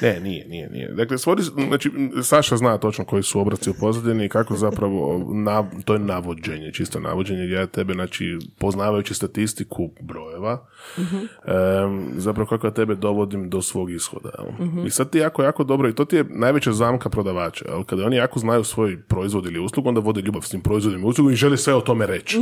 [0.03, 0.89] Ne, nije, nije, nije.
[0.89, 1.91] Dakle, svodi, znači,
[2.23, 6.73] Saša zna točno koji su obraci u pozadini i kako zapravo, na, to je navođenje,
[6.73, 10.67] čisto navođenje, gdje ja tebe, znači, poznavajući statistiku brojeva,
[10.97, 14.31] em, zapravo kako ja tebe dovodim do svog ishoda.
[14.39, 14.87] jel?
[14.87, 17.85] I sad ti jako, jako dobro, i to ti je najveća zamka prodavača, jel?
[17.85, 21.07] kada oni jako znaju svoj proizvod ili uslugu, onda vode ljubav s tim proizvodom i
[21.07, 22.41] uslugom i žele sve o tome reći.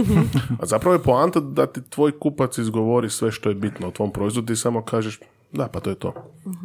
[0.60, 4.10] A zapravo je poanta da ti tvoj kupac izgovori sve što je bitno o tvom
[4.10, 5.20] proizvodu i samo kažeš
[5.52, 6.12] Da, pa to je to.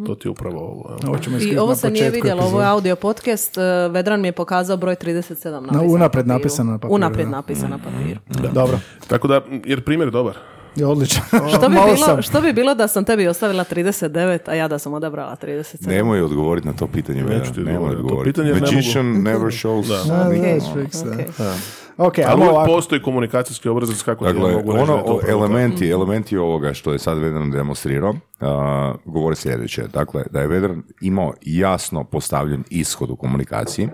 [0.05, 0.97] To ti je upravo ovo.
[1.03, 3.57] Ovo I ovo se nije početku vidjelo, ovo je audio podcast.
[3.57, 6.39] e, Vedran mi je pokazao broj 37 napisan unaprijed na papiru.
[6.39, 7.31] napisano na papiru, Unaprijed da.
[7.31, 8.19] napisan na papiru.
[8.53, 10.35] Dobro, Tako da, jer primjer je dobar.
[10.77, 11.23] Je odličan.
[11.49, 14.79] Što bi, bilo, sam- što bi bilo da sam tebi ostavila 39, a ja da
[14.79, 15.87] sam odabrala 37?
[15.87, 18.33] Nemoj odgovoriti na to pitanje, Neću ti nemoj odgovoriti na to odgovoriti.
[18.33, 19.87] pitanje, Magician never shows.
[19.87, 20.03] Da.
[20.05, 20.97] Da, da, tricks,
[21.37, 21.53] da.
[21.97, 22.07] Ok.
[22.07, 22.71] Ok, Ali uvijek ovako.
[22.71, 25.31] postoji komunikacijski obrazac kako Dakle, mogu reći ono, je to to.
[25.31, 29.87] elementi, elementi ovoga što je sad Vedran demonstrirao, a, govori sljedeće.
[29.87, 33.89] Dakle, da je Vedran imao jasno postavljen ishod u komunikaciji,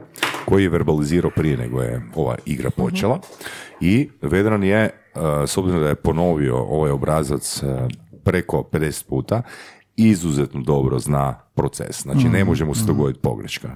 [0.46, 3.20] koji je verbalizirao prije nego je ova igra počela.
[3.82, 4.90] I Vedran je,
[5.48, 7.62] s obzirom da je ponovio ovaj obrazac
[8.24, 9.42] preko 50 puta,
[9.96, 12.02] izuzetno dobro zna proces.
[12.02, 13.70] Znači, ne može mu se dogoditi pogreška.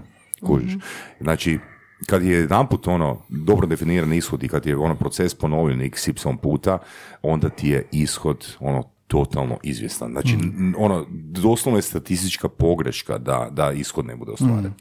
[0.46, 0.74] Kužiš?
[1.22, 1.60] Znači,
[2.06, 6.14] kad je jedanput ono dobro definiran ishod i kad je ono proces ponovljen x, y
[6.42, 6.80] puta,
[7.22, 10.12] onda ti je ishod ono totalno izvjestan.
[10.12, 14.74] Znači, n- ono, doslovno je statistička pogreška da, da ishod ne bude ostvaren.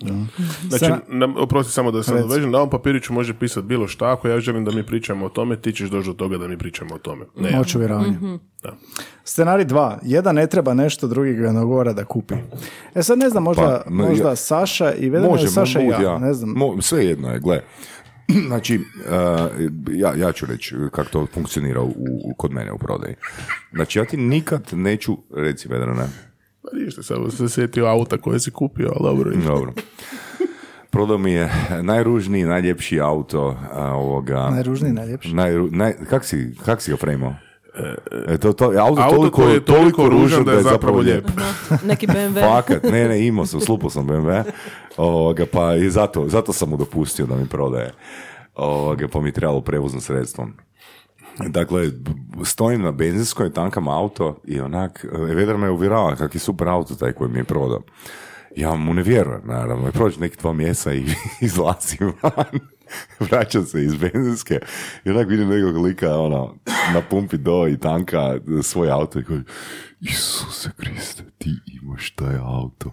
[0.68, 2.22] Znači, Sana- na, oprosti samo da se Reci.
[2.22, 5.30] nadovežem, na ovom papiriću može pisati bilo šta, ako ja želim da mi pričamo o
[5.30, 7.24] tome, ti ćeš doći do toga da mi pričamo o tome.
[7.36, 7.58] Ne, ja.
[7.58, 8.18] Moć uvjeravanja.
[8.62, 8.76] Da.
[9.24, 9.98] Scenarij dva.
[10.02, 12.34] Jedan ne treba nešto, drugi ga nagovara da kupi.
[12.94, 16.18] E sad ne znam, možda, Pa, možda ja- Saša i ili Saša i ja.
[16.18, 16.54] Ne znam.
[16.54, 17.62] Mo- sve jedno je, gle.
[18.48, 18.82] Znači, uh,
[19.90, 21.94] ja, ja ću reći kako to funkcionira u,
[22.24, 23.14] u- kod mene u prodaji.
[23.72, 26.06] Znači, ja ti nikad neću, reci Vedrane,
[26.62, 29.32] Pa ništa, samo sam se sjetio auta koje si kupio, ali dobro.
[29.46, 29.72] Dobro.
[30.90, 31.50] Prodao mi je
[31.82, 34.50] najružniji, najljepši auto a, ovoga...
[34.50, 35.34] Najružniji, najljepši.
[35.34, 37.34] Najru, naj, kak, si, kak si ga fremao?
[38.28, 41.24] E, to, to, auto, Auto toliko, koji je toliko ružan da je zapravo lijep.
[41.84, 42.40] Neki BMW.
[42.40, 44.42] Fakat, ne, ne, imao sam, slupao sam BMW,
[44.96, 47.92] ovoga, pa i zato, zato sam mu dopustio da mi prodaje.
[48.54, 50.48] Ovoga, pa mi je trebalo prevozno sredstvo.
[51.46, 51.90] Dakle,
[52.44, 56.94] stojim na benzinskoj, tankam auto i onak, e, Vedar me uvjerava kak je super auto
[56.94, 57.82] taj koji mi je prodao.
[58.56, 59.92] Ja mu ne vjerujem, naravno.
[59.92, 61.04] Prođe neki dva mjeseca i
[61.40, 62.75] izlazim van.
[63.30, 64.60] Vraćam se iz benzinske
[65.04, 66.54] i onak vidim nekog lika ono,
[66.94, 69.42] na pumpi do i tanka svoj auto i kaže
[70.00, 71.50] Isuse Kriste, ti
[71.82, 72.92] imaš taj auto.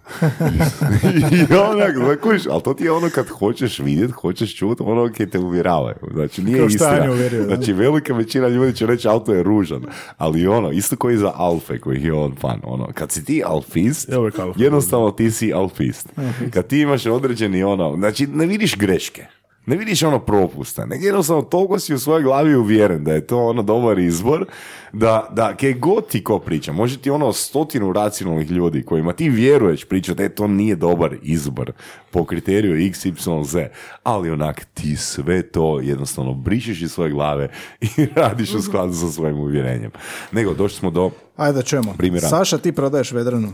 [1.50, 5.26] I onak, znakuš, ali to ti je ono kad hoćeš vidjeti, hoćeš čuti, ono kaj
[5.26, 5.96] te uvjeravaju.
[6.12, 7.16] Znači, nije istina.
[7.46, 9.82] Znači, velika većina ljudi će reći auto je ružan,
[10.16, 14.08] ali ono, isto koji za Alfe, koji je on fan, ono, kad si ti alfist,
[14.56, 16.08] jednostavno ti si alfist.
[16.50, 19.26] Kad ti imaš određeni ono, znači ne vidiš greške.
[19.66, 23.46] Ne vidiš ono propusta, nego jednostavno toliko si u svojoj glavi uvjeren da je to
[23.46, 24.46] ono dobar izbor,
[24.94, 29.28] da, da kaj god ti ko priča, može ti ono stotinu racionalnih ljudi kojima ti
[29.28, 31.72] vjeruješ pričati, e to nije dobar izbor
[32.10, 33.12] po kriteriju x, y,
[33.44, 33.68] z,
[34.02, 37.48] ali onak ti sve to jednostavno brišeš iz svoje glave
[37.80, 39.90] i radiš u skladu sa svojim uvjerenjem.
[40.32, 41.94] Nego, došli smo do Ajde da čujemo.
[41.98, 42.28] Primjera.
[42.28, 43.48] Saša, ti prodaješ Vedranu.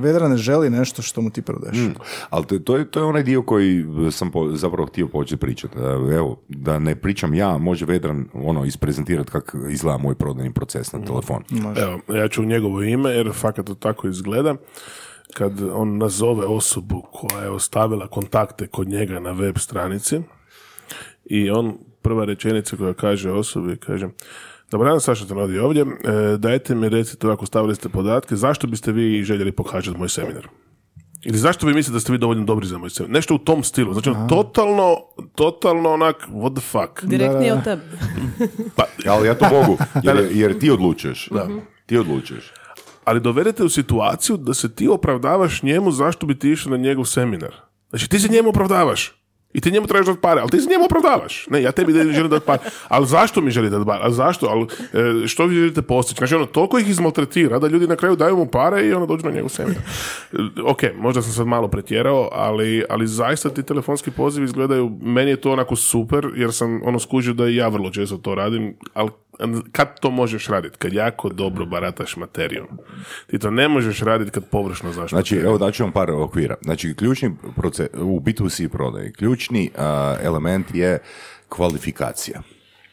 [0.00, 1.78] Vedran ne želi nešto što mu ti prodaješ.
[2.30, 5.78] Ali to, to, je, to je onaj dio koji sam po- zapravo htio početi pričati.
[6.12, 11.04] Evo, da ne pričam ja, može Vedran ono, isprezentirati kako izgleda moj prodajni proces na
[11.04, 11.44] telefon.
[11.76, 14.54] Evo, ja ću u njegovo ime, jer fakat to tako izgleda.
[15.34, 20.20] Kad on nazove osobu koja je ostavila kontakte kod njega na web stranici
[21.24, 24.08] i on, prva rečenica koja kaže osobi, kaže
[24.70, 25.82] Dobar dan, Saša Tenodi ovdje.
[25.82, 30.48] E, dajte mi recite ako stavili ste podatke, zašto biste vi željeli pohađati moj seminar?
[31.26, 33.14] Ili zašto vi mislite da ste vi dovoljno dobri za moj seminar?
[33.14, 33.92] Nešto u tom stilu.
[33.92, 34.96] Znači, ono, totalno,
[35.34, 37.04] totalno onak, what the fuck.
[37.10, 37.82] Direktnije od tebe.
[38.76, 41.28] Pa, Ali ja to mogu, jer, je- jer ti odlučuješ.
[41.86, 42.52] Ti odlučuješ.
[43.04, 47.04] ali dovedete u situaciju da se ti opravdavaš njemu zašto bi ti išao na njegov
[47.04, 47.54] seminar.
[47.90, 49.12] Znači ti se njemu opravdavaš.
[49.56, 51.46] I ti njemu trebaš dati pare, ali ti se njemu opravdavaš.
[51.50, 52.58] Ne, ja tebi da želim dati pare.
[52.88, 54.00] Ali zašto mi želite dati pare?
[54.04, 54.46] A zašto?
[54.46, 54.66] Ali,
[55.24, 56.18] e, što vi želite postići?
[56.18, 59.26] Znači ono, toliko ih izmaltretira da ljudi na kraju daju mu pare i ono dođu
[59.26, 59.82] na njegov seminar.
[60.32, 65.30] E, ok, možda sam sad malo pretjerao, ali, ali zaista ti telefonski pozivi izgledaju, meni
[65.30, 68.76] je to onako super, jer sam ono skužio da i ja vrlo često to radim,
[68.94, 69.10] ali
[69.72, 70.78] kad to možeš raditi?
[70.78, 72.66] Kad jako dobro barataš materijom.
[73.26, 75.48] Ti to ne možeš raditi kad površno znaš Znači, materiju.
[75.48, 76.54] evo daću vam par okvira.
[76.62, 80.98] Znači, ključni proces, u B2C prodaji, ključni a, element je
[81.48, 82.42] kvalifikacija.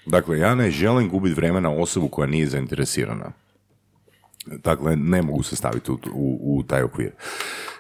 [0.06, 3.32] Dakle, ja ne želim gubiti vremena osobu koja nije zainteresirana.
[4.46, 7.12] Dakle, ne mogu se staviti u, u, u taj okvir.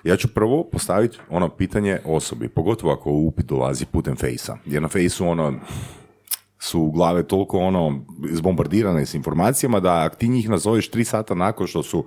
[0.04, 4.58] Ja ću prvo postaviti ono pitanje osobi, pogotovo ako upit dolazi putem fejsa.
[4.66, 5.54] Jer na fejsu ono,
[6.64, 11.68] su glave toliko ono zbombardirane s informacijama da ako ti njih nazoveš tri sata nakon
[11.68, 12.06] što su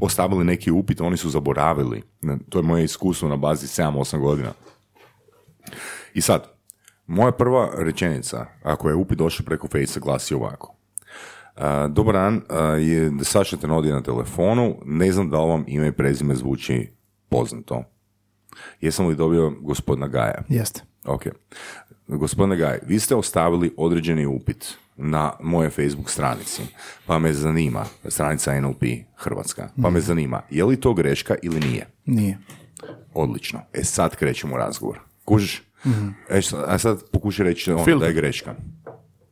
[0.00, 2.02] ostavili neki upit, oni su zaboravili.
[2.48, 4.52] To je moje iskustvo na bazi 7-8 godina.
[6.14, 6.48] I sad,
[7.06, 10.74] moja prva rečenica, ako je upit došao preko Face glasi ovako.
[11.88, 12.42] Dobar dan,
[12.80, 16.92] je Saša Tenodi na telefonu, ne znam da li vam ime i prezime zvuči
[17.28, 17.84] poznato.
[18.80, 20.42] Jesam li dobio gospodina Gaja?
[20.48, 20.82] Jeste.
[21.04, 21.22] Ok.
[22.08, 26.62] Gospodine Gaj, vi ste ostavili određeni upit na moje Facebook stranici,
[27.06, 28.82] pa me zanima, stranica NLP
[29.16, 31.86] Hrvatska, pa me zanima, je li to greška ili nije?
[32.06, 32.38] Nije.
[33.14, 33.60] Odlično.
[33.72, 34.98] E sad krećemo u razgovor.
[35.24, 35.62] Kužiš?
[36.30, 38.54] E, šta- a sad pokušaj reći ono da je greška.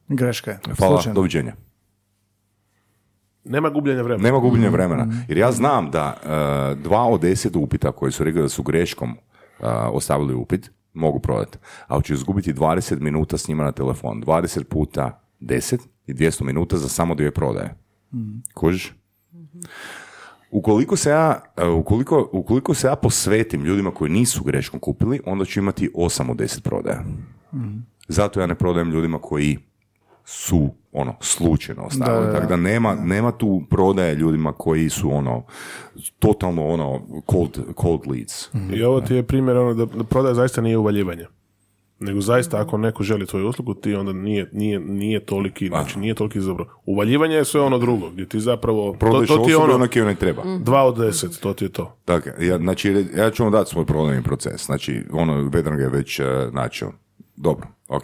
[0.09, 0.59] Greška je.
[0.79, 1.15] Hvala, Slučajno.
[1.15, 1.55] doviđenja.
[3.45, 4.23] Nema gubljenja vremena.
[4.23, 5.07] Nema gubljenja vremena.
[5.29, 6.29] Jer ja znam da e,
[6.75, 9.17] dva od deset upita koji su rekli da su greškom e,
[9.69, 11.59] ostavili upit, mogu prodati.
[11.87, 14.23] Ali ću izgubiti 20 minuta s njima na telefon.
[14.23, 17.75] 20 puta 10 i 200 minuta za samo dvije prodaje.
[18.55, 18.93] Kužiš?
[20.51, 25.45] Ukoliko se ja, e, ukoliko, ukoliko se ja posvetim ljudima koji nisu greškom kupili, onda
[25.45, 27.05] ću imati 8 od 10 prodaja.
[28.09, 29.59] Zato ja ne prodajem ljudima koji
[30.25, 32.19] su ono slučajno ostavili.
[32.19, 32.33] Da, da, da.
[32.33, 35.45] Tako da nema, nema tu prodaje ljudima koji su ono
[36.19, 38.49] totalno ono cold, cold leads.
[38.73, 41.27] I ovo ti je primjer ono da, da prodaja zaista nije uvaljivanje.
[41.99, 46.15] Nego zaista ako neko želi tvoju uslugu, ti onda nije, nije, nije toliki, znači nije
[46.15, 46.67] toliki dobro.
[46.85, 49.87] Uvaljivanje je sve ono drugo, gdje ti zapravo, to, Prodaješ to ti je ono, ono
[49.93, 50.43] koji ne treba.
[50.61, 51.97] dva od deset, to ti je to.
[52.07, 54.67] Dakle, ja, znači, ja ću vam dati svoj prodajni proces.
[54.67, 56.93] Znači, ono, Vedran ga je već uh, načeo.
[57.37, 58.03] Dobro, ok.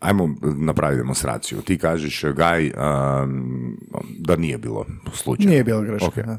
[0.00, 1.60] Ajmo napraviti demonstraciju.
[1.60, 3.76] Ti kažeš, Gaj, um,
[4.18, 5.50] da nije bilo slučajno.
[5.50, 6.06] Nije bila greška.
[6.08, 6.16] Ok.
[6.16, 6.38] da.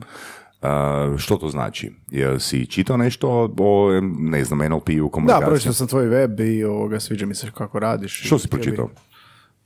[0.64, 1.92] Uh, što to znači?
[2.10, 3.30] Jel si čitao nešto
[3.60, 5.46] o, ne znam, NLP-u, Da, komunikaciji?
[5.46, 8.26] pročitao sam tvoj web i ovoga, sviđa mi se kako radiš.
[8.26, 8.90] Što si bi- pročitao?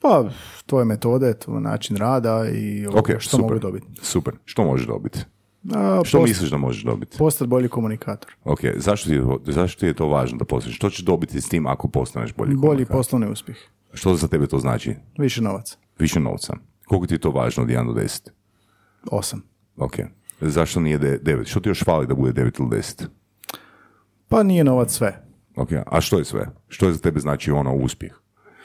[0.02, 0.30] Pa,
[0.66, 3.44] tvoje metode, tvoj način rada i ovoga, Ok, što super.
[3.44, 3.88] mogu dobiti.
[4.02, 4.34] Super.
[4.46, 5.20] Što možeš dobiti?
[5.68, 7.18] A, Što post- misliš da možeš dobiti?
[7.18, 8.32] Postati bolji komunikator.
[8.44, 10.76] Ok, zašto ti, je, to- zašto ti je to važno da postaneš?
[10.76, 12.96] Što ćeš dobiti s tim ako postaneš bolji Bolji komunikator?
[12.96, 13.58] poslovni uspjeh.
[13.96, 14.96] Što za tebe to znači?
[15.18, 15.78] Više novaca.
[16.00, 16.54] Više novca.
[16.86, 18.30] Koliko ti je to važno od 1 do 10?
[19.12, 19.44] Osam.
[19.78, 19.94] Ok.
[20.42, 21.46] Zašto nije 9?
[21.46, 23.06] Što ti još fali da bude 9 ili 10?
[24.28, 25.22] Pa nije novac sve.
[25.56, 26.46] Ok, a što je sve?
[26.68, 28.12] Što je za tebe znači ono uspjeh?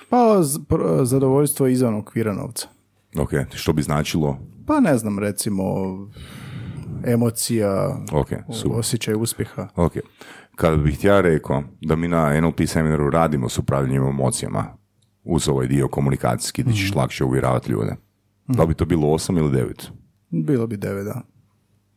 [0.09, 2.69] Pa z- pr- zadovoljstvo izvan okvira novca.
[3.19, 4.39] Ok, što bi značilo?
[4.67, 5.65] Pa ne znam, recimo
[7.05, 8.79] emocija, Ok, super.
[8.79, 9.69] osjećaj uspjeha.
[9.77, 9.93] Ok.
[10.57, 14.77] Kada bih ja rekao da mi na NLP seminaru radimo s upravljanjem emocijama
[15.31, 17.97] uz ovaj dio komunikacijski gdje ćeš lakše uvjeravati ljude.
[18.49, 19.89] Da li bi to bilo 8 ili 9?
[20.31, 21.23] Bilo bi devet, da.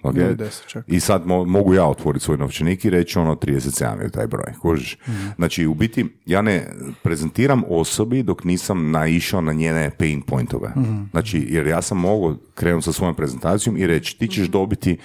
[0.03, 0.15] Ok?
[0.15, 0.83] Ili 10 čak.
[0.87, 4.53] I sad mo- mogu ja otvoriti svoj novčanik i reći ono 37 je taj broj,
[4.61, 4.97] kužiš?
[5.35, 6.67] Znači, u biti, ja ne
[7.03, 10.73] prezentiram osobi dok nisam naišao na njene pain pointove.
[11.11, 14.97] Znači, jer ja sam mogao krenuti sa svojom prezentacijom i reći ti ćeš dobiti e,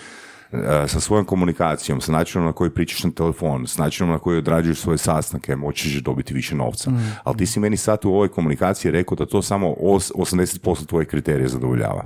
[0.86, 4.78] sa svojom komunikacijom, sa načinom na koji pričaš na telefon, s načinom na koji odrađuješ
[4.78, 6.90] svoje sastanke, moći ćeš dobiti više novca.
[7.24, 11.08] Ali ti si meni sad u ovoj komunikaciji rekao da to samo os- 80% tvojih
[11.08, 12.04] kriterija zadovoljava.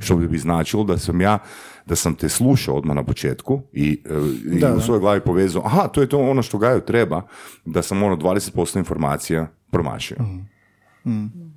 [0.00, 1.38] Što bi bi značilo da sam ja,
[1.86, 5.62] da sam te slušao odmah na početku i, e, i Da, u svojoj glavi povezao,
[5.64, 7.22] aha, to je to ono što Gaju treba,
[7.64, 10.16] da sam ono 20% informacija promašio.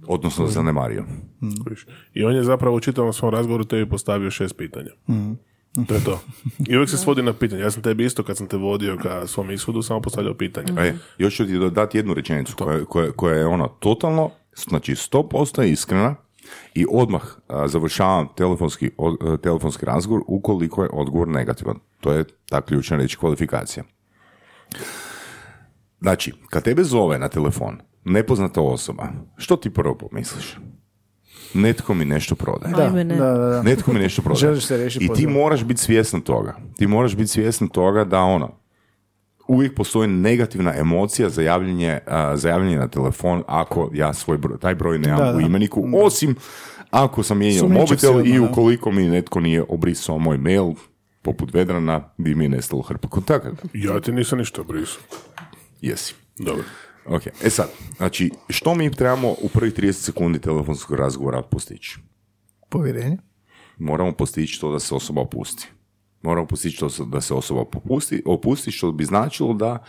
[0.07, 1.05] Odnosno zanemario.
[1.63, 1.85] Kužiš.
[2.13, 4.89] I on je zapravo u čitavom svom razgovoru tebi postavio šest pitanja.
[5.87, 6.19] To je to.
[6.69, 7.61] I uvijek se svodi na pitanje.
[7.61, 10.73] Ja sam tebi isto kad sam te vodio ka svom ishodu samo postavljao pitanje.
[10.79, 15.63] E, još ću ti dodati jednu rečenicu koja, koja, koja je ono totalno, znači 100%
[15.63, 16.15] iskrena
[16.73, 21.79] i odmah a, završavam telefonski, o- e, telefonski razgovor ukoliko je odgovor negativan.
[21.99, 23.83] To je ta ključna reč kvalifikacija.
[26.01, 29.07] Znači, kad tebe zove na telefon nepoznata osoba,
[29.37, 30.57] što ti prvo pomisliš?
[31.53, 32.73] Netko mi nešto prodaje.
[32.75, 33.61] Da, da, da, da.
[33.63, 34.39] Netko mi nešto prodaje.
[34.39, 36.55] Želiš se I ti moraš biti svjestan toga.
[36.77, 38.51] Ti moraš biti svjestan toga da ono,
[39.47, 44.59] uvijek postoji negativna emocija za javljanje, a, za javljanje na telefon ako ja svoj broj,
[44.59, 45.37] taj broj nemam Da, da.
[45.37, 46.35] u imeniku, osim
[46.91, 50.73] ako sam mijenjao mobitel odmah, i ukoliko mi netko nije obrisao moj mail
[51.21, 53.67] poput Vedrana, gdje mi je nestalo hrpa kontakata.
[53.73, 55.01] Ja ti nisam ništa brisao.
[55.81, 56.15] Jesi.
[56.37, 56.63] Dobro.
[57.05, 61.99] Ok, e sad, znači, što mi trebamo u prvih 30 sekundi telefonskog razgovora postići?
[62.69, 63.17] Povjerenje.
[63.77, 65.67] moramo postići to da se osoba opusti.
[66.21, 69.83] Moramo postići to da se osoba popusti, opusti, što bi značilo da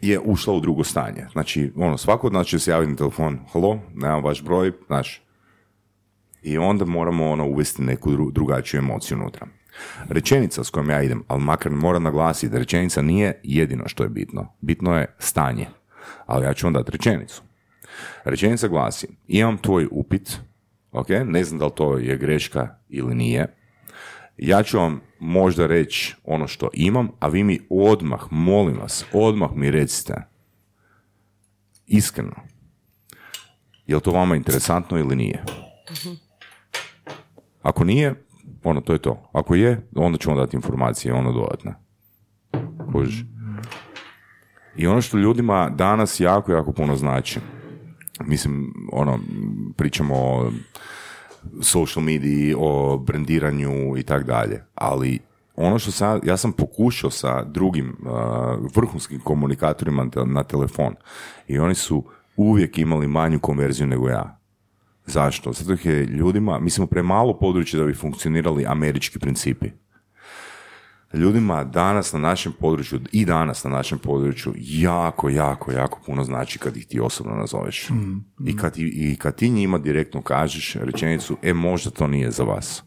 [0.00, 1.26] je ušla u drugo stanje.
[1.32, 5.22] Znači, ono, svako od nas će se javiti na telefon, halo, nemam vaš broj, znaš.
[6.42, 9.46] I onda moramo ono, uvesti neku dru- drugačiju emociju unutra.
[10.08, 14.08] Rečenica s kojom ja idem, ali makar moram naglasiti da rečenica nije jedino što je
[14.08, 14.52] bitno.
[14.60, 15.66] Bitno je stanje.
[16.26, 17.42] Ali ja ću vam dati rečenicu.
[18.24, 20.38] Rečenica glasi, imam tvoj upit,
[20.92, 23.54] ok, ne znam da li to je greška ili nije,
[24.36, 29.50] ja ću vam možda reći ono što imam, a vi mi odmah, molim vas, odmah
[29.54, 30.14] mi recite,
[31.86, 32.34] iskreno,
[33.86, 35.44] je li to vama interesantno ili nije?
[37.62, 38.26] Ako nije,
[38.64, 39.30] ono, to je to.
[39.32, 41.74] Ako je, onda ćemo dati informacije, ono dodatne.
[42.92, 43.24] Kužiš?
[44.76, 47.40] I ono što ljudima danas jako, jako puno znači,
[48.24, 49.18] mislim, ono,
[49.76, 50.50] pričamo o
[51.62, 55.18] social mediji, o brendiranju i tak dalje, ali
[55.56, 58.10] ono što sam, ja sam pokušao sa drugim uh,
[58.76, 60.94] vrhunskim komunikatorima na telefon
[61.48, 62.04] i oni su
[62.36, 64.38] uvijek imali manju konverziju nego ja.
[65.06, 65.52] Zašto?
[65.52, 69.70] Zato je ljudima, mi smo premalo područje da bi funkcionirali američki principi.
[71.16, 76.58] Ljudima danas na našem području i danas na našem području jako, jako, jako puno znači
[76.58, 77.88] kad ih ti osobno nazoveš.
[78.46, 82.82] I, kad, I kad ti njima direktno kažeš rečenicu, e možda to nije za vas.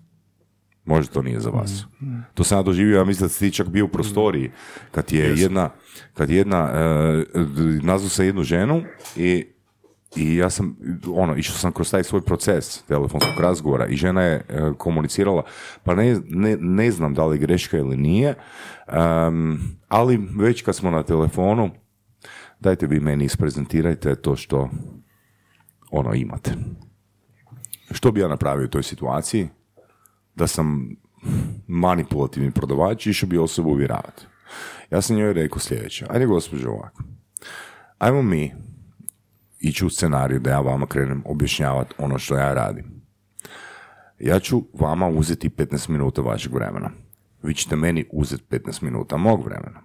[0.85, 1.85] Možda to nije za vas.
[2.33, 4.51] To sam ja doživio, ja mislim da si ti čak bio u prostoriji
[4.91, 5.69] kad je jedna,
[6.13, 7.25] kad je jedna, e,
[7.83, 8.83] nazvao sam jednu ženu
[9.15, 9.45] i
[10.15, 10.77] i ja sam,
[11.15, 15.43] ono, išao sam kroz taj svoj proces telefonskog razgovora i žena je e, komunicirala,
[15.83, 18.35] pa ne, ne, ne znam da li greška ili nije,
[18.87, 21.69] em, ali već kad smo na telefonu,
[22.59, 24.69] dajte vi meni isprezentirajte to što
[25.91, 26.51] ono imate.
[27.91, 29.47] Što bi ja napravio u toj situaciji?
[30.35, 30.89] Da sam
[31.67, 34.25] manipulativni prodavač, išao bi osobu uvjeravati.
[34.91, 37.03] Ja sam njoj rekao sljedeće, ajde gospođo ovako,
[37.97, 38.53] ajmo mi
[39.59, 43.01] ići u scenariju da ja vama krenem objašnjavati ono što ja radim.
[44.19, 46.91] Ja ću vama uzeti 15 minuta vašeg vremena.
[47.43, 49.81] Vi ćete meni uzeti 15 minuta mog vremena.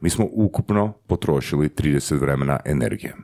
[0.00, 3.14] Mi smo ukupno potrošili 30 vremena energije.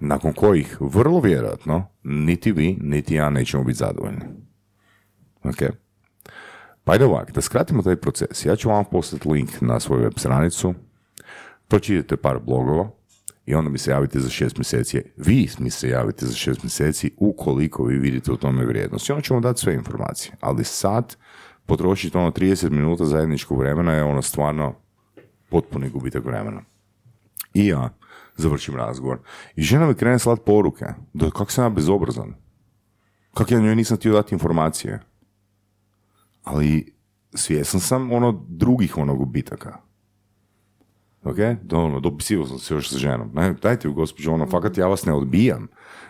[0.00, 4.20] Nakon kojih, vrlo vjerojatno, niti vi, niti ja nećemo biti zadovoljni.
[5.42, 5.56] Ok?
[6.84, 8.46] Pa ajde ovak, da skratimo taj proces.
[8.46, 10.74] Ja ću vam poslati link na svoju web stranicu,
[11.68, 12.90] pročitajte par blogova
[13.50, 15.02] i onda mi se javite za šest mjeseci.
[15.16, 19.08] Vi mi se javite za šest mjeseci ukoliko vi vidite u tome vrijednost.
[19.08, 20.34] I onda ćemo dati sve informacije.
[20.40, 21.16] Ali sad
[21.66, 24.74] potrošiti ono 30 minuta zajedničkog vremena je ono stvarno
[25.48, 26.62] potpuni gubitak vremena.
[27.54, 27.90] I ja
[28.36, 29.18] završim razgovor.
[29.56, 30.86] I žena mi krene slat poruke.
[31.12, 32.34] Da kako sam ja bezobrazan.
[33.34, 35.00] Kako ja njoj nisam htio dati informacije.
[36.44, 36.94] Ali
[37.34, 39.89] svjesan sam ono drugih ono gubitaka.
[41.24, 41.36] Ok?
[41.62, 43.30] Da, ono, dopisivao sam se još sa ženom.
[43.34, 45.68] Ne, dajte ju, gospođo, ono, fakat ja vas ne odbijam.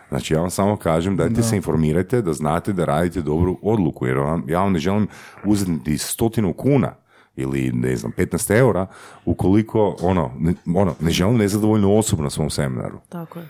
[0.09, 4.17] Znači, ja vam samo kažem, dajte se informirajte da znate da radite dobru odluku, jer
[4.17, 5.07] vam, ja vam ne želim
[5.45, 6.93] uzeti stotinu kuna
[7.35, 8.87] ili, ne znam, 15 eura,
[9.25, 12.99] ukoliko, ono, ne, ono, ne želim nezadovoljnu osobu na svom seminaru.
[13.09, 13.47] Tako je.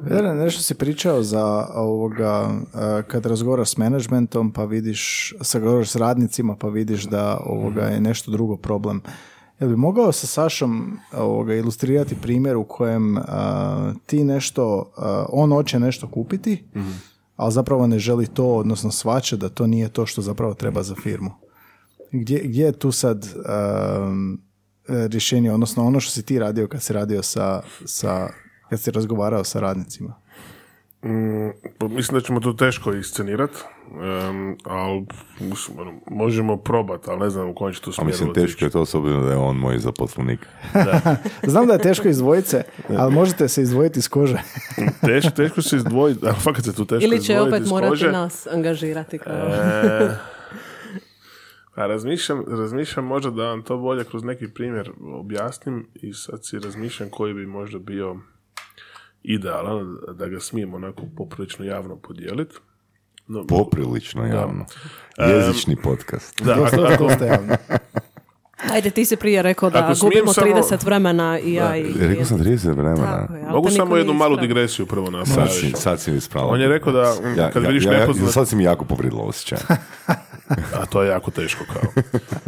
[0.00, 5.96] Vedran, nešto si pričao za ovoga, eh, kad razgovaraš s menadžmentom pa vidiš, sa s
[5.96, 9.02] radnicima pa vidiš da ovoga je nešto drugo problem.
[9.60, 13.22] Jel bi mogao sa Sašom ovoga, ilustrirati primjer u kojem eh,
[14.06, 16.64] ti nešto, eh, on hoće nešto kupiti,
[17.36, 20.94] ali zapravo ne želi to, odnosno svače da to nije to što zapravo treba za
[20.94, 21.30] firmu.
[22.12, 24.40] Gdje, gdje je tu sad um,
[24.88, 28.28] e, rješenje, odnosno ono što si ti radio kad si radio sa, sa
[28.70, 30.14] kad si razgovarao sa radnicima?
[31.04, 33.54] Mm, pa mislim da ćemo to teško iscenirati,
[34.64, 35.06] ali
[35.40, 38.64] mislim, ono, možemo probati, ali ne znam u kojem će to A smjeru mislim, teško
[38.64, 40.40] je to obzirom da je on moj zaposlenik.
[41.52, 42.62] Znam da je teško izdvojiti se,
[42.98, 44.42] ali možete se izdvojiti iz kože.
[45.06, 48.12] Teško, teško se izdvojiti, ali fakat se tu teško Ili će opet iz morati kože.
[48.12, 49.32] nas angažirati kao...
[49.34, 50.16] E,
[51.74, 56.58] a razmišljam, razmišljam možda da vam to bolje kroz neki primjer objasnim i sad si
[56.58, 58.16] razmišljam koji bi možda bio
[59.24, 62.56] idealan, da ga smijemo onako poprilično javno podijeliti.
[63.26, 64.66] No, Poprilično javno.
[65.18, 66.42] Jezični podcast.
[66.42, 67.08] da, ako, ako.
[68.72, 71.94] Ajde, ti si prije rekao da Ako gubimo samo- 30 vremena i ja i...
[72.00, 73.26] Rekao sam 30 vremena.
[73.26, 75.54] Tako mogu samo jednu malu digresiju prvo Sad napraviti.
[75.56, 76.48] si, sad si mi ispravio.
[76.48, 78.32] On je rekao da Ja, kad ja, vidiš ja, nepoznat...
[78.32, 79.58] Sad si mi jako povrijedilo osjećaj.
[80.80, 82.02] A to je jako teško kao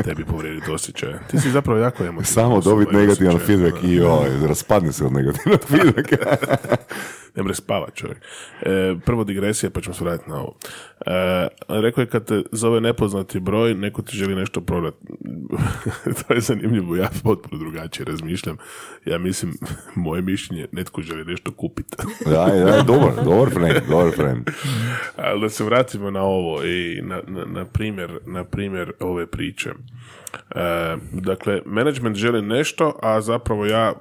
[0.05, 1.21] tebi povrijediti osjećaje.
[1.31, 2.25] Ti si zapravo jako emotivan.
[2.25, 6.17] Samo dobiti negativan feedback i oj, raspadne se od negativnog feedbacka.
[7.37, 8.19] Ne mre spavat čovjek.
[8.63, 10.57] E, prvo digresija pa ćemo se vratiti na ovo.
[11.07, 14.97] E, rekao je kad te zove nepoznati broj, neko ti želi nešto prodati.
[16.29, 18.57] to je zanimljivo, ja potpuno drugačije razmišljam.
[19.05, 19.53] Ja mislim,
[19.95, 21.97] moje mišljenje, netko želi nešto kupiti.
[22.25, 24.51] Da, da, dobar, dobar friend, dobar friend.
[25.17, 29.71] Ali da se vratimo na ovo i na, na, na, primjer, na primjer ove priče.
[30.55, 33.93] E, dakle, management želi nešto, a zapravo ja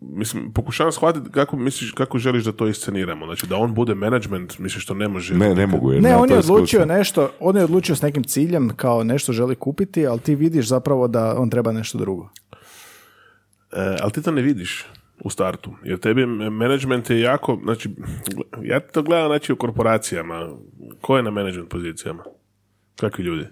[0.00, 3.26] mislim, pokušavam shvatiti kako misliš, kako želiš da to isceniramo.
[3.26, 5.34] Znači, da on bude management, misliš što ne može.
[5.34, 5.92] Ne, ne mogu.
[5.92, 9.32] Jer Ne, nemam on je odlučio nešto, on je odlučio s nekim ciljem, kao nešto
[9.32, 12.28] želi kupiti, ali ti vidiš zapravo da on treba nešto drugo.
[13.72, 14.86] E, ali ti to ne vidiš.
[15.24, 15.70] u startu.
[15.84, 17.90] Jer tebi management je jako, znači,
[18.62, 20.48] ja to gledam znači u korporacijama.
[21.00, 22.24] Ko je na management pozicijama?
[22.96, 23.46] Kakvi ljudi?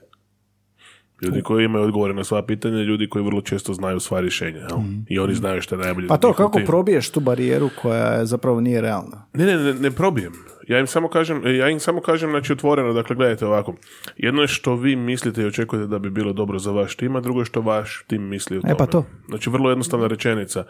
[1.23, 4.59] Ljudi koji imaju odgovore na sva pitanja, ljudi koji vrlo često znaju sva rješenja.
[4.59, 4.79] jel?
[5.09, 6.67] I oni znaju što je najbolje Pa to kako tim.
[6.67, 9.27] probiješ tu barijeru koja zapravo nije realna.
[9.35, 10.33] Ne, ne, ne, ne probijem.
[10.71, 13.75] Ja im samo kažem, ja im samo kažem, znači otvoreno, dakle, gledajte ovako.
[14.17, 17.21] Jedno je što vi mislite i očekujete da bi bilo dobro za vaš tim, a
[17.21, 18.73] drugo je što vaš tim misli o tome.
[18.73, 19.05] E, pa to.
[19.29, 20.65] Znači, vrlo jednostavna rečenica.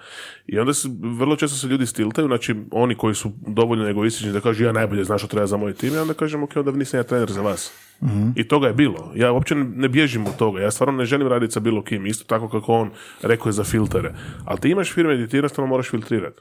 [0.47, 4.41] I onda se, vrlo često se ljudi stiltaju, znači, oni koji su dovoljno egoistični da
[4.41, 7.01] kažu ja najbolje znam što treba za moj tim, i onda kažem, ok, onda nisam
[7.01, 7.73] ja trener za vas.
[8.37, 9.13] I toga je bilo.
[9.15, 10.61] Ja uopće ne- ne bježim od toga.
[10.61, 12.07] Ja stvarno ne želim raditi sa bilo kim.
[12.07, 12.91] Isto tako kako on
[13.23, 14.15] rekao je za filtere.
[14.45, 16.41] Ali ti imaš firme gdje ti jednostavno moraš filtrirati.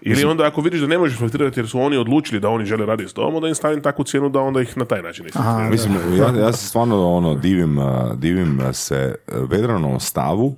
[0.00, 2.86] Ili onda ako vidiš da ne možeš filtrirati jer su oni odlučili da oni žele
[2.86, 5.70] raditi s tobom, onda im stavim takvu cijenu da onda ih na taj način isfiltriram.
[5.70, 7.78] Mislim, ja, ja se stvarno ono, divim,
[8.16, 10.56] divim se a, Vedranovom stavu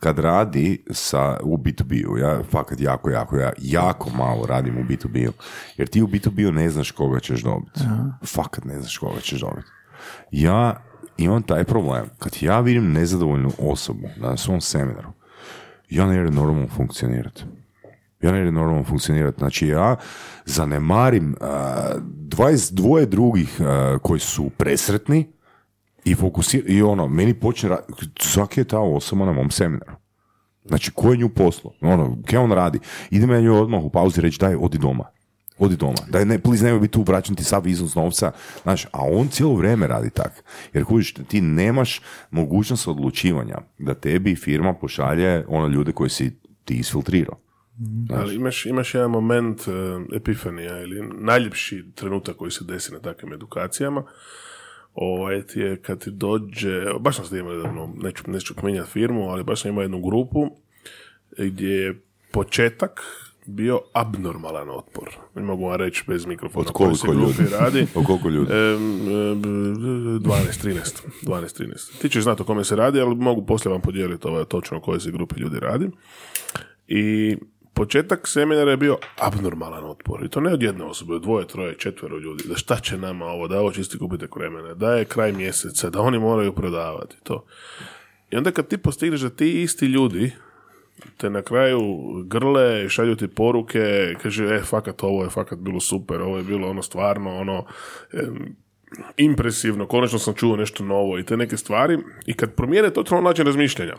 [0.00, 2.18] kad radi sa, u B2B-u.
[2.18, 5.32] Ja fakat jako, jako, ja, jako malo radim u B2B-u.
[5.76, 7.80] Jer ti u B2B-u ne znaš koga ćeš dobiti.
[8.26, 9.68] Fakat ne znaš koga ćeš dobiti.
[10.30, 10.82] Ja
[11.16, 12.04] imam taj problem.
[12.18, 15.08] Kad ja vidim nezadovoljnu osobu na svom seminaru,
[15.90, 17.44] ja ne idem normalno funkcionirati.
[18.20, 19.38] Ja ne normalno funkcionirati.
[19.38, 19.96] Znači ja
[20.44, 25.26] zanemarim a, 22 drugih a, koji su presretni
[26.04, 27.82] i fokusir i ono, meni počne ra-
[28.20, 29.96] svaki je ta osoba na mom seminaru.
[30.64, 31.72] Znači, ko je nju poslo?
[31.80, 32.78] Ono, kaj on radi?
[33.10, 35.04] Idem ja njoj odmah u pauzi reći, daj, odi doma.
[35.58, 35.98] Odi doma.
[36.08, 38.32] Daj, ne, please, nemoj biti tu, vraćam ti sav iznos novca.
[38.62, 40.44] Znaš, a on cijelo vrijeme radi tak.
[40.72, 46.74] Jer kužiš, ti nemaš mogućnost odlučivanja da tebi firma pošalje ono ljude koje si ti
[46.74, 47.47] isfiltrirao.
[48.10, 49.74] Ali imaš, imaš jedan moment uh,
[50.12, 54.02] epifanija ili najljepši trenutak koji se desi na takvim edukacijama.
[54.94, 59.44] Ovaj ti je kad ti dođe, baš sam se jednu, neću, neću spominjati firmu, ali
[59.44, 60.50] baš sam imao jednu grupu
[61.38, 62.00] gdje je
[62.30, 63.02] početak
[63.46, 65.08] bio abnormalan otpor.
[65.34, 66.66] Ne mogu vam reći bez mikrofona.
[66.66, 67.50] Od koliko ljudi?
[67.60, 67.86] radi.
[67.94, 68.52] O koliko ljudi?
[68.52, 70.78] Em, 12, 13.
[71.22, 72.00] 12, 13.
[72.00, 74.80] Ti ćeš znati o kome se radi, ali mogu poslije vam podijeliti ovaj, točno o
[74.80, 75.90] kojoj se grupi ljudi radi.
[76.88, 77.36] I
[77.78, 80.24] početak seminara je bio abnormalan otpor.
[80.24, 82.44] I to ne od jedne osobe, dvoje, troje, četvero ljudi.
[82.48, 86.00] Da šta će nama ovo, da ovo čisti kupite kremene, da je kraj mjeseca, da
[86.00, 87.44] oni moraju prodavati to.
[88.30, 90.32] I onda kad ti postigneš da ti isti ljudi
[91.16, 91.82] te na kraju
[92.26, 96.68] grle, šalju ti poruke, kaže, e, fakat ovo je fakat bilo super, ovo je bilo
[96.70, 97.64] ono stvarno, ono,
[98.12, 98.56] em,
[99.16, 101.98] impresivno, konačno sam čuo nešto novo i te neke stvari.
[102.26, 103.94] I kad promijene totalno način razmišljanja,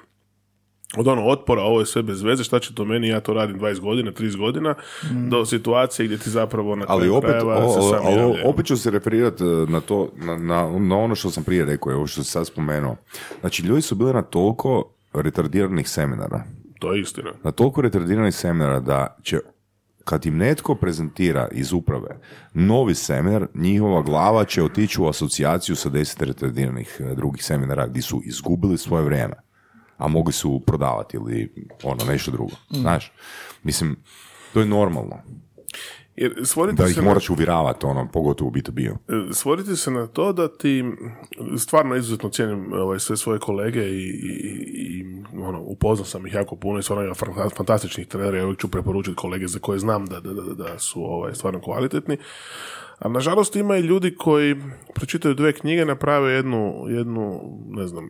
[0.98, 3.60] od ono otpora, ovo je sve bez veze, šta će to meni, ja to radim
[3.60, 4.76] 20 godina, 30 godina,
[5.30, 8.16] do situacije gdje ti zapravo na Ali kraju opet, krajeva o- se o- sam ali
[8.16, 8.44] javljaju.
[8.45, 12.07] opet ću se referirati na to, na, na, na ono što sam prije rekao, ovo
[12.07, 12.95] što sam sad spomenuo.
[13.40, 14.84] Znači, ljudi su bili na toliko
[15.14, 16.44] retardiranih seminara,
[16.80, 17.32] To je istina.
[17.44, 19.40] na toliko retardiranih seminara da će
[20.03, 22.20] kad im netko prezentira iz uprave
[22.53, 28.02] novi seminar, njihova glava će otići u asocijaciju sa deset retardiranih eh, drugih seminara gdje
[28.02, 29.34] su izgubili svoje vrijeme,
[29.99, 31.53] a mogli su prodavati ili
[31.84, 32.51] ono nešto drugo.
[32.69, 33.11] Znaš,
[33.63, 33.95] mislim,
[34.53, 35.15] to je normalno.
[36.15, 36.34] Jer
[36.73, 38.93] Da se ih na- moraš uvjeravati, ono, pogotovo u B2B-u.
[39.30, 40.84] E, svoditi se na to da ti
[41.57, 44.39] stvarno izuzetno cijenim ovaj, sve svoje kolege i, i,
[44.76, 45.05] i
[45.35, 47.13] ono, upoznao sam ih jako puno i stvarno
[47.57, 51.03] fantastičnih trenera i uvijek ću preporučiti kolege za koje znam da, da, da, da su
[51.03, 52.17] ovaj, stvarno kvalitetni.
[52.99, 54.55] A nažalost ima i ljudi koji
[54.93, 58.09] pročitaju dvije knjige, naprave jednu, jednu, ne znam,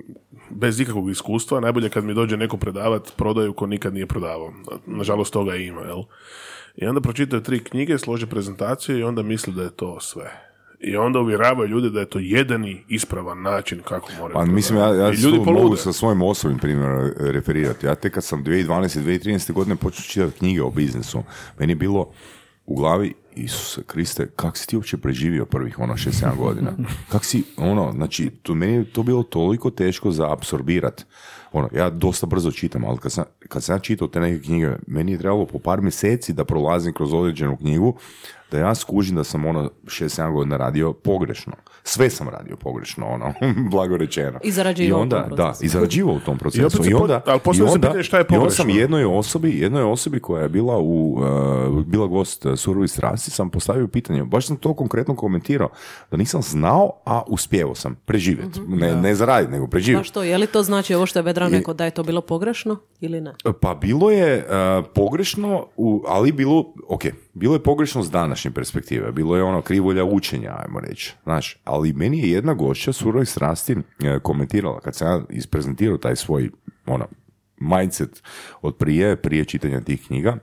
[0.49, 1.59] bez ikakvog iskustva.
[1.59, 4.53] Najbolje kad mi dođe neko predavat, prodaju ko nikad nije prodavao.
[4.85, 6.03] Nažalost toga ima, jel?
[6.75, 10.49] I onda pročitaju tri knjige, slože prezentaciju i onda misle da je to sve.
[10.79, 14.95] I onda uvjeravaju ljude da je to jedini ispravan način kako moraju Pa mislim, ja,
[14.95, 15.11] ja.
[15.11, 17.85] I ljudi tu mogu sa svojim osobnim primjerom referirati.
[17.85, 19.01] Ja tek kad sam 2012.
[19.01, 19.53] 2013.
[19.53, 21.23] godine počeo čitati knjige o biznisu,
[21.59, 22.11] meni je bilo
[22.69, 26.71] u glavi, Isuse Kriste, kak si ti uopće preživio prvih ono 6-7 godina?
[27.11, 31.05] Kak si, ono, znači, to, meni je to bilo toliko teško za apsorbirat.
[31.51, 34.71] Ono, ja dosta brzo čitam, ali kad sam, kad sam ja čitao te neke knjige,
[34.87, 37.97] meni je trebalo po par mjeseci da prolazim kroz određenu knjigu,
[38.51, 41.53] da ja skužim da sam ono 6-7 godina radio pogrešno.
[41.83, 43.33] Sve sam radio pogrešno, ono,
[43.71, 44.39] blago rečeno.
[44.43, 46.83] I zarađivao I u onda, tom da, i zarađivao u tom procesu.
[46.85, 48.81] I po- onda, ali i onda- šta je i onda sam pogrešno.
[48.81, 51.17] jednoj osobi, jednoj osobi koja je bila u,
[51.69, 55.69] uh, bila gost uh, Surovi strasti, sam postavio pitanje, baš sam to konkretno komentirao,
[56.11, 58.59] da nisam znao, a uspjevao sam preživjeti.
[58.67, 60.07] Ne, ne zaraditi, nego Pa preživjeti.
[60.07, 62.77] što, je li to znači ovo što je Vedran rekao da je to bilo pogrešno
[62.99, 63.33] ili ne?
[63.61, 64.37] Pa bilo je
[64.79, 67.01] uh, pogrešno, u, ali bilo, ok,
[67.33, 71.93] bilo je pogrešno s današnje perspektive, bilo je ono krivolja učenja, ajmo reći, znaš, ali
[71.93, 76.49] meni je jedna gošća surovih strasti eh, komentirala, kad sam ja isprezentirao taj svoj,
[76.85, 77.07] ono,
[77.57, 78.23] mindset
[78.61, 80.37] od prije, prije čitanja tih knjiga,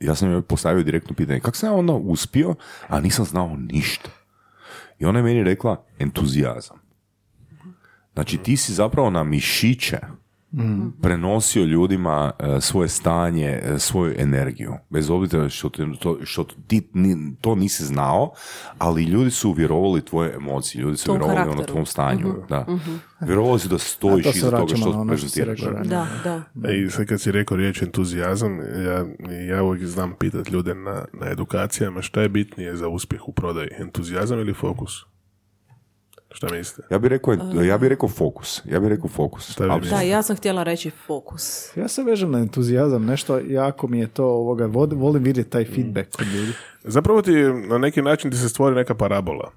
[0.00, 2.54] ja sam joj postavio direktno pitanje, kako sam ja onda uspio,
[2.88, 4.10] a nisam znao ništa.
[4.98, 6.76] I ona je meni rekla, entuzijazam.
[8.12, 9.98] Znači ti si zapravo na mišiće
[11.02, 14.72] prenosio ljudima e, svoje stanje, e, svoju energiju.
[14.90, 15.68] Bez obzira što,
[16.00, 18.32] to, što ti ni- to nisi znao,
[18.78, 21.72] ali ljudi su vjerovali tvoje emocije, ljudi su Tom vjerovali ono karakteru.
[21.72, 22.34] tvom stanju.
[22.48, 22.66] Da.
[23.20, 25.58] Vjerovali su da stojiš iza toga na što ono što prezentiraš.
[25.60, 25.88] rekao ranije.
[25.90, 26.06] Da,
[26.54, 26.68] da.
[26.68, 29.04] E, I sad kad si rekao riječ entuzijazam, ja,
[29.48, 33.68] ja uvijek znam pitat ljude na, na edukacijama šta je bitnije za uspjeh u prodaji,
[33.78, 34.92] entuzijazam ili fokus?
[36.34, 36.94] Šta mislite?
[36.94, 37.34] Ja bih rekao,
[37.64, 38.62] ja bih rekao fokus.
[38.64, 39.50] Ja bih rekao fokus.
[39.50, 39.90] Apsolutno.
[39.90, 41.76] Da, ja sam htjela reći fokus.
[41.76, 46.16] Ja se vežem na entuzijazam, nešto jako mi je to ovoga, volim vidjeti taj feedback
[46.16, 46.52] kod ljudi.
[46.84, 47.32] Zapravo ti
[47.68, 49.50] na neki način ti se stvori neka parabola,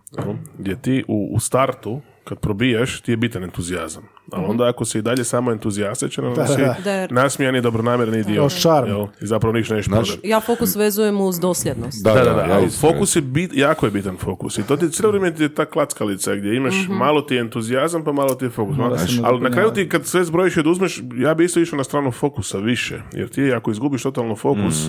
[0.58, 4.04] gdje ti u, u startu, kad probijaš, ti je bitan entuzijazam.
[4.32, 7.08] Ali onda ako si i dalje samo entuzijastičan, onda Da, si da.
[7.10, 8.50] Nasmijan i dobronamjerni dio.
[8.50, 8.88] Šarm.
[8.88, 9.06] jel?
[9.22, 10.28] I zapravo ništa Znaš, prodati.
[10.28, 12.04] Ja fokus vezujem uz dosljednost.
[12.04, 14.58] Da, Da, da, da, da, ja fokus je bit, jako je bitan fokus.
[14.58, 18.04] I to ti cijelo vrijeme ti je ta klackalica gdje imaš malo ti je entuzijazam,
[18.04, 18.78] pa malo ti je fokus.
[18.78, 21.84] Malo- ali na kraju ti kad sve zbrojiš i oduzmeš, ja bi isto išao na
[21.84, 23.02] stranu fokusa više.
[23.14, 24.88] Jer ti ako izgubiš totalno fokus,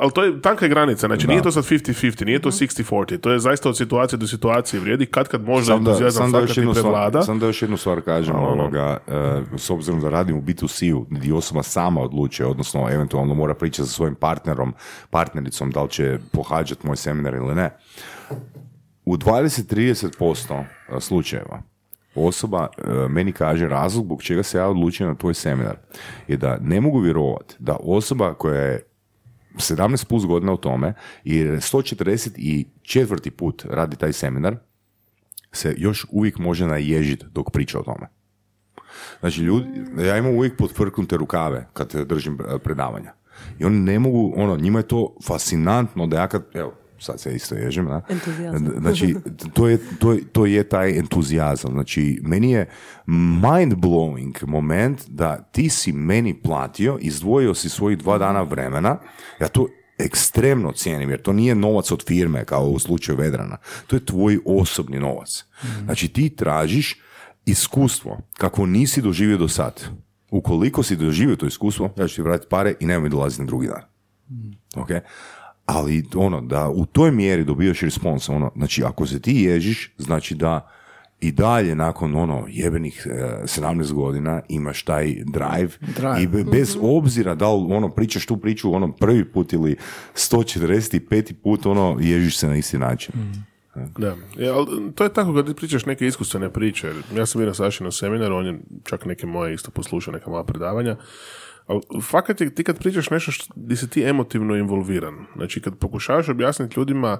[0.00, 3.30] ali to je tanka je granica, znači nije to sad 50-50, nije to 60-40, to
[3.30, 7.38] je zaista od situacije do situacije vrijedi, kad kad možda entuzijazam još jednu stvar, sam
[7.38, 11.62] da još jednu stvar kažem, ovoga, e, s obzirom da radim u B2C-u, gdje osoba
[11.62, 14.74] sama odlučuje, odnosno eventualno mora pričati sa svojim partnerom,
[15.10, 17.70] partnericom, da li će pohađati moj seminar ili ne.
[19.04, 20.64] U 20-30%
[21.00, 21.62] slučajeva
[22.14, 25.76] osoba e, meni kaže razlog zbog čega se ja odlučio na tvoj seminar
[26.28, 28.82] je da ne mogu vjerovati da osoba koja je
[29.54, 30.94] 17 plus godina u tome
[31.24, 33.30] i 144.
[33.30, 34.56] put radi taj seminar
[35.52, 38.08] se još uvijek može naježiti dok priča o tome.
[39.20, 39.68] Znači, ljudi,
[39.98, 43.12] ja imam uvijek potvrknute rukave kad držim e, predavanja.
[43.58, 47.34] I oni ne mogu, ono, njima je to fascinantno da ja kad, evo, sad se
[47.34, 48.02] isto ježim, da?
[48.80, 49.16] Znači,
[49.52, 51.72] to je, to, je, to je taj entuzijazam.
[51.72, 52.68] Znači, meni je
[53.06, 58.98] mind-blowing moment da ti si meni platio, izdvojio si svojih dva dana vremena,
[59.40, 59.66] ja to
[59.98, 63.56] ekstremno cijenim, jer to nije novac od firme, kao u slučaju Vedrana.
[63.86, 65.44] To je tvoj osobni novac.
[65.84, 66.96] Znači, ti tražiš
[67.46, 69.84] iskustvo kako nisi doživio do sad.
[70.30, 73.66] Ukoliko si doživio to iskustvo, ja ću ti vratiti pare i nemoj dolaziti na drugi
[73.66, 73.82] dan.
[74.76, 74.88] Ok?
[75.66, 80.34] Ali ono, da u toj mjeri dobijaš respons, ono, znači ako se ti ježiš, znači
[80.34, 80.70] da
[81.20, 86.22] i dalje nakon ono jebenih e, 17 godina imaš taj drive, Drive.
[86.22, 89.76] i be- bez obzira da li ono pričaš tu priču ono prvi put ili
[90.14, 91.32] 145.
[91.34, 93.14] put ono ježiš se na isti način.
[93.98, 96.86] Da, ja, ali to je tako kad ti pričaš neke iskustvene priče.
[96.86, 100.30] jer Ja sam bio na Sašinom seminaru, on je čak neke moje isto poslušao, neka
[100.30, 100.96] moja predavanja.
[101.66, 105.14] Ali fakat je ti kad pričaš nešto što, gdje si ti emotivno involviran.
[105.36, 107.18] Znači kad pokušavaš objasniti ljudima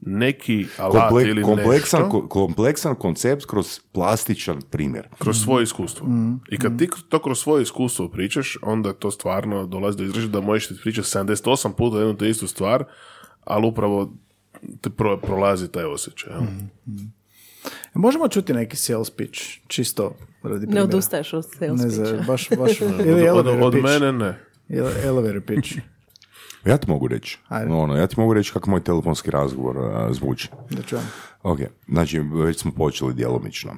[0.00, 5.08] neki alat Komple- ili kompleksan, nešto, ko- kompleksan koncept kroz plastičan primjer.
[5.18, 6.06] kroz svoje iskustvo.
[6.50, 10.40] I kad ti to kroz svoje iskustvo pričaš, onda to stvarno dolazi do izražaja da
[10.40, 12.84] možeš ti pričati 78 puta jednu te istu stvar,
[13.42, 14.12] ali upravo
[14.80, 16.32] te pro- prolazi taj osjećaj.
[16.32, 16.42] jel?
[17.94, 20.84] Možemo čuti neki sales pitch, čisto radi Ne primjera.
[20.84, 22.24] odustaješ od sales Ne pitcha.
[22.26, 23.84] baš, baš, ili Od, od, od pitch.
[23.84, 24.38] mene ne.
[24.70, 25.72] Ele- Elevator pitch.
[26.66, 27.38] Ja ti mogu reći.
[27.48, 27.72] Ajde.
[27.72, 30.48] Ono, ja ti mogu reći kako moj telefonski razgovor a, zvuči.
[30.70, 31.04] Da čujem.
[31.42, 33.72] Ok, znači već smo počeli djelomično.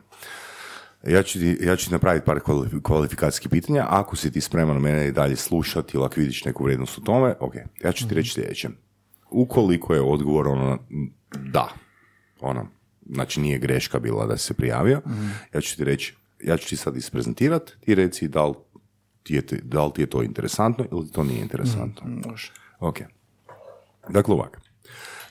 [1.07, 3.87] Ja ću, ti, ja ću ti napraviti par kvali- kvalifikacijskih pitanja.
[3.89, 7.35] Ako si ti spreman mene i dalje slušati ili ako vidiš neku vrijednost u tome,
[7.41, 7.55] ok,
[7.85, 8.69] ja ću ti reći sljedeće.
[9.31, 10.79] Ukoliko je odgovor ono
[11.37, 11.69] da,
[12.41, 12.67] ono,
[13.11, 15.01] znači nije greška bila da se prijavio,
[15.55, 18.55] ja ću ti reći, ja ću ti sad isprezentirati, ti reci da li
[19.23, 22.03] ti je, da li ti je to interesantno ili to nije interesantno.
[22.31, 22.53] Može.
[22.81, 22.99] Ok.
[24.09, 24.59] Dakle ovako.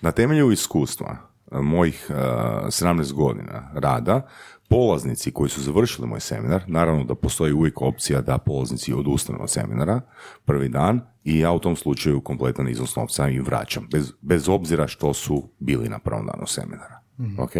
[0.02, 1.18] Na temelju iskustva
[1.52, 4.28] e, mojih e, 17 godina rada,
[4.69, 9.49] polaznici koji su završili moj seminar, naravno da postoji uvijek opcija da polaznici odustanu od
[9.49, 10.02] seminara
[10.45, 14.88] prvi dan i ja u tom slučaju kompletan iznos novca im vraćam, bez, bez obzira
[14.88, 16.99] što su bili na prvom danu seminara.
[17.40, 17.52] Ok?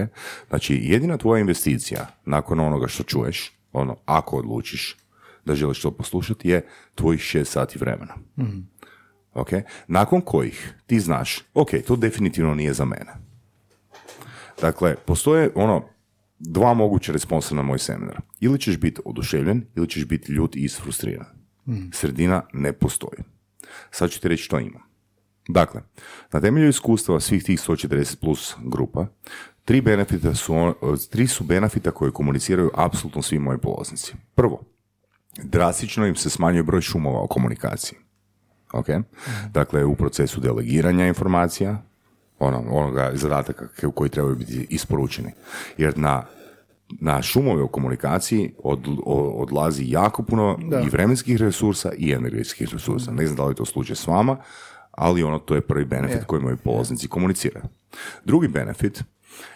[0.50, 4.98] Znači, jedina tvoja investicija nakon onoga što čuješ, ono, ako odlučiš
[5.46, 8.14] da želiš to poslušati, je tvojih šest sati vremena.
[9.38, 9.50] Ok?
[9.88, 13.14] Nakon kojih ti znaš, ok, to definitivno nije za mene.
[14.62, 15.84] Dakle, postoje ono
[16.40, 18.22] dva moguća responsa na moj seminar.
[18.40, 21.26] Ili ćeš biti oduševljen, ili ćeš biti ljut i isfrustriran.
[21.92, 23.20] Sredina ne postoji.
[23.92, 24.82] Sad ću ti reći što imam.
[25.48, 25.82] Dakle,
[26.32, 29.08] na temelju iskustva svih tih 140 plus grupa,
[29.66, 30.74] tri, benefita su,
[31.10, 34.14] tri su benefita koje komuniciraju apsolutno svi moji polaznici.
[34.36, 34.64] Prvo,
[35.44, 38.00] drastično im se smanjuje broj šumova u komunikaciji.
[38.74, 38.88] Ok?
[39.54, 41.82] Dakle, u procesu delegiranja informacija,
[42.40, 45.32] ono, onoga zadataka koji trebaju biti isporučeni.
[45.78, 46.24] Jer na,
[47.02, 48.88] na šumove u komunikaciji od,
[49.36, 53.12] odlazi jako puno i vremenskih resursa i energijskih resursa.
[53.12, 54.38] Ne znam da li je to slučaj s vama,
[54.92, 57.66] ali ono, to je prvi benefit koji moji polaznici komuniciraju.
[58.26, 59.04] Drugi benefit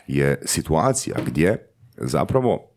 [0.08, 1.68] je situacija gdje
[1.98, 2.68] zapravo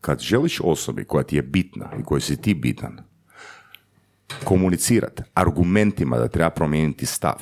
[0.00, 3.09] kad želiš osobi koja ti je bitna i kojoj si ti bitan,
[4.44, 7.36] komunicirati argumentima da treba promijeniti stav,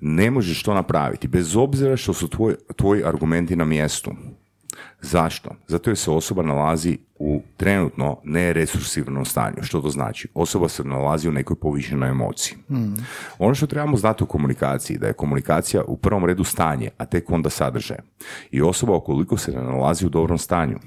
[0.00, 4.10] ne možeš to napraviti, bez obzira što su tvoj, tvoji argumenti na mjestu.
[5.00, 5.50] Zašto?
[5.66, 9.62] Zato jer se osoba nalazi u trenutno neresursivnom stanju.
[9.62, 10.28] Što to znači?
[10.34, 12.58] Osoba se nalazi u nekoj povišenoj emociji.
[13.38, 17.30] Ono što trebamo znati u komunikaciji, da je komunikacija u prvom redu stanje, a tek
[17.30, 17.98] onda sadržaj.
[18.50, 20.78] I osoba ukoliko se ne nalazi u dobrom stanju,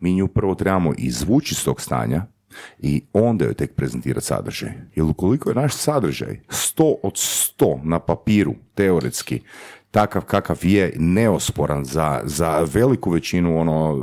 [0.00, 2.26] mi nju prvo trebamo izvući iz tog stanja
[2.78, 4.72] i onda joj tek prezentirati sadržaj.
[4.94, 9.40] Jer ukoliko je naš sadržaj 100 od 100 na papiru, teoretski,
[9.90, 13.96] takav kakav je neosporan za, za veliku većinu ono,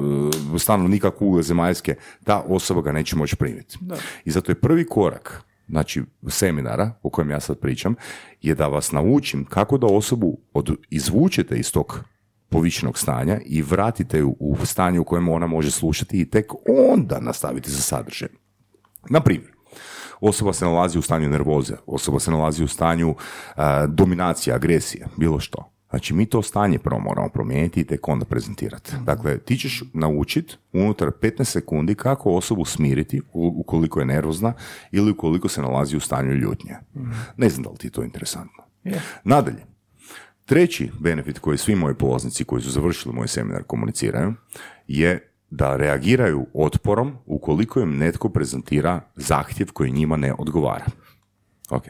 [0.56, 3.78] e, stanovnika kugle zemaljske, ta osoba ga neće moći primiti.
[4.26, 7.96] I zato je prvi korak znači seminara o kojem ja sad pričam,
[8.42, 12.04] je da vas naučim kako da osobu od, izvučete iz tog
[12.50, 17.20] povišenog stanja i vratite ju u stanje u kojem ona može slušati i tek onda
[17.20, 18.43] nastaviti sa sadržajem.
[19.10, 19.52] Na primjer,
[20.22, 23.16] osoba se nalazi u stanju nervoze, osoba se nalazi u stanju
[23.56, 25.70] a, dominacije, agresije, bilo što.
[25.90, 28.92] Znači, mi to stanje prvo moramo promijeniti i tek onda prezentirati.
[29.06, 34.54] Dakle, ti ćeš naučiti unutar 15 sekundi kako osobu smiriti ukoliko je nervozna
[34.92, 36.76] ili ukoliko se nalazi u stanju ljutnje.
[37.38, 38.64] Ne znam da li ti je to interesantno.
[39.24, 39.66] Nadalje,
[40.46, 44.34] Treći benefit koji svi moji polaznici koji su završili moj seminar komuniciraju
[44.88, 50.86] je da reagiraju otporom ukoliko im netko prezentira zahtjev koji njima ne odgovara.
[51.70, 51.84] Ok.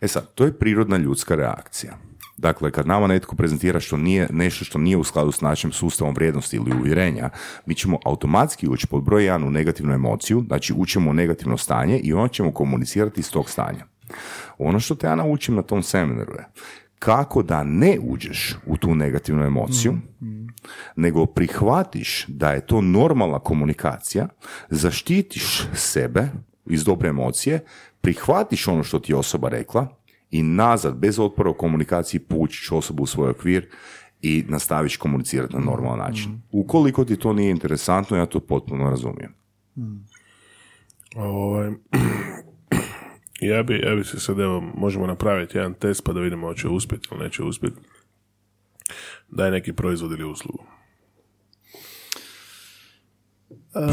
[0.00, 1.96] E sad, to je prirodna ljudska reakcija.
[2.36, 6.14] Dakle, kad nama netko prezentira što nije, nešto što nije u skladu s našim sustavom
[6.14, 7.30] vrijednosti ili uvjerenja,
[7.66, 11.98] mi ćemo automatski ući pod broj jedan u negativnu emociju, znači ućemo u negativno stanje
[11.98, 13.86] i onda ćemo komunicirati iz tog stanja.
[14.58, 16.48] Ono što te ja naučim na tom seminaru je
[17.04, 19.94] kako da ne uđeš u tu negativnu emociju,
[20.96, 24.28] nego prihvatiš da je to normalna komunikacija,
[24.70, 26.28] zaštitiš sebe
[26.66, 27.64] iz dobre emocije,
[28.00, 29.96] prihvatiš ono što ti je osoba rekla
[30.30, 33.66] i nazad, bez otpora u komunikaciji, pučiš osobu u svoj okvir
[34.22, 36.40] i nastaviš komunicirati na normalan način.
[36.52, 39.34] Ukoliko ti to nije interesantno, ja to potpuno razumijem.
[41.16, 41.70] Ovaj,
[43.46, 46.68] ja bi, ja bi se sad, evo, možemo napraviti jedan test pa da vidimo hoće
[46.68, 47.76] uspjeti ili neće uspjeti.
[49.28, 50.64] Daj neki proizvod ili uslugu.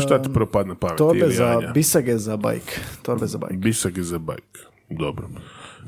[0.05, 0.97] Šta ti prvo padne na pamet?
[0.97, 1.71] Torbe Ili za, Anja?
[1.71, 2.79] bisage za bajk.
[3.01, 3.53] Torbe za bajk.
[3.53, 4.59] Bisak je za bajk.
[4.89, 5.29] Dobro.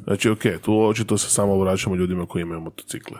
[0.03, 3.17] Znači, ok, tu očito se samo vraćamo ljudima koji imaju motocikle.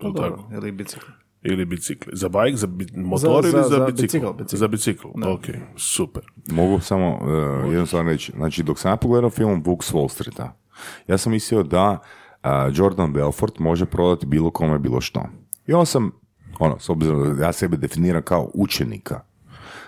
[0.00, 0.50] Jel tako?
[0.52, 1.06] Ili bicikl.
[1.42, 2.12] Ili bicikli.
[2.16, 4.02] Za bajk, za bi- motor Za- ili za- za, za bicikl?
[4.02, 4.56] bicikl, bicikl.
[4.56, 5.44] Za bicikl, ok,
[5.76, 6.22] super.
[6.50, 7.18] Mogu samo
[7.64, 8.32] uh, jednu stvar reći.
[8.36, 10.56] Znači, dok sam ja pogledao film Vuk s Wall Streeta,
[11.08, 11.90] ja sam mislio da
[12.44, 15.22] uh, Jordan Belfort može prodati bilo kome bilo što.
[15.66, 16.10] I on sam,
[16.58, 19.20] ono, s obzirom da ja sebe definiram kao učenika,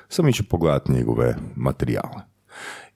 [0.09, 2.21] sam išao pogledati njegove materijale.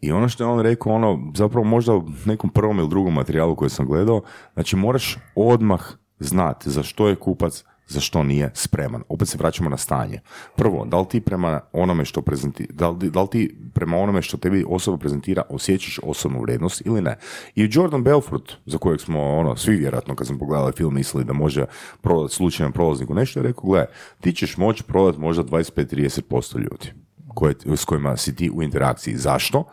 [0.00, 3.56] I ono što je on rekao, ono, zapravo možda u nekom prvom ili drugom materijalu
[3.56, 4.22] koji sam gledao,
[4.54, 5.80] znači moraš odmah
[6.18, 9.02] znati za što je kupac, za što nije spreman.
[9.08, 10.20] Opet se vraćamo na stanje.
[10.56, 14.22] Prvo, da li ti prema onome što prezenti, da li, da li ti prema onome
[14.22, 17.18] što tebi osoba prezentira osjećaš osobnu vrijednost ili ne.
[17.54, 21.32] I Jordan Belfort, za kojeg smo ono, svi vjerojatno kad smo pogledali film mislili da
[21.32, 21.64] može
[22.00, 23.86] prodati slučajem prolazniku nešto, je rekao, gle,
[24.20, 26.92] ti ćeš moći prodati možda 25-30% ljudi
[27.34, 29.16] koje, s kojima si ti u interakciji.
[29.16, 29.64] Zašto?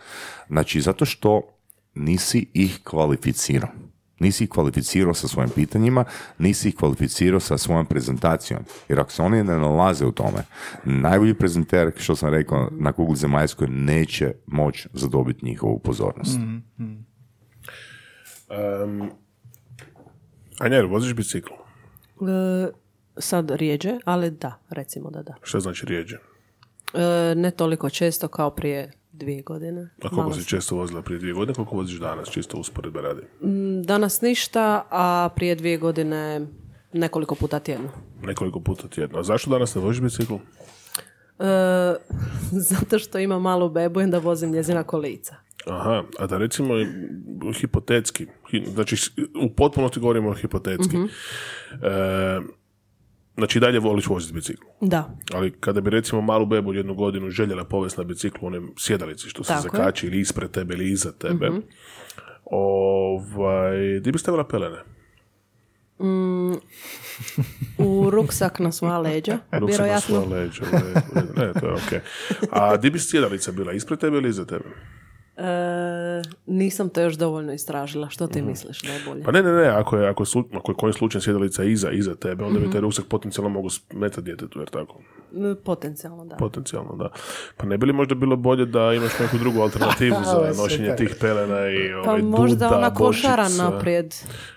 [0.47, 1.41] Znači, zato što
[1.95, 3.69] nisi ih kvalificirao.
[4.19, 6.05] Nisi ih kvalificirao sa svojim pitanjima,
[6.37, 8.59] nisi ih kvalificirao sa svojom prezentacijom.
[8.89, 10.43] Jer ako se oni ne nalaze u tome,
[10.83, 16.37] najbolji prezenter, što sam rekao, na kugli zemaljskoj neće moći zadobiti njihovu pozornost.
[18.49, 19.11] Um,
[20.59, 21.53] Anja, jel voziš bicikl?
[21.53, 22.71] E,
[23.17, 25.33] sad rijeđe, ali da, recimo da da.
[25.41, 26.15] Šta znači rijeđe?
[26.93, 29.89] E, ne toliko često kao prije dvije godine.
[30.03, 33.21] A koliko si često vozila prije dvije godine, koliko voziš danas, čisto usporedba radi?
[33.83, 36.47] Danas ništa, a prije dvije godine
[36.93, 37.89] nekoliko puta tjedno.
[38.21, 39.19] Nekoliko puta tjedno.
[39.19, 40.33] A zašto danas ne voziš bicikl?
[40.33, 40.39] E,
[42.69, 45.35] zato što imam malu bebu i da vozim njezina kolica.
[45.67, 46.73] Aha, a da recimo
[47.59, 49.11] hipotetski, hi- znači
[49.43, 50.97] u potpunosti govorimo hipotetski.
[50.97, 51.05] E,
[53.37, 54.65] Znači dalje voliš voziti bicikl.
[54.81, 55.09] Da.
[55.33, 59.43] Ali kada bi recimo malu bebu jednu godinu željela povesti na biciklu onim sjedalici što
[59.43, 59.71] se Tako je.
[59.71, 61.51] Zakači ili ispred tebe ili iza tebe,
[62.45, 64.77] ovaj, di bi stavila pelene?
[67.77, 70.63] U ruksak na svoja leđa, Ruksak na svoja leđa,
[71.35, 71.99] ne, to je okej.
[72.51, 74.65] A di bi sjedalica bila, ispred tebe ili iza tebe?
[75.37, 75.41] E,
[76.47, 78.09] nisam to još dovoljno istražila.
[78.09, 79.23] Što ti misliš da je bolje?
[79.23, 81.91] Pa ne, ne, ne, ako je, ako je, slu- ako je kojim slučajem sjedalica iza,
[81.91, 82.65] iza tebe, onda Mhm.
[82.65, 84.99] bi taj ruksak potencijalno mogu smetati djetetu, jer tako?
[85.55, 86.35] Potencijalno, da.
[86.35, 87.09] Potencijalno, da.
[87.57, 91.15] Pa ne bi li možda bilo bolje da imaš neku drugu alternativu za nošenje tih
[91.19, 94.15] pelena i Pa ovaj, možda duda, ona košara naprijed.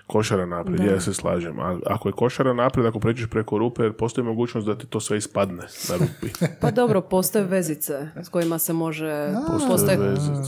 [0.09, 1.59] Košara naprijed, ja se slažem.
[1.59, 5.17] A ako je košara naprijed, ako pređeš preko rupe, postoji mogućnost da ti to sve
[5.17, 6.33] ispadne na rupi.
[6.61, 9.29] Pa dobro, postoje vezice s kojima se može,
[9.67, 9.97] postoje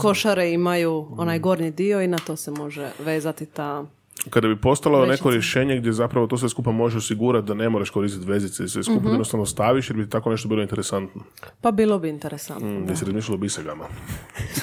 [0.00, 3.84] košare imaju onaj gornji dio i na to se može vezati ta...
[4.30, 5.12] Kada bi postalo Vrećica.
[5.14, 8.68] neko rješenje gdje zapravo to sve skupa može osigurati da ne moraš koristiti vezice i
[8.68, 9.06] sve skupa Mhm.
[9.06, 11.22] da jednostavno staviš jer bi tako nešto bilo interesantno.
[11.60, 12.68] Pa bilo bi interesantno.
[12.70, 13.84] Mm, da si razmišljalo o bisegama.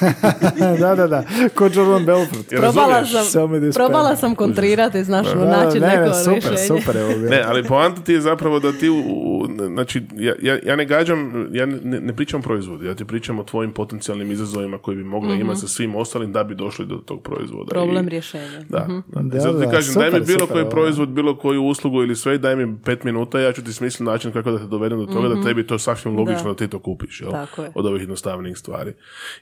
[0.80, 1.24] da, da, da.
[1.50, 2.50] Ko Jordan Belfort.
[2.50, 6.58] Probala sam, probala sam kontrirati, znaš, Da, naći ne, ne, neko super, rješenje.
[6.58, 7.30] super, evo bilo.
[7.30, 10.86] Ne, ali poanta ti je zapravo da ti, u, u- znači, ja, ja, ja ne
[10.86, 15.04] gađam, ja ne, ne pričam proizvodu, ja ti pričam o tvojim potencijalnim izazovima koji bi
[15.04, 17.70] mogli imati sa svim ostalim da bi došli do tog proizvoda.
[17.70, 18.60] Problem I- rješenja.
[18.70, 19.22] Da, da.
[19.22, 20.70] Da, zato ti kažem, daj mi super, bilo super, koji ovo.
[20.72, 24.32] proizvod, bilo koju uslugu ili sve, daj mi pet minuta, ja ću ti smisliti način
[24.32, 26.56] kako da te dovedem do toga da tebi to sasvim logično da, Da.
[26.56, 27.32] ti to kupiš, jel?
[27.32, 27.72] Tako je.
[27.76, 28.94] Od ovih jednostavnijih stvari.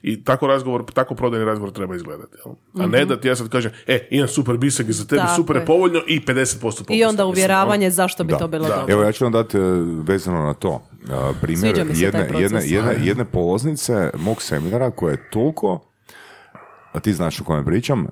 [0.02, 2.84] I tako razgovor, tako prodajni razgovor treba izgledati, jel?
[2.84, 5.36] A ne da ti ja sad kažem, e, imam super biseg i za tebi, Tako
[5.36, 6.84] super je povoljno i 50% popusta.
[6.94, 8.76] I onda Mislim, uvjeravanje zašto bi Da, to bilo da.
[8.76, 8.94] dobro.
[8.94, 9.62] Evo ja ću vam dati e,
[10.08, 11.08] vezano na to e,
[11.42, 11.94] primjer jedne,
[12.30, 15.80] jedne, jedne, jedne polaznice mog seminara koja je toliko
[16.92, 18.08] a ti znaš o kojem pričam, e,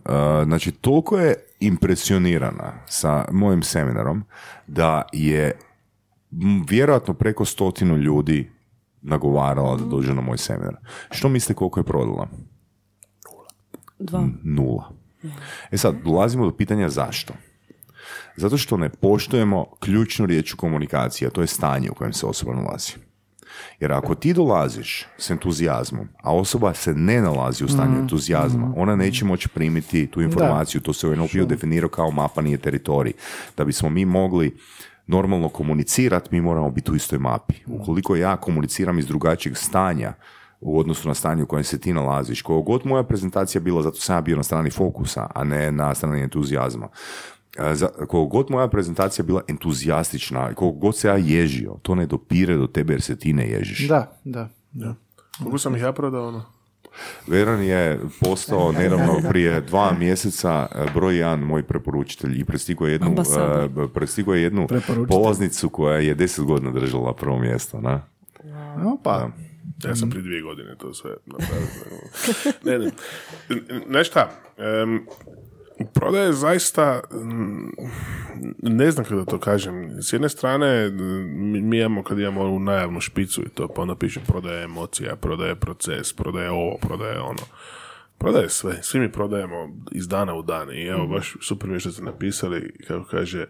[0.46, 4.24] znači toliko je impresionirana sa mojim seminarom
[4.68, 5.60] da je
[6.70, 8.52] vjerojatno preko stotinu ljudi
[9.02, 10.76] nagovarala da dođe na moj seminar.
[11.12, 12.28] Što mislite koliko je prodala?
[14.00, 14.28] Dva.
[14.44, 14.92] Nula.
[15.72, 17.34] E sad, dolazimo do pitanja zašto.
[18.36, 22.26] Zato što ne poštujemo ključnu riječ u komunikaciji, a to je stanje u kojem se
[22.26, 22.94] osoba nalazi.
[23.80, 28.96] Jer ako ti dolaziš s entuzijazmom, a osoba se ne nalazi u stanju entuzijazma, ona
[28.96, 33.14] neće moći primiti tu informaciju, to se u NLP-u definira kao mapa nije teritorij.
[33.58, 34.58] Da bismo mi mogli
[35.08, 37.54] normalno komunicirati, mi moramo biti u istoj mapi.
[37.68, 40.14] Ukoliko ja komuniciram iz drugačijeg stanja,
[40.62, 42.42] u odnosu na stanje u kojem se ti nalaziš.
[42.42, 45.96] Koliko god moja prezentacija bila, zato sam ja bio na strani fokusa, a ne na
[45.96, 46.88] strani entuzijazma.
[47.60, 52.06] E, Za, koliko god moja prezentacija bila entuzijastična, koliko god se ja ježio, to ne
[52.06, 53.88] dopire do tebe jer se ti ne ježiš.
[53.88, 54.96] Da, da, da.
[55.38, 56.46] Koliko sam ih ja prodao, ono?
[57.28, 62.92] Veran je postao nedavno prije dva mjeseca e, broj jedan moj preporučitelj i prestigao je
[62.92, 64.68] jednu, e, prestigao je jednu
[65.08, 67.82] polaznicu koja je deset godina držala prvo mjesto.
[67.82, 68.02] Na?
[68.94, 69.30] Opa.
[69.84, 71.68] Ja sam prije dvije godine to sve napravio.
[72.66, 72.92] ne, ne.
[73.88, 74.30] Znaš šta,
[75.80, 77.70] em, prodaje zaista, mm,
[78.62, 83.02] ne znam kako da to kažem, s jedne strane mi, imamo kad imamo ovu najavnu
[83.02, 87.44] špicu i to, pa onda piše prodaje emocija, prodaje proces, prodaje ovo, prodaje ono.
[88.18, 91.92] Prodaje sve, svi mi prodajemo iz dana u dan i evo baš super mi što
[91.92, 93.46] ste napisali, kako kaže,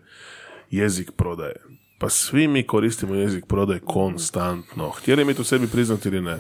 [0.72, 1.56] jezik prodaje.
[2.00, 4.90] Pa svi mi koristimo jezik prodaje konstantno.
[4.90, 6.38] Htjeli mi to sebi priznati ili ne.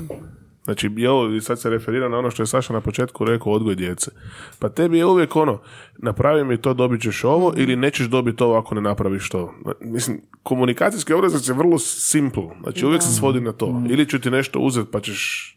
[0.65, 3.75] Znači, i ovo sad se referira na ono što je Saša na početku rekao, odgoj
[3.75, 4.11] djece.
[4.59, 5.61] Pa tebi je uvijek ono,
[5.97, 9.53] napravi mi to, dobit ćeš ovo, ili nećeš dobiti ovo ako ne napraviš to.
[9.81, 12.43] Mislim, komunikacijski obrazac je vrlo simple.
[12.61, 13.83] Znači, uvijek se svodi na to.
[13.89, 15.51] Ili ću ti nešto uzeti pa ćeš,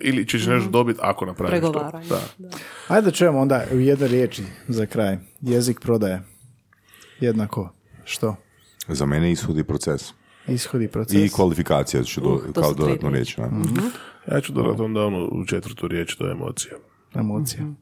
[0.00, 1.72] ili ćeš nešto dobiti ako napraviš to.
[1.72, 2.08] Pregovaranje.
[2.08, 2.20] Da.
[2.38, 2.48] Da.
[2.88, 5.18] Ajde da čujemo onda u jednoj riječi za kraj.
[5.40, 6.22] Jezik prodaje.
[7.20, 7.72] Jednako.
[8.04, 8.36] Što?
[8.88, 10.12] Za mene ishodi proces.
[10.48, 11.14] Ishodi proces.
[11.16, 13.06] I kvalifikacija ću do, Uh, to kao riječi.
[13.06, 13.36] riječ.
[13.36, 13.44] ne?
[14.26, 16.72] Ja ću dodati onda ono u četvrtu riječ, to je emocija.
[17.14, 17.62] Emocija.
[17.62, 17.72] Mhm.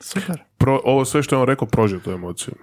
[0.00, 0.42] Super.
[0.58, 2.54] Pro, ovo sve što je on rekao, prože tu emociju.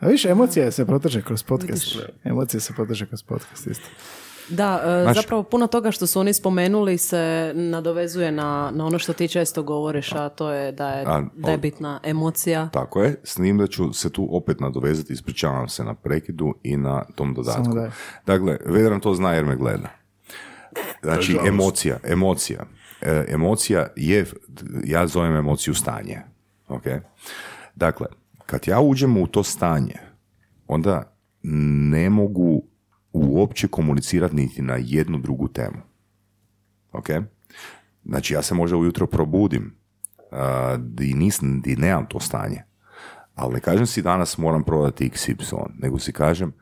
[0.00, 1.96] A više emocije se proteže kroz podcast.
[2.24, 3.88] Emocije se proteže kroz podcast, isto.
[4.48, 7.18] Da, e, Znači- zapravo puno toga što su oni spomenuli se
[7.54, 11.50] nadovezuje na, na ono što ti često govoriš, a to je da je, A, da
[11.50, 12.68] je o- bitna emocija.
[12.68, 16.76] Tako je, s njim da ću se tu opet nadovezati, ispričavam se na prekidu i
[16.76, 17.74] na tom dodatku.
[17.74, 17.90] Daj.
[18.26, 19.88] Dakle, Vedran to zna jer me gleda.
[21.02, 22.64] Znači, emocija, emocija.
[23.00, 24.26] E, emocija je,
[24.84, 26.18] ja zovem emociju stanje.
[26.68, 26.82] Ok?
[27.74, 28.06] Dakle,
[28.46, 29.94] kad ja uđem u to stanje,
[30.66, 31.02] onda
[31.42, 32.62] ne mogu
[33.12, 35.76] uopće komunicirati niti na jednu drugu temu.
[36.92, 37.06] Ok?
[38.04, 39.74] Znači, ja se možda ujutro probudim
[40.30, 42.62] a, di, nisam, di nemam to stanje.
[43.34, 46.52] Ali ne kažem si danas moram prodati XY, nego si kažem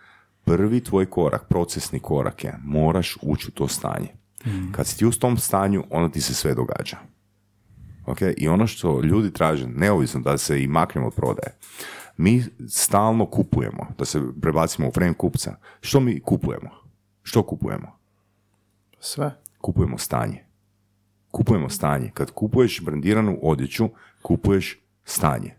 [0.45, 4.09] prvi tvoj korak, procesni korak je, moraš ući u to stanje.
[4.73, 6.97] Kad si ti u tom stanju, onda ti se sve događa.
[8.07, 11.57] Ok, I ono što ljudi traže, neovisno da se i maknemo od prodaje,
[12.17, 15.57] mi stalno kupujemo, da se prebacimo u frame kupca.
[15.81, 16.71] Što mi kupujemo?
[17.23, 17.99] Što kupujemo?
[19.01, 19.31] Sve.
[19.59, 20.45] Kupujemo stanje.
[21.31, 22.11] Kupujemo stanje.
[22.15, 23.89] Kad kupuješ brendiranu odjeću,
[24.23, 25.55] kupuješ stanje.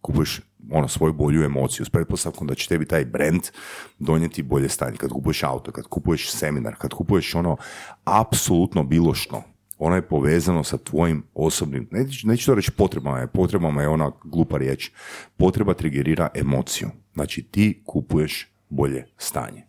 [0.00, 0.40] Kupuješ
[0.70, 3.42] ono svoju bolju emociju s pretpostavkom da će tebi taj brand
[3.98, 4.96] donijeti bolje stanje.
[4.96, 7.56] Kad kupuješ auto, kad kupuješ seminar, kad kupuješ ono
[8.04, 9.42] apsolutno bilo što,
[9.84, 14.10] ono je povezano sa tvojim osobnim, neću, neću to reći potrebama, je, potrebama je ona
[14.24, 14.90] glupa riječ.
[15.36, 16.88] Potreba trigerira emociju.
[17.14, 19.62] Znači ti kupuješ bolje stanje.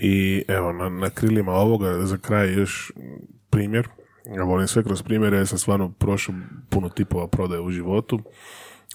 [0.00, 2.92] I evo, na, na krilima ovoga, za kraj još
[3.50, 3.88] primjer.
[4.36, 6.34] Ja volim sve kroz primjere, ja sam stvarno prošao
[6.68, 8.20] puno tipova prodaje u životu.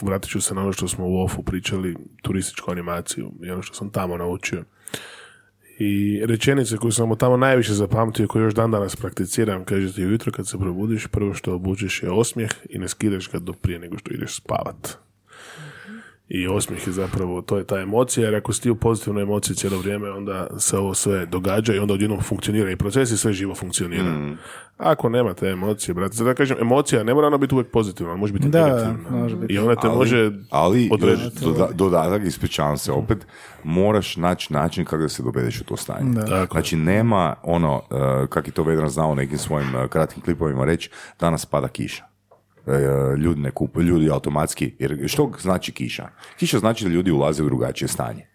[0.02, 3.76] Vratit ću se na ono što smo u OFU pričali, turističku animaciju i ono što
[3.76, 4.64] sam tamo naučio.
[5.80, 10.32] I rečenice koju sam tamo najviše zapamtio, koju još dan danas prakticiram, kaže ti ujutro
[10.32, 13.98] kad se probudiš, prvo što obučeš je osmijeh i ne skidaš ga do prije nego
[13.98, 15.05] što ideš spavat.
[16.30, 19.56] I osmijeh je zapravo, to je ta emocija, jer ako si ti u pozitivnoj emociji
[19.56, 23.34] cijelo vrijeme, onda se ovo sve događa i onda odjednom funkcionira i proces i sve
[23.34, 24.36] živo funkcionira.
[24.78, 28.20] Ako nema te emocije, brate, zato kažem, emocija ne mora ona biti uvijek pozitivna, ona
[28.20, 29.10] može biti Da, negativna.
[29.12, 29.54] može biti.
[29.54, 31.46] I ona te može ali odrediti.
[31.46, 33.28] doda- dodatak, ispričavam se opet,
[33.64, 36.22] moraš naći način kako da se dovedeš u to stanje.
[36.22, 36.54] Tako.
[36.54, 40.90] Znači nema ono, uh, kak je to Vedran znao nekim svojim uh, kratkim klipovima reći,
[41.20, 42.04] danas pada kiša.
[42.68, 46.08] E, ljudi ne kupuju, ljudi automatski, jer što znači kiša?
[46.40, 48.28] Kiša znači da ljudi ulaze u drugačije stanje.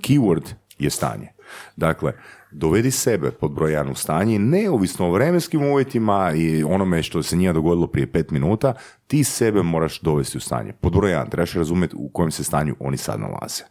[0.00, 1.28] Keyword je stanje.
[1.76, 2.12] Dakle,
[2.50, 7.36] dovedi sebe pod broj jedan u stanje, neovisno o vremenskim uvjetima i onome što se
[7.36, 8.74] nije dogodilo prije pet minuta,
[9.06, 10.72] ti sebe moraš dovesti u stanje.
[10.72, 13.64] Pod broj jedan, trebaš razumjeti u kojem se stanju oni sad nalaze.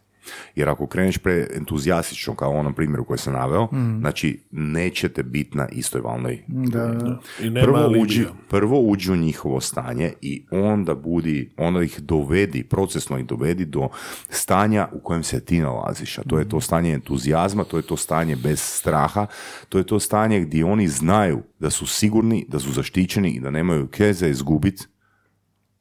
[0.54, 3.68] Jer ako kreneš preentuzijastično, kao u onom primjeru koji sam naveo,
[4.00, 9.60] znači nećete biti na istoj valnoj Da, I nema prvo uđi, prvo uđi u njihovo
[9.60, 13.88] stanje i onda budi, onda ih dovedi, procesno ih dovedi do
[14.28, 17.96] stanja u kojem se ti nalaziš, a to je to stanje entuzijazma, to je to
[17.96, 19.26] stanje bez straha,
[19.68, 23.50] to je to stanje gdje oni znaju da su sigurni, da su zaštićeni i da
[23.50, 24.84] nemaju keze izgubiti,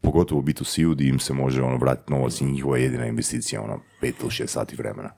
[0.02, 3.80] pogotovo u B2C-u gdje im se može ono vratiti novac i njihova jedina investicija, ono,
[4.02, 5.10] pet ili šest sati vremena.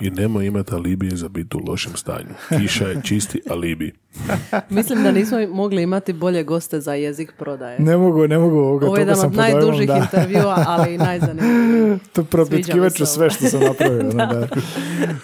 [0.00, 2.34] I nemoj imati alibije za biti u lošem stanju.
[2.58, 3.92] Kiša je čisti alibi.
[4.70, 7.78] Mislim da nismo mogli imati bolje goste za jezik prodaje.
[7.78, 9.96] Ne mogu, ne mogu ovoga, Ovo je jedan sam od najdužih da.
[9.96, 11.98] intervjua, ali i najzanimljiviji.
[12.12, 14.00] To propitkivat ću sve što sam napravio.
[14.10, 14.48] ono, da.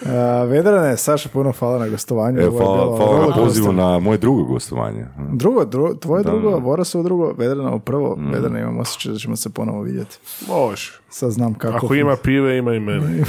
[0.05, 2.41] A, Vedrane, Saša, puno hvala na gostovanju.
[2.41, 5.05] E, Ovo je hvala, hvala na pozivu na moje drugo gostovanje.
[5.33, 6.57] Drugo, dru, tvoje Da, drugo, da.
[6.57, 8.17] Vorasovo drugo, Vedranovo prvo.
[8.33, 10.17] Vedrana imam osjećaj da ćemo se ponovo vidjeti.
[10.47, 11.02] Može.
[11.13, 11.85] Sad znam kako.
[11.85, 13.01] Ako ima pive, ima i mene.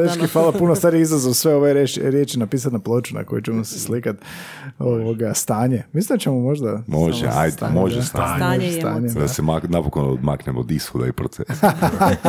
[0.00, 3.64] Dečki, hvala puno, stari izazov sve ove riječi, riječi napisati na ploču na kojoj ćemo
[3.64, 4.16] se slikat
[4.78, 5.82] ovoga stanje.
[5.92, 6.82] Mislim da ćemo možda...
[6.86, 8.02] Može, ajde, stanje, može da.
[8.02, 8.36] stanje.
[8.36, 9.20] Stanje Stanje, emocije.
[9.20, 11.72] Da se mak- napokon odmaknemo od ishoda i procesa.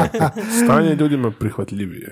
[0.64, 2.12] Stanje je ljudima prihvatljivije.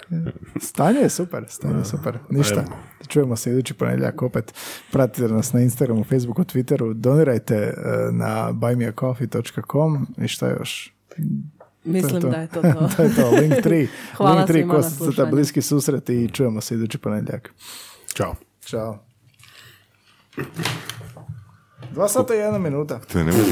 [0.62, 2.18] Stanje je super, stanje je super.
[2.30, 2.66] Ništa.
[3.08, 4.54] Čujemo se idući ponedjeljak opet.
[4.92, 6.94] Pratite nas na Instagramu, Facebooku, Twitteru.
[6.94, 7.74] Donirajte eh,
[8.12, 10.94] na buymeacoffee.com i šta još?
[11.86, 12.30] Mislim to.
[12.30, 12.90] da je to to.
[12.98, 13.88] To je to, link 3.
[14.18, 15.32] Hvala link 3 svima na ko slušanju.
[15.32, 17.54] bliski susret i čujemo se idući ponedjeljak.
[18.14, 18.36] Ćao.
[18.66, 19.00] Ćao.
[21.92, 23.00] Dva sata i jedna minuta.
[23.00, 23.42] To je nemoj